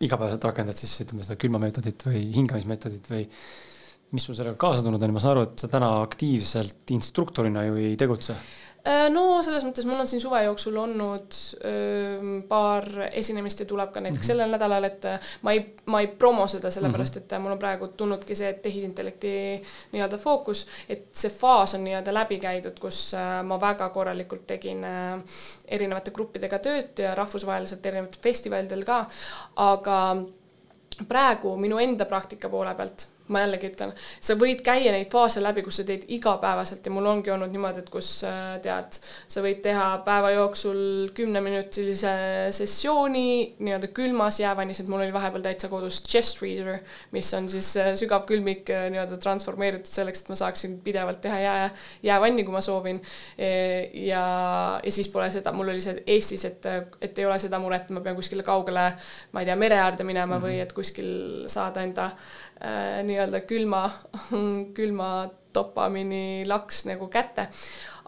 [0.02, 3.28] igapäevaselt rakendad siis ütleme seda külmameetodit või hingamismeetodit või
[4.12, 7.76] mis sul sellega kaasa tulnud on, ma saan aru, et sa täna aktiivselt instruktorina ju
[7.76, 8.61] ei tegutse Äh,
[9.14, 11.36] no selles mõttes mul on siin suve jooksul olnud
[11.70, 14.28] öö, paar esinemist ja tuleb ka näiteks -hmm.
[14.34, 17.24] sellel nädalal, et äh, ma ei, ma ei promo seda sellepärast, mhm.
[17.24, 19.34] et äh, mul on praegu tulnudki see tehisintellekti
[19.92, 23.14] nii-öelda fookus, et see faas on nii-öelda läbi käidud, kus
[23.44, 24.86] ma väga korralikult tegin
[25.68, 29.06] erinevate gruppidega tööd ja rahvusvaheliselt erinevatel festivalidel ka,
[29.56, 29.98] aga
[31.08, 35.64] praegu minu enda praktika poole pealt ma jällegi ütlen, sa võid käia neid faase läbi,
[35.66, 39.00] kus sa teed igapäevaselt ja mul ongi olnud niimoodi, et kus äh, tead,
[39.32, 42.14] sa võid teha päeva jooksul kümneminutilise
[42.56, 43.26] sessiooni
[43.60, 46.82] nii-öelda külmas jäävannis, et mul oli vahepeal täitsa kodus chest freezer,
[47.16, 51.40] mis on siis äh, sügav külmik äh, nii-öelda transformeeritud selleks, et ma saaksin pidevalt teha
[51.40, 51.70] jää,
[52.04, 53.02] jäävanni, kui ma soovin.
[53.38, 53.50] E,
[54.08, 54.24] ja,
[54.84, 56.66] ja siis pole seda, mul oli see Eestis, et,
[57.02, 58.88] et ei ole seda muret, ma pean kuskile kaugele,
[59.32, 60.48] ma ei tea, mere äärde minema mm -hmm.
[60.48, 61.12] või et kuskil
[61.52, 63.86] saada enda äh, nii-öelda külma,
[64.78, 67.50] külma dopamiini laks nagu kätte.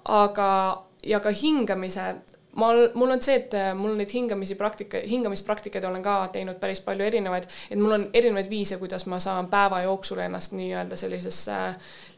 [0.04, 2.16] aga, ja ka hingamise
[2.60, 7.06] ma, mul on see, et mul neid hingamisi praktika, hingamispraktikaid olen ka teinud päris palju
[7.06, 11.60] erinevaid, et mul on erinevaid viise, kuidas ma saan päeva jooksul ennast nii-öelda sellisesse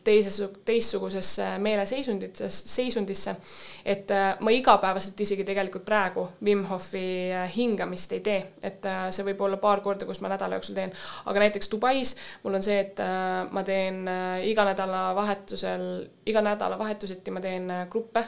[0.06, 3.36] teises, teistsugusesse meeleseisunditesse, seisundisse.
[3.86, 9.08] et äh, ma igapäevaselt isegi tegelikult praegu Wim Hofi äh, hingamist ei tee, et äh,
[9.14, 10.94] see võib olla paar korda, kus ma nädala jooksul teen,
[11.26, 13.02] aga näiteks Dubais mul on see, et
[13.52, 14.06] ma teen
[14.48, 15.86] iga nädalavahetusel,
[16.30, 18.24] iga nädalavahetuseti ma teen gruppe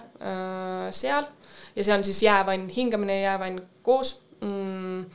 [0.95, 1.29] seal
[1.77, 5.05] ja see on siis jäävann, hingamine ja jäävann koos mm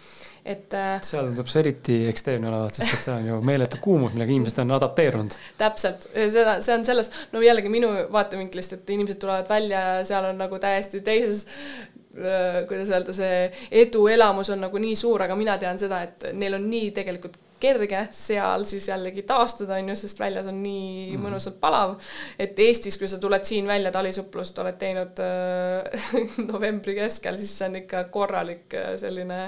[0.44, 0.74] et.
[0.74, 4.34] Äh, seal tundub see eriti ekstreemne olevat, sest et see on ju meeletu kuumus, millega
[4.34, 5.38] inimesed on adapteerunud.
[5.60, 10.26] täpselt, seda, see on selles, no jällegi minu vaatevinklist, et inimesed tulevad välja ja seal
[10.32, 13.46] on nagu täiesti teises äh, kuidas öelda, see
[13.84, 18.06] eduelamus on nagu nii suur, aga mina tean seda, et neil on nii tegelikult kerge
[18.16, 21.22] seal siis jällegi taastuda, on ju, sest väljas on nii mm.
[21.26, 21.94] mõnusalt palav.
[22.40, 26.10] et Eestis, kui sa tuled siin välja talisuplust, oled teinud äh,
[26.50, 29.44] novembri keskel, siis see on ikka korralik äh, selline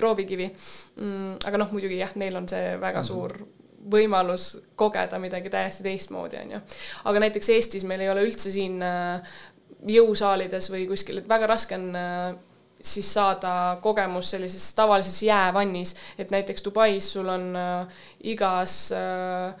[0.00, 1.38] proovikivi mm,.
[1.48, 3.08] aga noh, muidugi jah, neil on see väga mm.
[3.12, 3.38] suur
[3.88, 6.64] võimalus kogeda midagi täiesti teistmoodi, on ju.
[7.10, 9.38] aga näiteks Eestis meil ei ole üldse siin äh,
[9.86, 12.34] jõusaalides või kuskil, et väga raske on äh,
[12.82, 19.54] siis saada kogemus sellises tavalises jäävannis, et näiteks Dubais sul on äh, igas äh,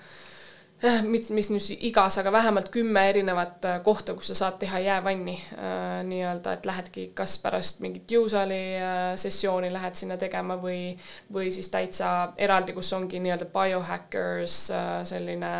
[0.78, 4.78] Eh, mis, mis nüüd igas, aga vähemalt kümme erinevat äh, kohta, kus sa saad teha
[4.78, 10.92] jäävanni äh, nii-öelda, et lähedki kas pärast mingit jõusaali äh, sessiooni lähed sinna tegema või,
[11.34, 15.52] või siis täitsa eraldi, kus ongi nii-öelda biohackers äh,, selline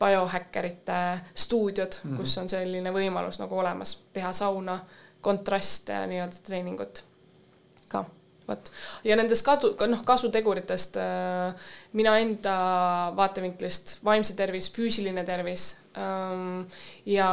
[0.00, 1.00] biohäkkerite
[1.34, 2.22] stuudiod mm, -hmm.
[2.22, 4.78] kus on selline võimalus nagu olemas, teha sauna,
[5.24, 7.02] kontraste nii-öelda treeningut
[7.92, 8.04] ka.
[8.44, 8.68] Vot,
[9.08, 12.56] ja nendest kadu, noh, kasuteguritest äh, mina enda
[13.16, 16.66] vaatevinklist, vaimse tervis, füüsiline tervis ähm,
[17.08, 17.30] ja,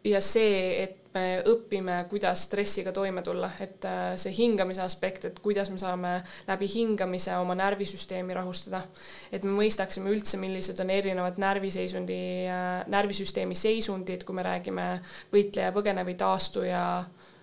[0.00, 5.38] ja see, et me õpime, kuidas stressiga toime tulla, et äh, see hingamise aspekt, et
[5.44, 6.18] kuidas me saame
[6.48, 8.84] läbi hingamise oma närvisüsteemi rahustada.
[9.32, 12.18] et me mõistaksime üldse, millised on erinevad närviseisundi,
[12.52, 14.90] äh, närvisüsteemi seisundid, kui me räägime
[15.32, 16.82] võitleja, põgene või taastuja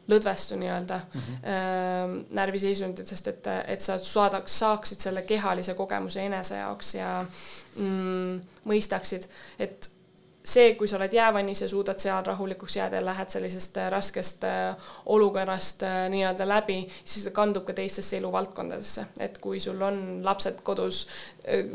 [0.07, 2.25] lõdvestu nii-öelda mm -hmm.
[2.35, 7.25] närviseisundit, sest et, et sa saadaks, saaksid selle kehalise kogemuse enese jaoks ja
[7.77, 9.29] mm, mõistaksid,
[9.59, 9.92] et
[10.43, 14.43] see, kui sa oled jäävannis ja suudad seal rahulikuks jääda ja lähed sellisest äh, raskest
[14.43, 14.75] äh,
[15.05, 21.07] olukorrast nii-öelda läbi, siis see kandub ka teistesse eluvaldkondadesse, et kui sul on lapsed kodus,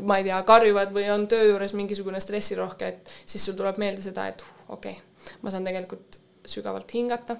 [0.01, 4.05] ma ei tea, karjuvad või on töö juures mingisugune stressirohke, et siis sul tuleb meelde
[4.05, 7.37] seda, et okei okay,, ma saan tegelikult sügavalt hingata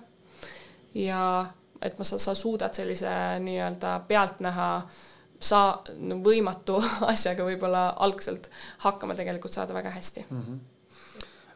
[0.94, 1.22] ja
[1.82, 3.12] et ma, sa, sa suudad sellise
[3.44, 4.70] nii-öelda pealtnäha
[5.40, 5.62] sa
[6.00, 6.80] no, võimatu
[7.14, 8.50] asjaga võib-olla algselt
[8.86, 10.42] hakkama tegelikult saada väga hästi mm.
[10.42, 10.60] -hmm.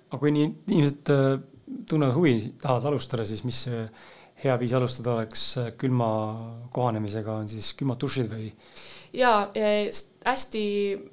[0.09, 1.37] Aga kui nii inimesed äh,
[1.89, 3.65] tunnevad huvi, tahavad alustada, siis mis
[4.43, 6.09] hea viis alustada oleks äh, külma
[6.73, 8.51] kohanemisega, on siis külmad dušid või?
[9.13, 9.35] ja
[10.25, 10.65] hästi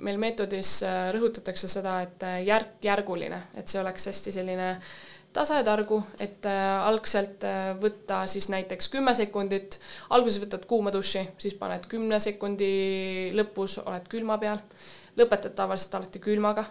[0.05, 4.93] meil meetodis äh, rõhutatakse seda, et järk-järguline, et see oleks hästi selline äh,
[5.33, 7.45] tasatargu, et äh, algselt
[7.81, 9.79] võtta siis näiteks kümme sekundit,
[10.11, 12.71] alguses võtad kuuma duši, siis paned kümne sekundi
[13.37, 14.63] lõpus, oled külma peal,
[15.19, 16.65] lõpetad tavaliselt alati külmaga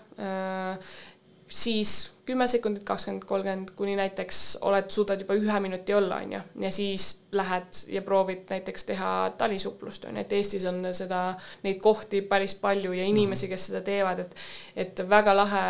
[1.49, 6.41] siis kümme sekundit, kakskümmend, kolmkümmend, kuni näiteks oled, suudad juba ühe minuti olla, on ju,
[6.61, 11.23] ja siis lähed ja proovid näiteks teha talisuplust, on ju, et Eestis on seda,
[11.65, 14.37] neid kohti päris palju ja inimesi, kes seda teevad, et
[14.85, 15.63] et väga lahe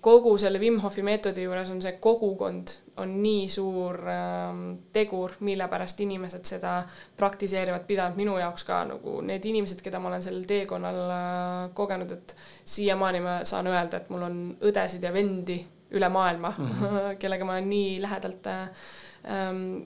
[0.00, 2.70] kogu selle Wim Hofi meetodi juures on see kogukond
[3.00, 4.60] on nii suur äh,
[4.92, 6.76] tegur, mille pärast inimesed seda
[7.16, 12.14] praktiseerivad, pidanud minu jaoks ka nagu need inimesed, keda ma olen sellel teekonnal äh, kogenud,
[12.16, 14.40] et siiamaani ma saan öelda, et mul on
[14.70, 15.58] õdesid ja vendi
[15.90, 17.16] üle maailma mm, -hmm.
[17.22, 18.68] kellega ma olen nii lähedalt äh,
[19.26, 19.82] ähm,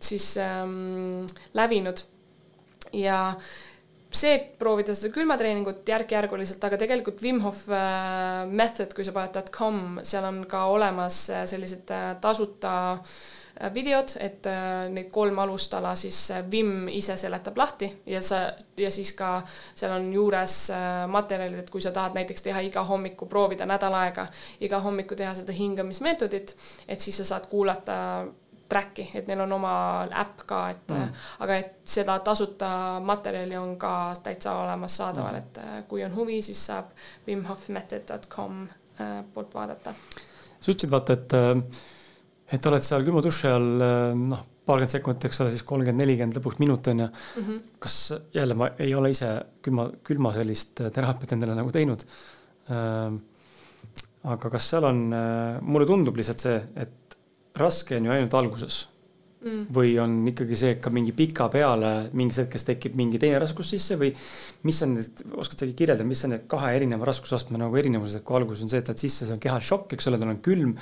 [0.00, 2.04] siis ähm, lävinud
[2.92, 3.34] ja
[4.10, 9.50] see, et proovida seda külmatreeningut järk-järguliselt, aga tegelikult Wim Hof äh, method, kui sa paned
[9.54, 12.76] .com, seal on ka olemas äh, sellised äh, tasuta
[13.74, 14.46] videod, et
[14.94, 19.32] neid kolm alustala siis Wim ise seletab lahti ja sa, ja siis ka
[19.74, 20.54] seal on juures
[21.10, 24.28] materjalid, et kui sa tahad näiteks teha iga hommiku, proovida nädal aega
[24.62, 26.54] iga hommiku teha seda hingamismeetodit,
[26.86, 27.98] et siis sa saad kuulata
[28.68, 29.72] track'i, et neil on oma
[30.22, 31.12] äpp ka, et mm.
[31.44, 32.70] aga et seda tasuta
[33.04, 33.92] materjali on ka
[34.24, 36.92] täitsa olemas saadaval mm., et äh, kui on huvi, siis saab
[37.28, 39.94] wimhofmethod.com äh, poolt vaadata.
[40.58, 41.80] sa ütlesid vaata, et, äh,
[42.58, 43.86] et oled seal külma duši all
[44.34, 47.48] noh, paarkümmend sekundit, eks ole, siis kolmkümmend, nelikümmend, lõpuks minut on ju mm.
[47.48, 47.64] -hmm.
[47.80, 47.98] kas
[48.34, 49.32] jälle ma ei ole ise
[49.64, 52.04] külma, külma sellist teraapiat endale nagu teinud
[54.28, 54.98] aga kas seal on,
[55.64, 57.07] mulle tundub lihtsalt see, et
[57.60, 58.86] raske on ju ainult alguses
[59.42, 59.66] mm..
[59.74, 63.72] või on ikkagi see, et ka mingi pika peale mingis hetkes tekib mingi teine raskus
[63.74, 64.10] sisse või
[64.68, 68.26] mis on need, oskad sa kirjeldada, mis on need kahe erineva raskusastme nagu erinevused, et
[68.26, 70.42] kui alguses on see, et lähed sisse, see on kehal šokk, eks ole, tal on
[70.44, 70.74] külm.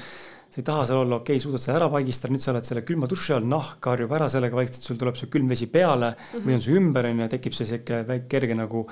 [0.46, 2.84] sa ei taha seal olla, okei okay,, suudad seda ära vaigistada, nüüd sa oled selle
[2.86, 6.16] külma duši all, nahk harjub ära sellega vaikselt, sul tuleb see külm vesi peale mm
[6.32, 6.46] -hmm.
[6.46, 8.86] või on see ümber, on ju, tekib see sihuke väike kerge nagu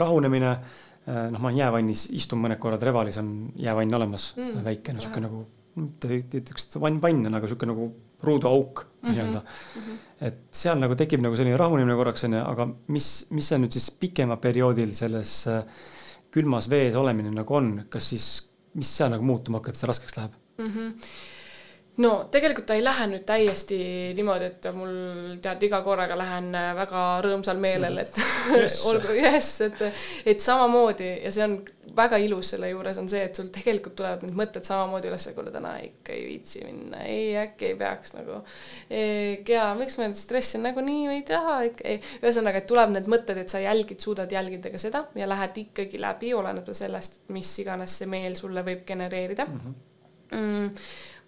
[0.00, 4.94] rahunemine äh, noh, ma olen jäävannis, istun mõned korrad Revalis on jäävann olemas mm., väike
[4.94, 5.20] no, sihuke
[5.78, 7.88] nagu ütleks, et vann, vann on aga sihuke nagu
[8.26, 9.12] ruuduauk mm -hmm.
[9.12, 9.80] nii-öelda mm.
[9.80, 10.26] -hmm.
[10.26, 13.90] et seal nagu tekib nagu selline rahunemine korraks onju, aga mis, mis see nüüd siis
[13.90, 15.64] pikema perioodil selles äh,
[16.30, 18.26] külmas vees olemine nagu on, kas siis,
[18.74, 20.72] mis seal nagu muutuma hakkab, et see raskeks läheb mm?
[20.74, 20.94] -hmm
[22.00, 23.78] no tegelikult ta ei lähe nüüd täiesti
[24.16, 24.94] niimoodi, et mul
[25.42, 28.20] tead, iga korraga lähen väga rõõmsal meelel, et
[28.54, 28.80] yes.
[28.90, 29.82] olgu jess, et,
[30.32, 31.58] et samamoodi ja see on
[31.96, 35.52] väga ilus selle juures on see, et sul tegelikult tulevad need mõtted samamoodi üles, kuule
[35.54, 38.40] täna ikka ei viitsi minna, ei äkki ei peaks nagu.
[39.48, 44.00] ja miks ma stressin nagunii ei taha ühesõnaga, et tuleb need mõtted, et sa jälgid,
[44.02, 48.64] suudad jälgida ka seda ja lähed ikkagi läbi, oleneb sellest, mis iganes see meel sulle
[48.66, 49.62] võib genereerida mm.
[49.62, 49.78] -hmm.
[50.30, 50.70] Mm,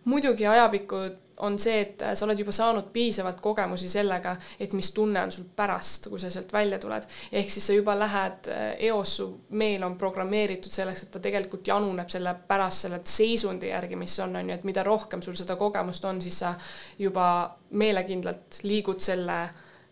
[0.04, 0.96] muidugi ajapikku
[1.42, 5.48] on see, et sa oled juba saanud piisavalt kogemusi sellega, et mis tunne on sul
[5.56, 7.06] pärast, kui sa sealt välja tuled.
[7.32, 11.66] ehk siis sa juba lähed äh, eos, su meel on programmeeritud selleks, et ta tegelikult
[11.66, 15.56] januneb selle pärast selle seisundi järgi, mis on, on ju, et mida rohkem sul seda
[15.56, 16.54] kogemust on, siis sa
[16.98, 17.26] juba
[17.70, 19.42] meelekindlalt liigud selle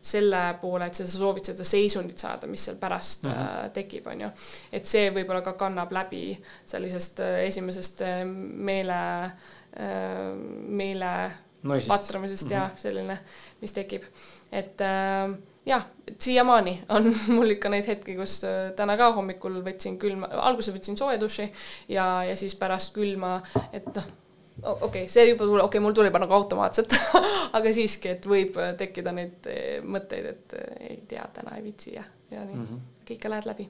[0.01, 3.71] selle poole, et sa soovid seda seisundit saada, mis seal pärast mm -hmm.
[3.77, 4.31] tekib, on ju.
[4.73, 9.01] et see võib-olla ka kannab läbi sellisest äh, esimesest meele
[9.31, 9.37] Äh,
[9.77, 11.11] meele
[11.63, 11.89] Noisist.
[11.89, 12.55] patramisest mm -hmm.
[12.55, 12.77] ja mhm.
[12.77, 13.19] selline,
[13.61, 14.03] mis tekib.
[14.53, 15.37] et äh,
[15.67, 15.85] jah,
[16.19, 20.97] siiamaani on mul ikka neid hetki, kus äh, täna ka hommikul võtsin külma, alguses võtsin
[20.97, 21.53] sooja duši
[21.89, 23.43] ja, ja siis pärast külma,
[23.73, 24.09] et noh,
[24.63, 26.97] okei okay,, see juba tuli, okei okay,, mul tuli nagu automaatselt
[27.57, 29.51] aga siiski, et võib tekkida neid
[29.83, 32.81] mõtteid, et ei tea, täna ei viitsi ja, ja nii mm -hmm.
[33.11, 33.69] ikka lähed läbi.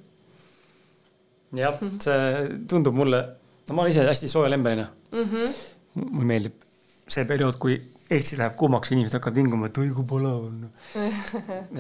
[1.57, 3.27] jah, see tundub mulle,
[3.69, 5.25] no ma olen ise hästi sooja lembeline mm.
[5.25, 6.67] -hmm mulle meeldib
[7.11, 7.79] see periood, kui
[8.11, 10.65] Eesti läheb kuumaks, inimesed hakkavad vinguma, et oi kui palav on.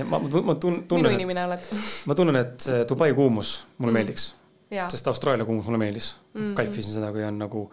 [0.04, 1.08] ma, ma, ma tun-, tunnen.
[1.08, 1.64] minu inimene oled.
[2.06, 3.98] ma tunnen, et Dubai kuumus mulle mm.
[3.98, 4.26] meeldiks.
[4.94, 6.40] sest Austraalia kuumus mulle meeldis mm.
[6.40, 6.54] -hmm.
[6.60, 7.64] kaifisin seda, kui on nagu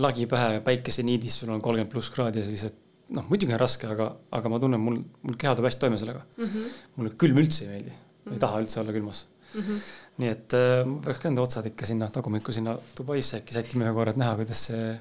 [0.00, 2.78] lagi pähe, päikeseniidis, sul on kolmkümmend pluss kraadi ja siis, et
[3.16, 4.06] noh, muidugi on raske, aga,
[4.38, 4.96] aga ma tunnen, mul,
[5.26, 6.46] mul keha tuleb hästi toime sellega mm.
[6.46, 6.78] -hmm.
[6.96, 8.32] mulle külm üldse ei meeldi mm, -hmm.
[8.32, 9.60] ei taha üldse olla külmas mm.
[9.60, 9.84] -hmm.
[10.22, 13.84] nii et äh, ma peaks ka enda otsad ikka sinna tagumikku sinna Dubaisse äkki sättima
[13.84, 14.98] ühe korra, et näha, kuidas see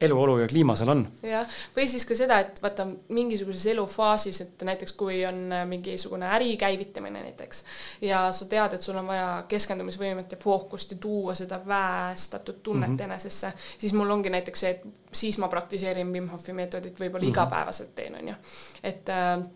[0.00, 1.04] eluolu ja kliima seal on.
[1.22, 1.46] jah,
[1.76, 6.56] või siis ka seda, et vaata mingisuguses elufaasis, et näiteks kui on äh, mingisugune äri
[6.60, 7.64] käivitamine näiteks
[8.02, 12.90] ja sa tead, et sul on vaja keskendumisvõimet ja fookust ja tuua seda väestatud tunnet
[12.90, 13.04] mm -hmm.
[13.04, 17.28] enesesse, siis mul ongi näiteks see, et siis ma praktiseerin Wim Hofi meetodit võib-olla mm
[17.28, 17.38] -hmm.
[17.38, 18.34] igapäevaselt teen, on ju,
[18.82, 19.46] et äh,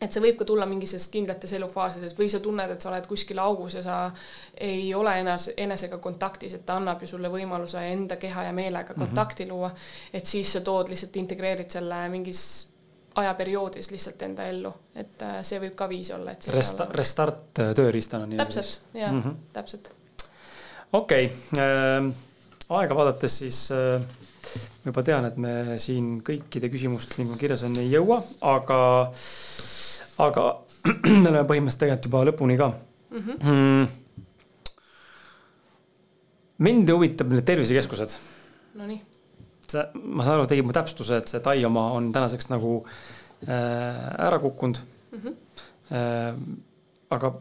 [0.00, 3.40] et see võib ka tulla mingisugustes kindlates elufaasides või sa tunned, et sa oled kuskil
[3.42, 3.98] augus ja sa
[4.54, 8.94] ei ole enes, enesega kontaktis, et ta annab ju sulle võimaluse enda keha ja meelega
[8.94, 9.04] mhm.
[9.04, 9.54] kontakti mm -hmm.
[9.54, 9.70] luua.
[10.12, 12.68] et siis sa tood lihtsalt, integreerid selle mingis
[13.14, 16.48] ajaperioodis lihtsalt enda ellu, et äh, see võib ka viis olla, et.
[16.54, 18.44] Resta-, restart äh, tööriistana nii-öelda.
[18.44, 19.34] täpselt, jah mm, -hmm.
[19.52, 19.92] täpselt.
[20.92, 21.64] okei okay.
[21.64, 22.12] äh,,
[22.68, 24.00] aega vaadates siis äh,
[24.84, 28.78] ma juba tean, et me siin kõikide küsimusteni, nagu kirjas on, ei jõua, aga
[30.18, 30.44] aga
[31.22, 33.20] me oleme põhimõtteliselt tegelikult juba lõpuni ka mm.
[33.20, 33.36] -hmm.
[33.52, 33.84] Mm.
[36.66, 38.16] mind huvitab need tervisekeskused.
[38.78, 39.00] Nonii.
[39.68, 42.72] see, ma saan aru, tegid mu täpsustuse, et see Tai oma on tänaseks nagu
[43.48, 45.18] äh, ära kukkunud mm.
[45.18, 45.34] -hmm.
[45.88, 46.34] Äh,
[47.10, 47.32] aga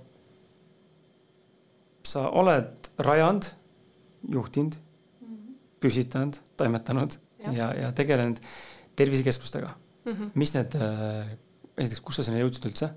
[2.07, 3.45] sa oled rajanud,
[4.31, 5.55] juhtinud mm, -hmm.
[5.79, 8.39] püsitanud, toimetanud ja, ja, ja tegelenud
[8.95, 9.67] tervisekeskustega
[10.05, 10.13] mm.
[10.13, 10.29] -hmm.
[10.33, 11.37] mis need äh,
[11.77, 12.91] esiteks, kus sa sinna jõudsid üldse?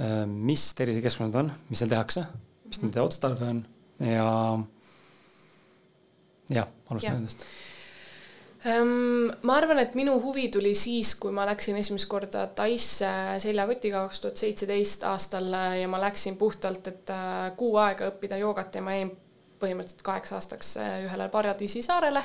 [0.00, 2.24] Äh, mis tervisekeskused on, mis seal tehakse,
[2.68, 3.10] mis nende mhm.
[3.10, 3.64] otstarve on
[4.02, 4.28] ja
[6.52, 7.44] jah, alustame nendest
[8.64, 9.30] um,.
[9.46, 13.10] ma arvan, et minu huvi tuli siis, kui ma läksin esimest korda Taisse
[13.42, 18.78] seljakotiga kaks tuhat seitseteist aastal ja ma läksin puhtalt, et äh, kuu aega õppida joogat
[18.78, 19.12] ja ma jäin
[19.62, 22.22] põhimõtteliselt kaheks aastaks äh, ühele paradiisisaarele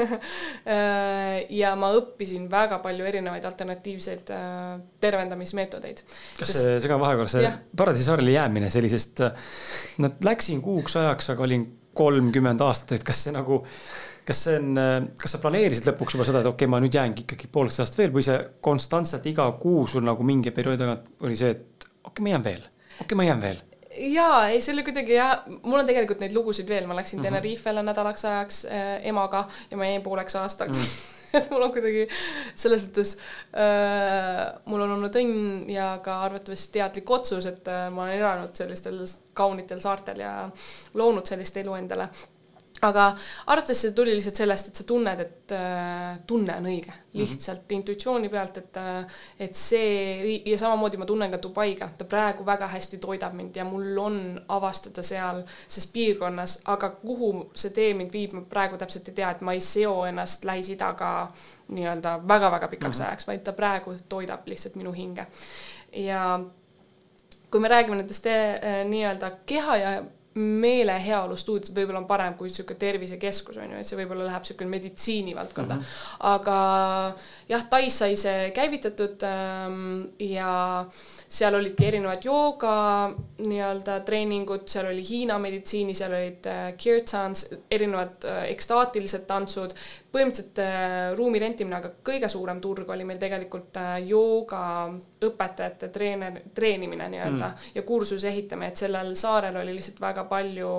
[0.00, 6.04] äh, ja ma õppisin väga palju erinevaid alternatiivseid äh, tervendamismeetodeid.
[6.38, 9.24] kas see, segan vahekorra, see paradiisisaarele jäämine sellisest,
[10.02, 11.66] no läksin kuuks ajaks, aga olin
[12.00, 13.62] kolmkümmend aastat, et kas see nagu,
[14.26, 14.82] kas see on,
[15.20, 17.98] kas sa planeerisid lõpuks juba seda, et okei okay,, ma nüüd jäängi ikkagi pooleks aastast
[18.00, 22.12] veel või see konstantselt iga kuu sul nagu mingi perioodi tagant oli see, et okei
[22.12, 23.66] okay,, ma jään veel, okei okay,, ma jään veel
[24.00, 27.24] jaa, ei see oli kuidagi jah, mul on tegelikult neid lugusid veel, ma läksin mm
[27.24, 27.40] -hmm.
[27.40, 30.82] Tenerifele nädalaks ajaks äh, emaga ja ma jäin pooleks aastaks mm.
[30.82, 31.18] -hmm.
[31.50, 32.08] mul on kuidagi
[32.54, 33.16] selles mõttes
[33.54, 38.54] äh,, mul on olnud õnn ja ka arvatavasti teadlik otsus, et äh, ma olen elanud
[38.54, 40.50] sellistel kaunitel saartel ja
[40.94, 42.08] loonud sellist elu endale
[42.82, 43.04] aga
[43.46, 47.20] arvatavasti see tuli lihtsalt sellest, et sa tunned, et äh, tunne on õige, mhm.
[47.20, 47.76] lihtsalt mm -hmm.
[47.76, 49.06] intuitsiooni pealt, et äh,
[49.38, 53.64] et see ja samamoodi ma tunnen ka Dubaiga, ta praegu väga hästi toidab mind ja
[53.64, 59.08] mul on avastada seal ses piirkonnas, aga kuhu see tee mind viib, ma praegu täpselt
[59.08, 61.32] ei tea, et ma ei seo ennast Lähis-Idaga
[61.68, 63.08] nii-öelda väga-väga pikaks mm -hmm.
[63.08, 65.26] ajaks, vaid ta praegu toidab lihtsalt minu hinge.
[65.92, 66.40] ja
[67.50, 70.02] kui me räägime nendest äh, nii-öelda keha ja
[70.38, 74.70] meeleheaolu stuudios võib-olla on parem kui niisugune tervisekeskus on ju, et see võib-olla läheb niisugune
[74.70, 75.80] meditsiini valdkonda mm.
[75.80, 76.16] -hmm.
[76.30, 76.58] aga
[77.50, 79.80] jah, Tais sai see käivitatud ähm,
[80.22, 80.52] ja
[81.30, 82.74] seal olidki erinevad jooga
[83.42, 89.74] nii-öelda treeningud, seal oli Hiina meditsiini, seal olid äh, kirtans, erinevad äh, ekstaatilised tantsud,
[90.10, 93.78] põhimõtteliselt äh, ruumi rentimine, aga kõige suurem turg oli meil tegelikult
[94.10, 97.70] joogaõpetajate treener, treenimine nii-öelda mm.
[97.78, 100.72] ja kursuse ehitamine, et sellel saarel oli lihtsalt väga palju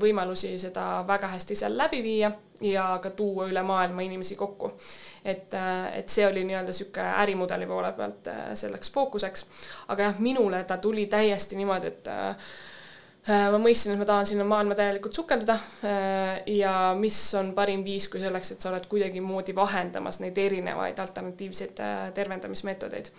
[0.00, 2.30] võimalusi seda väga hästi seal läbi viia
[2.62, 4.72] ja ka tuua üle maailma inimesi kokku.
[5.24, 9.46] et, äh, et see oli nii-öelda niisugune ärimudeli poole pealt äh, selleks fookuseks.
[9.88, 12.36] aga jah, minule ta tuli täiesti niimoodi, et äh,
[13.28, 15.54] ma mõistsin, et ma tahan sinna maailma täielikult sukelduda
[16.50, 21.82] ja mis on parim viis kui selleks, et sa oled kuidagimoodi vahendamas neid erinevaid alternatiivseid
[22.16, 23.12] tervendamismeetodeid.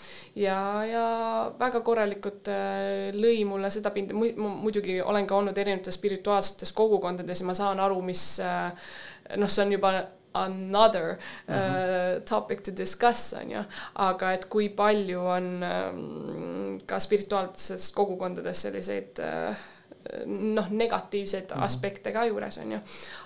[0.43, 0.57] ja,
[0.89, 1.05] ja
[1.59, 2.51] väga korralikult
[3.15, 8.01] lõi mulle seda pinda, muidugi olen ka olnud erinevates spirituaalsetes kogukondades ja ma saan aru,
[8.03, 9.95] mis noh, see on juba
[10.33, 11.17] another
[11.47, 12.17] mm -hmm.
[12.17, 13.63] uh, topic to discuss, on ju,
[13.95, 19.55] aga et kui palju on um, ka spirituaalsetes kogukondades selliseid uh,
[20.25, 21.63] noh, negatiivseid -hmm.
[21.63, 22.79] aspekte ka juures, on ju.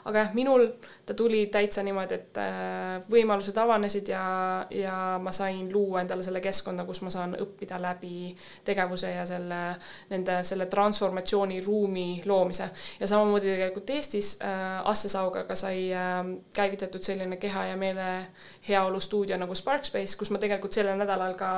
[0.07, 0.63] Aga jah, minul
[1.05, 4.23] ta tuli täitsa niimoodi, et äh, võimalused avanesid ja,
[4.71, 8.31] ja ma sain luua endale selle keskkonna, kus ma saan õppida läbi
[8.67, 9.61] tegevuse ja selle,
[10.11, 12.69] nende, selle transformatsiooniruumi loomise.
[12.99, 16.23] ja samamoodi tegelikult Eestis äh, Asse Saugaga sai äh,
[16.55, 18.07] käivitatud selline keha ja meele
[18.67, 21.51] heaolu stuudio nagu Sparkspace, kus ma tegelikult sellel nädalal ka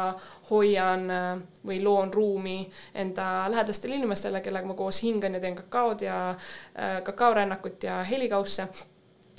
[0.50, 1.30] hoian äh,
[1.66, 2.58] või loon ruumi
[2.94, 8.02] enda lähedastele inimestele, kellega ma koos hingan ja teen kakaod ja äh, kakaorännakut ja
[8.40, 8.68] helikausse.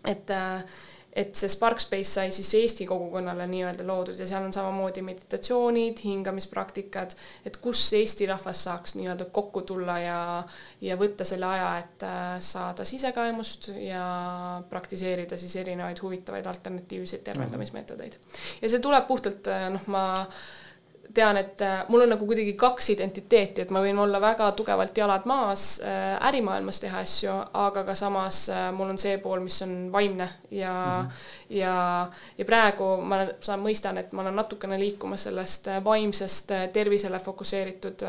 [0.05, 0.65] et äh,
[1.13, 7.17] et see Sparkspace sai siis Eesti kogukonnale nii-öelda loodud ja seal on samamoodi meditatsioonid, hingamispraktikad,
[7.45, 10.21] et kus Eesti rahvas saaks nii-öelda kokku tulla ja,
[10.81, 14.05] ja võtta selle aja, et äh, saada sisekaemust ja
[14.71, 18.17] praktiseerida siis erinevaid huvitavaid alternatiivseid tervendamismeetodeid.
[18.63, 20.05] ja see tuleb puhtalt noh, ma
[21.15, 24.97] tean, et äh, mul on nagu kuidagi kaks identiteeti, et ma võin olla väga tugevalt
[24.97, 29.61] jalad maas äh, ärimaailmas teha asju, aga ka samas äh, mul on see pool, mis
[29.67, 31.57] on vaimne ja mm, -hmm.
[31.59, 38.05] ja, ja praegu ma saan, mõistan, et ma olen natukene liikumas sellest vaimsest tervisele fokusseeritud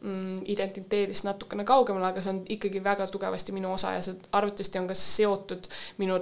[0.00, 4.78] mm, identiteedist natukene kaugemale, aga see on ikkagi väga tugevasti minu osa ja see arvatavasti
[4.78, 5.68] on ka seotud
[5.98, 6.20] minu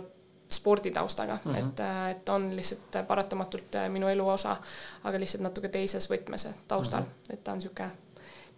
[0.52, 1.58] sporditaustaga mm, -hmm.
[1.58, 4.56] et, äh, et on lihtsalt paratamatult äh, minu elu osa,
[5.04, 7.34] aga lihtsalt natuke teises võtmes taustal mm, -hmm.
[7.34, 7.90] et ta on niisugune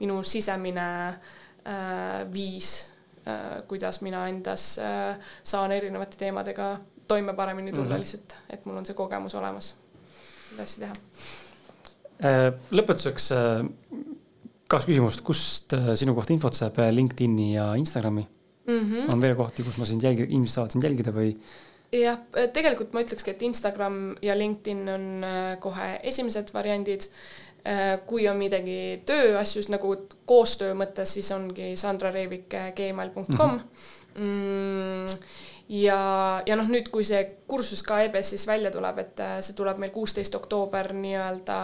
[0.01, 2.93] minu sisemine äh, viis
[3.29, 6.79] äh,, kuidas mina endas äh, saan erinevate teemadega
[7.09, 7.99] toime paremini tulla mm -hmm.
[7.99, 9.77] lihtsalt, et mul on see kogemus olemas,
[10.51, 10.93] seda asja teha
[12.25, 12.53] äh,.
[12.71, 13.33] lõpetuseks
[14.69, 18.29] kaks küsimust, kust sinu kohta infot saab LinkedIni ja Instagrami
[18.67, 18.81] mm?
[18.81, 19.13] -hmm.
[19.13, 21.35] on veel kohti, kus ma sind jälgida, inimesed saavad sind jälgida või
[21.93, 22.19] jah,
[22.55, 27.09] tegelikult ma ütlekski, et Instagram ja LinkedIn on äh, kohe esimesed variandid.
[27.63, 29.95] Äh, kui on midagi tööasjus nagu
[30.27, 33.61] koostöö mõttes, siis ongi sandrareevik.gmail.com mhm.
[34.17, 35.21] mm.
[35.77, 36.01] ja,
[36.43, 40.35] ja noh, nüüd, kui see kursus ka EBS-is välja tuleb, et see tuleb meil kuusteist
[40.41, 41.61] oktoober nii-öelda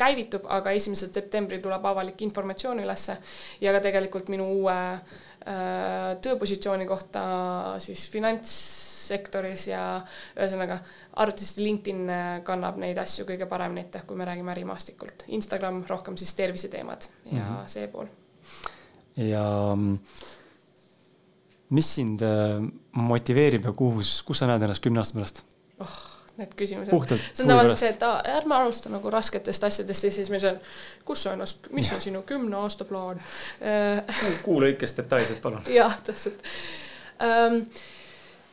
[0.00, 3.20] käivitub, aga esimesel septembril tuleb avalik informatsioon ülesse
[3.62, 7.22] ja ka tegelikult minu uue äh, tööpositsiooni kohta
[7.84, 8.58] siis finants
[9.08, 9.82] sektoris ja
[10.36, 10.78] ühesõnaga
[11.18, 15.26] arvatavasti LinkedIn äh, kannab neid asju kõige paremini ette, kui me räägime ärimaastikult.
[15.38, 17.66] Instagram rohkem siis terviseteemad ja mm -hmm.
[17.66, 18.06] see pool.
[19.16, 19.98] ja mm,
[21.70, 22.60] mis sind äh,
[22.92, 25.42] motiveerib ja kus, kus sa näed ennast kümne aasta pärast
[25.80, 25.98] oh.?
[26.38, 27.18] need küsimused.
[27.34, 28.02] see on tavaliselt see, et
[28.36, 30.60] ärme alusta nagu rasketest asjadest ja siis me seal,
[31.04, 33.20] kus sa ennast, mis on sinu kümne aasta plaan
[34.44, 35.62] kuu lõikes detailselt, palun.
[35.80, 36.44] jah, täpselt
[37.18, 37.64] um,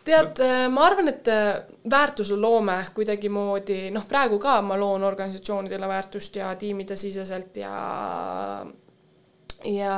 [0.06, 6.36] tead, äh, ma arvan, et äh, väärtusloome kuidagimoodi, noh, praegu ka ma loon organisatsioonidele väärtust
[6.42, 8.66] ja tiimide siseselt ja
[9.66, 9.96] ja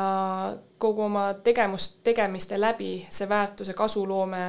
[0.78, 4.44] kogu oma tegevust, tegemiste läbi see väärtuse kasuloome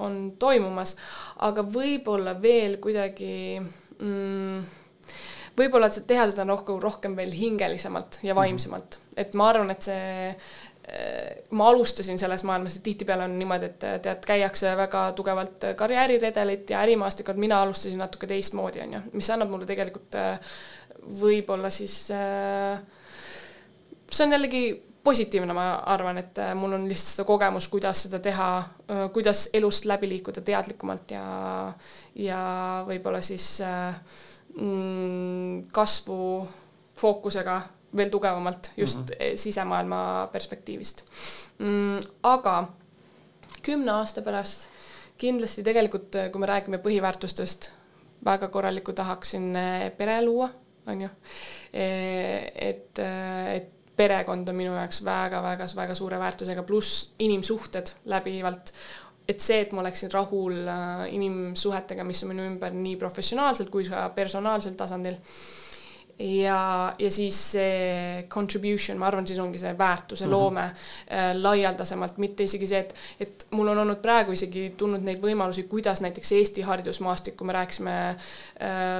[0.00, 0.96] on toimumas,
[1.44, 4.62] aga võib-olla veel kuidagi mm,
[5.58, 10.32] võib-olla teha seda rohkem, rohkem veel hingelisemalt ja vaimsemalt, et ma arvan, et see
[11.50, 16.82] ma alustasin selles maailmas, et tihtipeale on niimoodi, et tead, käiakse väga tugevalt karjääriredelit ja
[16.84, 20.54] ärimaastikut, mina alustasin natuke teistmoodi, on ju, mis annab mulle tegelikult äh,
[21.22, 22.82] võib-olla siis, äh,
[24.10, 24.64] see on jällegi
[25.04, 28.48] positiivne, ma arvan, et mul on lihtsalt seda kogemus, kuidas seda teha,
[29.14, 31.24] kuidas elust läbi liikuda teadlikumalt ja,
[32.14, 32.42] ja
[32.86, 33.48] võib-olla siis
[34.54, 36.18] mm, kasvu
[37.02, 37.56] fookusega
[37.96, 39.36] veel tugevamalt just mm -hmm.
[39.36, 41.04] sisemaailma perspektiivist
[41.58, 42.00] mm,.
[42.22, 42.68] aga
[43.62, 44.68] kümne aasta pärast
[45.22, 47.70] kindlasti tegelikult, kui me räägime põhiväärtustest,
[48.24, 50.48] väga korraliku tahaksin eh, pere luua,
[50.86, 51.08] on ju.
[51.72, 52.98] Eh, et,
[53.54, 58.74] et perekond on minu jaoks väga-väga-väga suure väärtusega, pluss inimsuhted läbivalt
[59.28, 60.56] et see, et ma oleksin rahul
[61.14, 65.18] inimsuhetega, mis on minu ümber nii professionaalselt kui ka personaalsel tasandil
[66.22, 70.32] ja, ja siis see contribution, ma arvan, siis ongi see väärtuse mhm.
[70.32, 71.14] loome mm -hmm.
[71.14, 75.62] äh, laialdasemalt, mitte isegi see, et, et mul on olnud praegu isegi tulnud neid võimalusi,
[75.62, 78.16] kuidas näiteks Eesti haridusmaastikku, me rääkisime äh,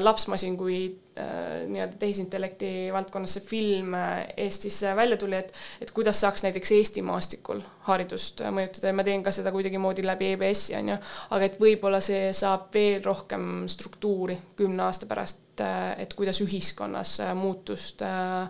[0.00, 6.20] lapsmasin kui äh, nii-öelda tehisintellekti valdkonnas see film äh, Eestis välja tuli, et, et kuidas
[6.20, 10.88] saaks näiteks Eesti maastikul haridust mõjutada ja ma teen ka seda kuidagimoodi läbi EBS-i on
[10.94, 10.98] ju,
[11.30, 15.62] aga et võib-olla see saab veel rohkem struktuuri kümne aasta pärast et,
[16.02, 18.48] et kuidas ühiskonnas muutust äh,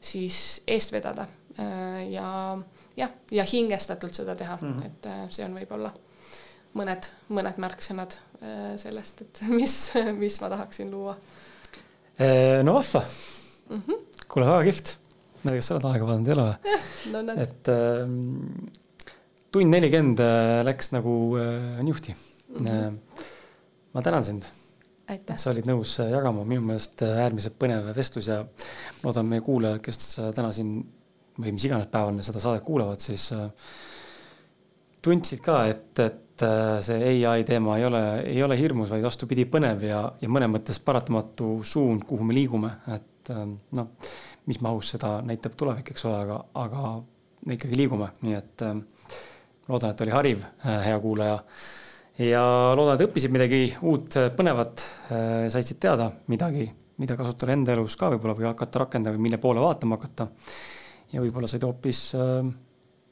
[0.00, 1.26] siis eest vedada
[1.58, 2.58] äh, ja
[2.96, 4.86] jah, ja hingestatult seda teha mm, -hmm.
[4.86, 5.92] et äh, see on võib-olla
[6.74, 8.14] mõned, mõned märksõnad
[8.80, 11.16] sellest, et mis, mis ma tahaksin luua.
[12.62, 13.02] no vahva
[13.68, 13.96] mm -hmm..
[14.28, 14.96] kuule, väga kihvt.
[15.44, 18.06] kas sa oled aega vaadanud, ei ole no, et äh,
[19.52, 20.22] tund nelikümmend
[20.64, 22.66] läks nagu äh, niuhti mm.
[22.66, 22.98] -hmm.
[23.92, 24.59] ma tänan sind
[25.10, 28.40] et sa olid nõus äh, jagama, minu meelest äh, äärmiselt põnev vestlus ja
[29.02, 30.78] loodan meie kuulajad, kes äh, täna siin
[31.40, 33.30] või mis iganes päeval seda saadet kuulavad, siis
[35.00, 36.44] tundsid ka, et, et
[36.84, 40.80] see ai teema ei ole, ei ole hirmus, vaid vastupidi, põnev ja, ja mõnes mõttes
[40.84, 44.10] paratamatu suund, kuhu me liigume, et noh,
[44.50, 46.92] mis mahus seda näitab tulevik, eks ole, aga, aga
[47.46, 48.66] me ikkagi liigume, nii et
[49.70, 51.38] loodan, et oli hariv, hea kuulaja
[52.20, 52.42] ja
[52.76, 56.66] loodan, et õppisid midagi uut, põnevat, äh, said siit teada midagi,
[57.00, 60.28] mida kasutada enda elus ka võib-olla või hakata rakendama või mille poole vaatama hakata.
[61.12, 62.50] ja võib-olla said hoopis äh,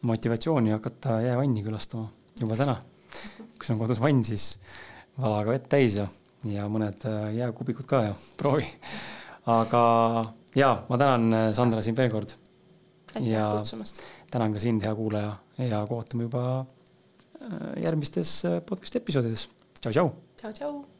[0.08, 2.08] motivatsiooni hakata jäävanni külastama
[2.40, 2.76] juba täna.
[3.58, 4.58] kui sul on kodus vann, siis
[5.18, 6.06] vala ka vett täis ja,
[6.44, 8.66] ja mõned äh, jääkubikud ka ja proovi.
[9.46, 9.82] aga
[10.54, 12.36] ja ma tänan, Sandra, sind veel kord.
[13.14, 14.02] aitäh kutsumast.
[14.30, 16.66] tänan ka sind, hea kuulaja ja kohtume juba
[17.82, 19.48] järgmistes äh, podcast'i episoodides.
[19.80, 20.12] tšau-tšau.
[20.40, 20.97] tšau-tšau.